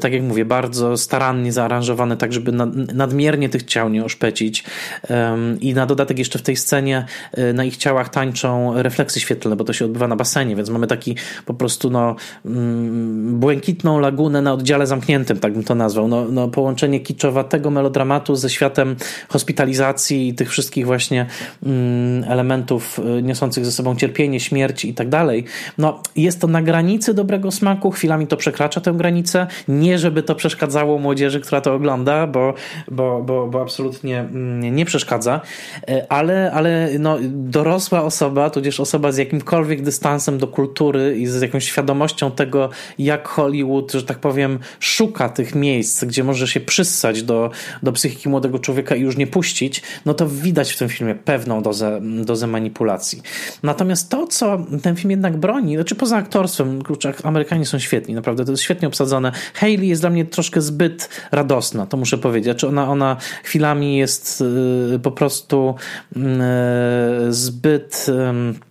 tak 0.00 0.12
jak 0.12 0.22
mówię, 0.22 0.44
bardzo 0.44 0.96
starannie 0.96 1.52
zaaranżowane 1.52 2.16
tak, 2.16 2.32
żeby 2.32 2.52
nadmiernie 2.94 3.48
tych 3.48 3.64
ciał 3.64 3.88
nie 3.88 4.04
oszpecić. 4.04 4.64
I 5.60 5.74
na 5.74 5.86
dodatek 5.86 6.18
jeszcze 6.18 6.38
w 6.38 6.42
tej 6.42 6.56
scenie 6.56 7.04
na 7.54 7.64
ich 7.64 7.76
ciałach 7.76 7.85
tańczą 8.12 8.82
refleksy 8.82 9.20
świetlne, 9.20 9.56
bo 9.56 9.64
to 9.64 9.72
się 9.72 9.84
odbywa 9.84 10.08
na 10.08 10.16
basenie, 10.16 10.56
więc 10.56 10.70
mamy 10.70 10.86
taki 10.86 11.16
po 11.46 11.54
prostu 11.54 11.90
no, 11.90 12.16
mm, 12.44 13.40
błękitną 13.40 13.98
lagunę 13.98 14.42
na 14.42 14.52
oddziale 14.52 14.86
zamkniętym, 14.86 15.38
tak 15.38 15.52
bym 15.52 15.64
to 15.64 15.74
nazwał. 15.74 16.08
No, 16.08 16.24
no, 16.24 16.48
połączenie 16.48 17.00
kiczowatego 17.00 17.70
melodramatu 17.70 18.36
ze 18.36 18.50
światem 18.50 18.96
hospitalizacji 19.28 20.28
i 20.28 20.34
tych 20.34 20.50
wszystkich 20.50 20.86
właśnie 20.86 21.26
mm, 21.66 22.24
elementów 22.24 22.98
y, 23.18 23.22
niosących 23.22 23.64
ze 23.64 23.72
sobą 23.72 23.96
cierpienie, 23.96 24.40
śmierć 24.40 24.84
i 24.84 24.94
tak 24.94 25.08
dalej. 25.08 25.44
No, 25.78 26.02
jest 26.16 26.40
to 26.40 26.46
na 26.46 26.62
granicy 26.62 27.14
dobrego 27.14 27.50
smaku, 27.50 27.90
chwilami 27.90 28.26
to 28.26 28.36
przekracza 28.36 28.80
tę 28.80 28.92
granicę. 28.92 29.46
Nie, 29.68 29.98
żeby 29.98 30.22
to 30.22 30.34
przeszkadzało 30.34 30.98
młodzieży, 30.98 31.40
która 31.40 31.60
to 31.60 31.74
ogląda, 31.74 32.26
bo, 32.26 32.54
bo, 32.90 33.22
bo, 33.22 33.46
bo 33.46 33.62
absolutnie 33.62 34.20
mm, 34.20 34.76
nie 34.76 34.84
przeszkadza, 34.84 35.40
y, 35.90 36.08
ale, 36.08 36.52
ale 36.52 36.88
no, 36.98 37.18
dorosłe 37.30 37.65
dorosła 37.66 38.02
osoba, 38.02 38.50
tudzież 38.50 38.80
osoba 38.80 39.12
z 39.12 39.16
jakimkolwiek 39.16 39.82
dystansem 39.82 40.38
do 40.38 40.46
kultury 40.46 41.16
i 41.18 41.26
z 41.26 41.42
jakąś 41.42 41.64
świadomością 41.64 42.30
tego, 42.30 42.70
jak 42.98 43.28
Hollywood, 43.28 43.92
że 43.92 44.02
tak 44.02 44.18
powiem, 44.18 44.58
szuka 44.80 45.28
tych 45.28 45.54
miejsc, 45.54 46.04
gdzie 46.04 46.24
może 46.24 46.48
się 46.48 46.60
przyssać 46.60 47.22
do, 47.22 47.50
do 47.82 47.92
psychiki 47.92 48.28
młodego 48.28 48.58
człowieka 48.58 48.96
i 48.96 49.00
już 49.00 49.16
nie 49.16 49.26
puścić, 49.26 49.82
no 50.04 50.14
to 50.14 50.28
widać 50.28 50.72
w 50.72 50.78
tym 50.78 50.88
filmie 50.88 51.14
pewną 51.14 51.62
dozę, 51.62 52.00
dozę 52.24 52.46
manipulacji. 52.46 53.22
Natomiast 53.62 54.10
to, 54.10 54.26
co 54.26 54.66
ten 54.82 54.96
film 54.96 55.10
jednak 55.10 55.36
broni, 55.36 55.74
znaczy 55.74 55.94
poza 55.94 56.16
aktorstwem, 56.16 56.82
kurczę, 56.82 57.14
Amerykanie 57.22 57.66
są 57.66 57.78
świetni, 57.78 58.14
naprawdę, 58.14 58.44
to 58.44 58.50
jest 58.50 58.62
świetnie 58.62 58.88
obsadzone. 58.88 59.32
Hayley 59.54 59.88
jest 59.88 60.02
dla 60.02 60.10
mnie 60.10 60.24
troszkę 60.24 60.60
zbyt 60.60 61.08
radosna, 61.32 61.86
to 61.86 61.96
muszę 61.96 62.18
powiedzieć. 62.18 62.44
Znaczy 62.44 62.68
ona, 62.68 62.88
ona 62.88 63.16
chwilami 63.44 63.96
jest 63.96 64.42
y, 64.94 64.98
po 64.98 65.10
prostu 65.10 65.74
y, 66.16 66.20
zbyt 67.56 68.08
zbyt 68.08 68.65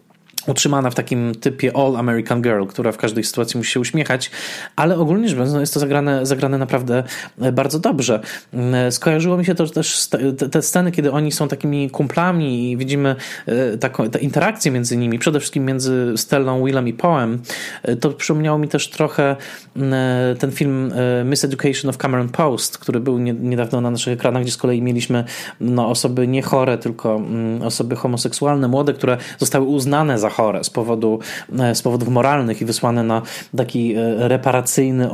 utrzymana 0.47 0.89
w 0.89 0.95
takim 0.95 1.35
typie 1.35 1.77
All 1.77 1.97
American 1.97 2.41
Girl, 2.41 2.65
która 2.65 2.91
w 2.91 2.97
każdej 2.97 3.23
sytuacji 3.23 3.57
musi 3.57 3.71
się 3.71 3.79
uśmiechać, 3.79 4.31
ale 4.75 4.97
ogólnie 4.97 5.27
rzecz 5.27 5.37
biorąc 5.37 5.53
no 5.53 5.59
jest 5.59 5.73
to 5.73 5.79
zagrane, 5.79 6.25
zagrane 6.25 6.57
naprawdę 6.57 7.03
e, 7.41 7.51
bardzo 7.51 7.79
dobrze. 7.79 8.19
Mm, 8.53 8.91
skojarzyło 8.91 9.37
mi 9.37 9.45
się 9.45 9.55
to 9.55 9.67
też 9.67 10.09
te 10.51 10.61
sceny, 10.61 10.91
kiedy 10.91 11.11
oni 11.11 11.31
są 11.31 11.47
takimi 11.47 11.89
kumplami 11.89 12.71
i 12.71 12.77
widzimy 12.77 13.15
e, 13.45 13.77
taką 13.77 14.09
te 14.09 14.19
interakcje 14.19 14.71
między 14.71 14.97
nimi, 14.97 15.19
przede 15.19 15.39
wszystkim 15.39 15.65
między 15.65 16.13
Stellą, 16.15 16.65
Willem 16.65 16.87
i 16.87 16.93
Poem. 16.93 17.41
E, 17.83 17.95
to 17.95 18.09
przypomniało 18.09 18.57
mi 18.57 18.67
też 18.67 18.89
trochę 18.89 19.35
mm, 19.75 20.37
ten 20.37 20.51
film 20.51 20.93
Miseducation 21.25 21.89
of 21.89 21.97
Cameron 21.97 22.29
Post, 22.29 22.77
który 22.77 22.99
był 22.99 23.17
niedawno 23.19 23.81
na 23.81 23.91
naszych 23.91 24.13
ekranach, 24.13 24.43
gdzie 24.43 24.51
z 24.51 24.57
kolei 24.57 24.81
mieliśmy 24.81 25.23
no, 25.59 25.89
osoby 25.89 26.27
nie 26.27 26.41
chore, 26.41 26.77
tylko 26.77 27.15
mm, 27.15 27.61
osoby 27.61 27.95
homoseksualne, 27.95 28.67
młode, 28.67 28.93
które 28.93 29.17
zostały 29.39 29.65
uznane 29.65 30.19
za 30.19 30.29
chore 30.35 30.63
z, 30.63 30.69
powodu, 30.69 31.19
e, 31.59 31.75
z 31.75 31.81
powodów 31.81 32.09
moralnych 32.09 32.61
i 32.61 32.65
wysłane 32.65 33.03
na 33.03 33.21
taki 33.57 33.95
e, 33.95 34.27
reparacyjny 34.27 35.05
e, 35.05 35.09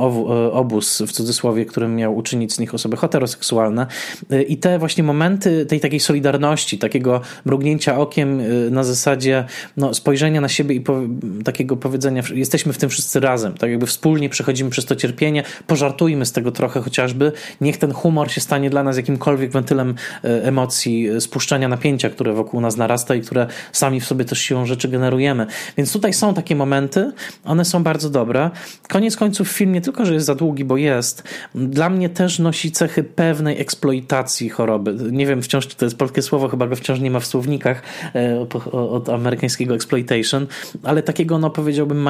obóz, 0.52 1.02
w 1.06 1.12
cudzysłowie, 1.12 1.66
którym 1.66 1.96
miał 1.96 2.16
uczynić 2.16 2.52
z 2.52 2.58
nich 2.58 2.74
osoby 2.74 2.96
heteroseksualne. 2.96 3.86
I 4.48 4.56
te 4.56 4.78
właśnie 4.78 5.04
momenty 5.04 5.66
tej 5.66 5.80
takiej 5.80 6.00
solidarności, 6.00 6.78
takiego 6.78 7.20
mrugnięcia 7.44 7.98
okiem 7.98 8.42
na 8.70 8.84
zasadzie 8.84 9.44
no, 9.76 9.94
spojrzenia 9.94 10.40
na 10.40 10.48
siebie 10.48 10.74
i 10.74 10.80
po, 10.80 11.00
takiego 11.44 11.76
powiedzenia, 11.76 12.22
jesteśmy 12.34 12.72
w 12.72 12.78
tym 12.78 12.90
wszyscy 12.90 13.20
razem, 13.20 13.54
tak 13.54 13.70
jakby 13.70 13.86
wspólnie 13.86 14.28
przechodzimy 14.28 14.70
przez 14.70 14.84
to 14.84 14.96
cierpienie, 14.96 15.42
pożartujmy 15.66 16.26
z 16.26 16.32
tego 16.32 16.52
trochę 16.52 16.80
chociażby, 16.80 17.32
niech 17.60 17.76
ten 17.76 17.92
humor 17.92 18.30
się 18.30 18.40
stanie 18.40 18.70
dla 18.70 18.82
nas 18.82 18.96
jakimkolwiek 18.96 19.50
wentylem 19.50 19.94
emocji, 20.22 21.08
spuszczenia 21.20 21.68
napięcia, 21.68 22.10
które 22.10 22.32
wokół 22.32 22.60
nas 22.60 22.76
narasta 22.76 23.14
i 23.14 23.20
które 23.20 23.46
sami 23.72 24.00
w 24.00 24.04
sobie 24.04 24.24
też 24.24 24.38
siłą 24.38 24.66
rzeczy 24.66 24.88
generują 24.88 25.11
Więc 25.76 25.92
tutaj 25.92 26.12
są 26.12 26.34
takie 26.34 26.56
momenty, 26.56 27.12
one 27.44 27.64
są 27.64 27.82
bardzo 27.82 28.10
dobre. 28.10 28.50
Koniec 28.88 29.16
końców 29.16 29.48
film 29.48 29.72
nie 29.72 29.80
tylko, 29.80 30.06
że 30.06 30.14
jest 30.14 30.26
za 30.26 30.34
długi, 30.34 30.64
bo 30.64 30.76
jest, 30.76 31.22
dla 31.54 31.90
mnie 31.90 32.08
też 32.08 32.38
nosi 32.38 32.72
cechy 32.72 33.04
pewnej 33.04 33.60
eksploitacji 33.60 34.48
choroby. 34.48 34.96
Nie 35.12 35.26
wiem 35.26 35.42
wciąż, 35.42 35.66
czy 35.66 35.76
to 35.76 35.84
jest 35.84 35.98
polskie 35.98 36.22
słowo, 36.22 36.48
chyba 36.48 36.66
go 36.66 36.76
wciąż 36.76 37.00
nie 37.00 37.10
ma 37.10 37.20
w 37.20 37.26
słownikach 37.26 37.82
e, 38.14 38.46
od 38.72 39.08
amerykańskiego 39.08 39.74
exploitation, 39.74 40.46
ale 40.82 41.02
takiego, 41.02 41.38
no 41.38 41.50
powiedziałbym, 41.50 42.08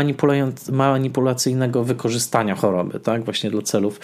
manipulacyjnego 0.73 1.85
wykorzystania 1.85 2.55
choroby, 2.55 3.01
tak? 3.01 3.25
Właśnie 3.25 3.51
dla 3.51 3.63
celów, 3.63 4.01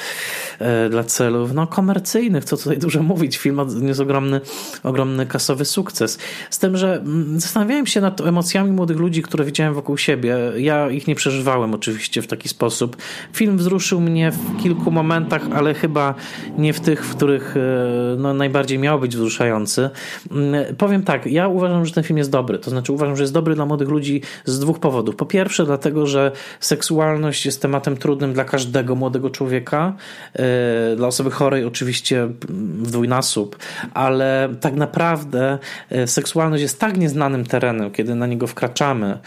e, 0.58 0.88
dla 0.88 1.04
celów, 1.04 1.52
no 1.54 1.66
komercyjnych, 1.66 2.44
co 2.44 2.56
tutaj 2.56 2.78
dużo 2.78 3.02
mówić. 3.02 3.36
Film 3.36 3.58
odniósł 3.58 4.02
ogromny, 4.02 4.40
ogromny 4.82 5.26
kasowy 5.26 5.64
sukces. 5.64 6.18
Z 6.50 6.58
tym, 6.58 6.76
że 6.76 6.94
mm, 6.94 7.40
zastanawiałem 7.40 7.86
się 7.86 8.00
nad 8.00 8.20
emocjami 8.20 8.72
młodych 8.88 9.02
ludzi, 9.02 9.22
które 9.22 9.44
widziałem 9.44 9.74
wokół 9.74 9.96
siebie. 9.96 10.36
Ja 10.56 10.90
ich 10.90 11.06
nie 11.06 11.14
przeżywałem 11.14 11.74
oczywiście 11.74 12.22
w 12.22 12.26
taki 12.26 12.48
sposób. 12.48 12.96
Film 13.32 13.56
wzruszył 13.56 14.00
mnie 14.00 14.30
w 14.30 14.62
kilku 14.62 14.90
momentach, 14.90 15.42
ale 15.54 15.74
chyba 15.74 16.14
nie 16.58 16.72
w 16.72 16.80
tych, 16.80 17.04
w 17.06 17.16
których 17.16 17.56
e, 17.56 18.16
no, 18.18 18.34
najbardziej 18.34 18.78
miał 18.78 19.00
być 19.00 19.16
wzruszający. 19.16 19.90
Mm, 20.30 20.76
powiem 20.76 21.02
tak, 21.02 21.26
ja 21.26 21.48
uważam, 21.48 21.86
że 21.86 21.92
ten 21.92 22.04
film 22.04 22.18
jest 22.18 22.30
dobry. 22.30 22.58
To 22.58 22.70
znaczy 22.70 22.92
uważam, 22.92 23.16
że 23.16 23.22
jest 23.22 23.32
dobry 23.32 23.54
dla 23.54 23.66
młodych 23.66 23.88
ludzi 23.88 24.22
z 24.44 24.58
dwóch 24.58 24.78
powodów. 24.78 25.16
Po 25.16 25.26
pierwsze, 25.26 25.66
dlatego, 25.66 26.06
że 26.06 26.32
seksualność 26.60 27.46
jest 27.46 27.62
tematem 27.62 27.96
trudnym 27.96 28.32
dla 28.32 28.44
każdego 28.44 28.94
młodego 28.94 29.30
człowieka. 29.30 29.94
E, 30.34 30.96
dla 30.96 31.06
osoby 31.06 31.30
chorej 31.30 31.64
oczywiście 31.64 32.28
w 32.48 32.90
dwójnasób, 32.90 33.56
ale 33.94 34.48
tak 34.60 34.74
naprawdę 34.74 35.58
e, 35.90 36.06
seksualność 36.06 36.62
jest 36.62 36.80
tak 36.80 36.96
nieznanym 36.96 37.44
terenem, 37.44 37.90
kiedy 37.90 38.14
na 38.14 38.26
niego 38.26 38.46
wkraczamy 38.78 39.18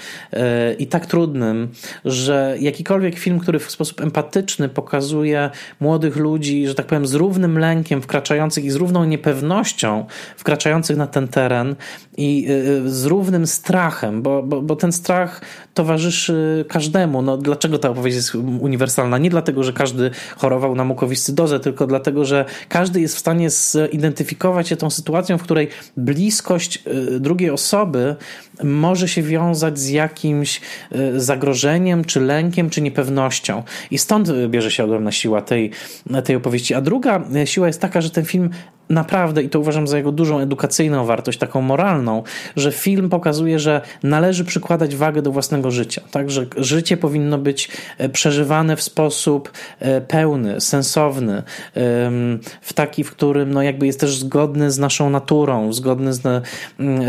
i 0.80 0.88
tak 0.88 1.06
trudnym, 1.06 1.70
że 2.06 2.56
jakikolwiek 2.60 3.16
film, 3.20 3.39
który 3.39 3.60
w 3.60 3.72
sposób 3.72 4.02
empatyczny 4.02 4.70
pokazuje 4.70 5.49
młodych 5.80 6.16
ludzi, 6.16 6.68
że 6.68 6.76
tak 6.76 6.86
powiem, 6.86 7.08
z 7.08 7.14
równym 7.14 7.60
lękiem 7.60 8.02
wkraczających 8.02 8.66
i 8.66 8.72
z 8.72 8.76
równą 8.76 9.06
niepewnością 9.06 10.06
wkraczających 10.38 10.97
na 10.97 11.08
ten 11.08 11.28
teren 11.28 11.76
i 12.18 12.47
y, 12.49 12.54
y, 12.86 12.89
z 12.89 13.06
równym 13.06 13.47
strachem, 13.47 14.22
bo, 14.22 14.43
bo, 14.43 14.62
bo 14.62 14.76
ten 14.76 14.91
strach 14.91 15.41
towarzyszy 15.74 16.66
każdemu. 16.70 17.22
No, 17.22 17.38
dlaczego 17.38 17.80
ta 17.80 17.89
opowieść 17.89 18.16
jest 18.16 18.36
uniwersalna? 18.36 19.18
Nie 19.18 19.30
dlatego, 19.30 19.64
że 19.64 19.74
każdy 19.74 20.12
chorował 20.38 20.76
na 20.76 20.84
mukowiscydozę, 20.84 21.60
tylko 21.60 21.88
dlatego, 21.88 22.26
że 22.26 22.45
każdy 22.70 23.02
jest 23.02 23.16
w 23.16 23.20
stanie 23.20 23.49
zidentyfikować 23.49 24.68
się 24.68 24.76
tą 24.76 24.89
sytuacją, 24.89 25.38
w 25.38 25.43
której 25.43 25.68
bliskość 25.97 26.84
drugiej 27.20 27.49
osoby 27.49 28.16
może 28.64 29.08
się 29.08 29.22
wiązać 29.22 29.41
z 29.74 29.89
jakimś 29.89 30.62
zagrożeniem, 31.16 32.06
czy 32.06 32.22
lękiem, 32.22 32.70
czy 32.70 32.82
niepewnością. 32.82 33.64
I 33.92 33.98
stąd 33.98 34.48
bierze 34.48 34.72
się 34.72 34.84
ogromna 34.84 35.12
siła 35.12 35.42
tej, 35.42 35.72
tej 36.24 36.36
opowieści. 36.36 36.74
A 36.74 36.82
druga 36.82 37.24
siła 37.46 37.68
jest 37.68 37.82
taka, 37.82 38.02
że 38.02 38.10
ten 38.10 38.26
film 38.26 38.50
naprawdę, 38.92 39.44
i 39.44 39.50
to 39.50 39.60
uważam 39.60 39.88
za 39.88 39.98
jego 39.98 40.12
dużą 40.12 40.39
edukacyjną 40.39 41.06
wartość, 41.06 41.39
taką 41.39 41.62
moralną, 41.62 42.24
że 42.56 42.72
film 42.72 43.10
pokazuje, 43.10 43.60
że 43.60 43.82
należy 44.04 44.46
przykładać 44.46 44.96
wagę 44.96 45.22
do 45.22 45.32
własnego 45.32 45.72
życia. 45.72 46.02
Tak, 46.12 46.32
że 46.32 46.46
życie 46.58 46.98
powinno 46.98 47.38
być 47.38 47.70
e, 47.98 48.10
przeżywane 48.10 48.76
w 48.76 48.82
sposób 48.82 49.52
e, 49.80 50.02
pełny, 50.02 50.62
sensowny, 50.62 51.44
w 52.62 52.74
taki, 52.74 53.04
w 53.04 53.12
którym 53.12 53.54
no 53.54 53.62
jakby 53.62 53.86
jest 53.86 54.00
też 54.00 54.18
zgodny 54.18 54.72
z 54.72 54.80
naszą 54.80 55.10
naturą, 55.10 55.74
zgodny 55.74 56.14
z, 56.14 56.22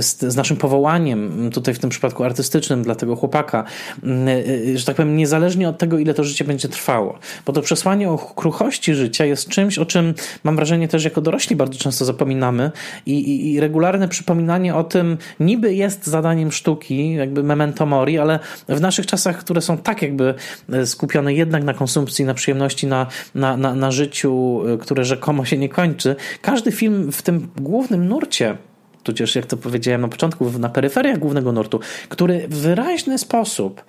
z, 0.00 0.20
z 0.20 0.36
naszym 0.36 0.56
powołaniem, 0.56 1.50
tutaj 1.52 1.74
w 1.74 1.78
tym 1.78 1.90
przypadku 1.90 2.24
artystycznym 2.24 2.82
dla 2.82 2.94
tego 2.94 3.16
chłopaka, 3.16 3.64
e, 4.04 4.78
że 4.78 4.84
tak 4.84 4.96
powiem, 4.96 5.16
niezależnie 5.16 5.68
od 5.68 5.78
tego, 5.78 5.98
ile 5.98 6.14
to 6.14 6.24
życie 6.24 6.44
będzie 6.44 6.68
trwało. 6.68 7.18
Bo 7.46 7.52
to 7.52 7.62
przesłanie 7.62 8.10
o 8.10 8.18
kruchości 8.18 8.94
życia 8.94 9.24
jest 9.24 9.48
czymś, 9.48 9.78
o 9.78 9.86
czym 9.86 10.14
mam 10.44 10.56
wrażenie 10.56 10.88
też 10.88 11.04
jako 11.04 11.20
dorośli 11.20 11.56
bardzo 11.56 11.71
bardzo 11.72 11.84
często 11.84 12.04
zapominamy 12.04 12.70
i, 13.06 13.12
i, 13.12 13.52
i, 13.52 13.60
regularne 13.60 14.08
przypominanie 14.08 14.74
o 14.74 14.84
tym 14.84 15.18
niby 15.40 15.74
jest 15.74 16.06
zadaniem 16.06 16.52
sztuki, 16.52 17.14
jakby 17.14 17.42
memento 17.42 17.86
mori, 17.86 18.18
ale 18.18 18.38
w 18.68 18.80
naszych 18.80 19.06
czasach, 19.06 19.38
które 19.38 19.60
są 19.60 19.78
tak 19.78 20.02
jakby 20.02 20.34
e, 20.72 20.86
skupione 20.86 21.34
jednak 21.34 21.64
na 21.64 21.74
konsumpcji, 21.74 22.24
na 22.24 22.34
przyjemności, 22.34 22.86
na, 22.86 23.06
na, 23.34 23.56
na, 23.56 23.74
na 23.74 23.90
życiu, 23.90 24.62
e, 24.74 24.78
które 24.78 25.04
rzekomo 25.04 25.44
się 25.44 25.58
nie 25.58 25.68
kończy, 25.68 26.16
każdy 26.42 26.72
film 26.72 27.12
w 27.12 27.22
tym 27.22 27.48
głównym 27.56 28.08
nurcie 28.08 28.56
tudzież 29.02 29.34
jak 29.34 29.46
to 29.46 29.56
powiedziałem 29.56 30.00
na 30.00 30.08
początku, 30.08 30.50
na 30.58 30.68
peryferiach 30.68 31.18
głównego 31.18 31.52
nurtu, 31.52 31.80
który 32.08 32.48
w 32.48 32.54
wyraźny 32.54 33.18
sposób 33.18 33.84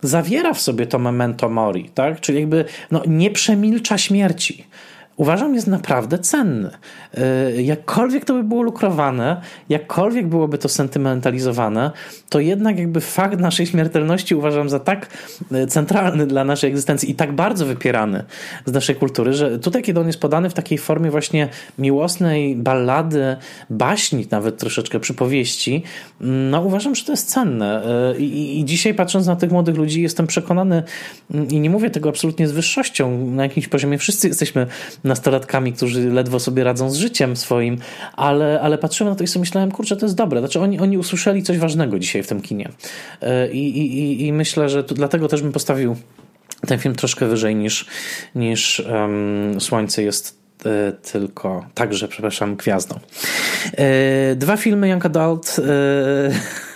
zawiera 0.00 0.54
w 0.54 0.60
sobie 0.60 0.86
to 0.86 0.98
memento 0.98 1.48
mori, 1.48 1.90
tak? 1.94 2.20
czyli 2.20 2.40
jakby 2.40 2.64
no, 2.90 3.02
nie 3.06 3.30
przemilcza 3.30 3.98
śmierci 3.98 4.66
uważam 5.16 5.54
jest 5.54 5.66
naprawdę 5.66 6.18
cenny. 6.18 6.70
E, 7.14 7.62
jakkolwiek 7.62 8.24
to 8.24 8.34
by 8.34 8.44
było 8.44 8.62
lukrowane, 8.62 9.40
jakkolwiek 9.68 10.26
byłoby 10.26 10.58
to 10.58 10.68
sentymentalizowane, 10.68 11.90
to 12.28 12.40
jednak 12.40 12.78
jakby 12.78 13.00
fakt 13.00 13.40
naszej 13.40 13.66
śmiertelności 13.66 14.34
uważam 14.34 14.68
za 14.68 14.80
tak 14.80 15.08
e, 15.52 15.66
centralny 15.66 16.26
dla 16.26 16.44
naszej 16.44 16.70
egzystencji 16.70 17.10
i 17.10 17.14
tak 17.14 17.32
bardzo 17.32 17.66
wypierany 17.66 18.24
z 18.64 18.72
naszej 18.72 18.96
kultury, 18.96 19.32
że 19.32 19.58
tutaj, 19.58 19.82
kiedy 19.82 20.00
on 20.00 20.06
jest 20.06 20.20
podany 20.20 20.50
w 20.50 20.54
takiej 20.54 20.78
formie 20.78 21.10
właśnie 21.10 21.48
miłosnej 21.78 22.56
ballady, 22.56 23.36
baśni 23.70 24.26
nawet 24.30 24.58
troszeczkę 24.58 25.00
przypowieści, 25.00 25.82
mm, 26.20 26.50
no 26.50 26.60
uważam, 26.60 26.94
że 26.94 27.04
to 27.04 27.12
jest 27.12 27.28
cenne. 27.28 27.82
I, 28.18 28.60
I 28.60 28.64
dzisiaj 28.64 28.94
patrząc 28.94 29.26
na 29.26 29.36
tych 29.36 29.50
młodych 29.52 29.76
ludzi 29.76 30.02
jestem 30.02 30.26
przekonany 30.26 30.82
mm, 31.34 31.48
i 31.48 31.60
nie 31.60 31.70
mówię 31.70 31.90
tego 31.90 32.08
absolutnie 32.08 32.48
z 32.48 32.52
wyższością, 32.52 33.30
na 33.30 33.42
jakimś 33.42 33.68
poziomie 33.68 33.98
wszyscy 33.98 34.28
jesteśmy 34.28 34.66
nastolatkami, 35.06 35.72
którzy 35.72 36.10
ledwo 36.10 36.40
sobie 36.40 36.64
radzą 36.64 36.90
z 36.90 36.96
życiem 36.96 37.36
swoim, 37.36 37.78
ale, 38.16 38.60
ale 38.60 38.78
patrzyłem 38.78 39.12
na 39.12 39.18
to 39.18 39.24
i 39.24 39.26
sobie 39.26 39.40
myślałem, 39.40 39.70
kurczę, 39.70 39.96
to 39.96 40.06
jest 40.06 40.16
dobre. 40.16 40.40
Znaczy 40.40 40.60
oni, 40.60 40.78
oni 40.78 40.98
usłyszeli 40.98 41.42
coś 41.42 41.58
ważnego 41.58 41.98
dzisiaj 41.98 42.22
w 42.22 42.26
tym 42.26 42.42
kinie. 42.42 42.68
E, 43.22 43.52
I, 43.52 43.78
i, 43.78 44.26
i 44.26 44.32
myślę, 44.32 44.68
że 44.68 44.82
dlatego 44.82 45.28
też 45.28 45.42
bym 45.42 45.52
postawił 45.52 45.96
ten 46.66 46.78
film 46.78 46.94
troszkę 46.94 47.26
wyżej 47.26 47.56
niż, 47.56 47.86
niż 48.34 48.80
um, 48.80 49.60
Słońce 49.60 50.02
jest 50.02 50.38
e, 50.66 50.92
tylko, 50.92 51.66
także, 51.74 52.08
przepraszam, 52.08 52.56
gwiazdą. 52.56 52.98
E, 53.72 54.34
dwa 54.36 54.56
filmy 54.56 54.88
Young 54.88 55.06
Adult 55.06 55.60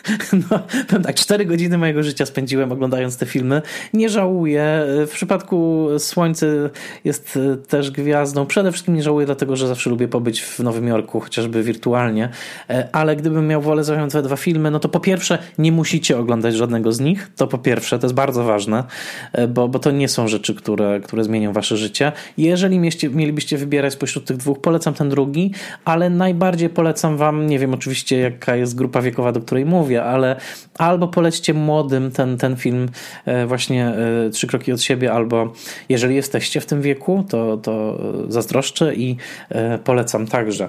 no, 0.50 0.60
powiem 0.88 1.02
tak, 1.02 1.16
cztery 1.16 1.44
godziny 1.44 1.78
mojego 1.78 2.02
życia 2.02 2.26
spędziłem 2.26 2.72
oglądając 2.72 3.16
te 3.16 3.26
filmy. 3.26 3.62
Nie 3.92 4.08
żałuję. 4.08 4.84
W 5.06 5.10
przypadku 5.12 5.88
Słońce 5.98 6.70
jest 7.04 7.38
e, 7.52 7.56
też 7.56 7.90
gwiazdą. 7.90 8.46
Przede 8.46 8.72
wszystkim 8.72 8.94
nie 8.94 9.02
żałuję, 9.02 9.26
dlatego 9.26 9.56
że 9.56 9.68
zawsze 9.68 9.90
lubię 9.90 10.08
pobyć 10.08 10.42
w 10.42 10.58
Nowym 10.58 10.88
Jorku, 10.88 11.20
chociażby 11.20 11.62
wirtualnie. 11.62 12.28
E, 12.70 12.88
ale 12.92 13.16
gdybym 13.16 13.46
miał 13.46 13.62
wolę 13.62 13.84
zająć 13.84 14.12
te 14.12 14.22
dwa 14.22 14.36
filmy, 14.36 14.70
no 14.70 14.80
to 14.80 14.88
po 14.88 15.00
pierwsze 15.00 15.38
nie 15.58 15.72
musicie 15.72 16.18
oglądać 16.18 16.54
żadnego 16.54 16.92
z 16.92 17.00
nich. 17.00 17.30
To 17.36 17.46
po 17.46 17.58
pierwsze, 17.58 17.98
to 17.98 18.06
jest 18.06 18.14
bardzo 18.14 18.44
ważne, 18.44 18.84
e, 19.32 19.48
bo, 19.48 19.68
bo 19.68 19.78
to 19.78 19.90
nie 19.90 20.08
są 20.08 20.28
rzeczy, 20.28 20.54
które, 20.54 21.00
które 21.00 21.24
zmienią 21.24 21.52
wasze 21.52 21.76
życie. 21.76 22.12
Jeżeli 22.36 22.78
mieście, 22.78 23.10
mielibyście 23.10 23.58
wybierać 23.58 23.92
spośród 23.92 24.24
tych 24.24 24.36
dwóch, 24.36 24.60
polecam 24.60 24.94
ten 24.94 25.08
drugi, 25.08 25.52
ale 25.84 26.10
najbardziej 26.10 26.68
polecam 26.68 27.16
wam, 27.16 27.46
nie 27.46 27.58
wiem 27.58 27.74
oczywiście 27.74 28.18
jaka 28.18 28.56
jest 28.56 28.74
grupa 28.74 29.02
wiekowa, 29.02 29.32
do 29.32 29.40
której 29.40 29.64
mówię, 29.64 29.89
ale 29.96 30.36
albo 30.78 31.08
polećcie 31.08 31.54
młodym 31.54 32.10
ten, 32.10 32.38
ten 32.38 32.56
film 32.56 32.88
e, 33.24 33.46
właśnie 33.46 33.86
e, 33.88 34.30
Trzy 34.30 34.46
kroki 34.46 34.72
od 34.72 34.82
siebie, 34.82 35.12
albo 35.12 35.52
jeżeli 35.88 36.14
jesteście 36.14 36.60
w 36.60 36.66
tym 36.66 36.82
wieku, 36.82 37.24
to, 37.28 37.56
to 37.56 37.98
zazdroszczę 38.28 38.94
i 38.94 39.16
e, 39.48 39.78
polecam 39.78 40.26
także. 40.26 40.68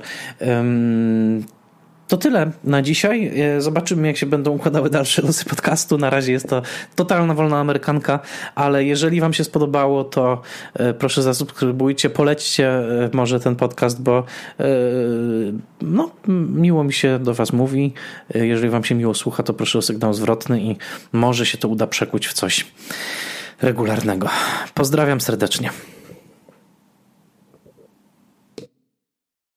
To 2.11 2.17
tyle 2.17 2.51
na 2.63 2.81
dzisiaj. 2.81 3.31
E, 3.39 3.61
zobaczymy, 3.61 4.07
jak 4.07 4.17
się 4.17 4.25
będą 4.25 4.51
układały 4.51 4.89
dalsze 4.89 5.21
losy 5.21 5.45
podcastu. 5.45 5.97
Na 5.97 6.09
razie 6.09 6.31
jest 6.31 6.49
to 6.49 6.61
totalna 6.95 7.33
wolna 7.33 7.59
amerykanka, 7.59 8.19
ale 8.55 8.85
jeżeli 8.85 9.21
Wam 9.21 9.33
się 9.33 9.43
spodobało, 9.43 10.03
to 10.03 10.41
e, 10.73 10.93
proszę 10.93 11.21
zasubskrybujcie, 11.21 12.09
polećcie 12.09 12.69
e, 12.69 13.09
może 13.13 13.39
ten 13.39 13.55
podcast, 13.55 14.01
bo 14.01 14.23
no, 15.81 16.11
miło 16.55 16.83
mi 16.83 16.93
się 16.93 17.19
do 17.19 17.33
Was 17.33 17.53
mówi. 17.53 17.93
Jeżeli 18.35 18.69
Wam 18.69 18.83
się 18.83 18.95
miło 18.95 19.13
słucha, 19.13 19.43
to 19.43 19.53
proszę 19.53 19.79
o 19.79 19.81
sygnał 19.81 20.13
zwrotny 20.13 20.61
i 20.61 20.77
może 21.11 21.45
się 21.45 21.57
to 21.57 21.67
uda 21.67 21.87
przekuć 21.87 22.27
w 22.27 22.33
coś 22.33 22.67
regularnego. 23.61 24.29
Pozdrawiam 24.73 25.21
serdecznie. 25.21 25.69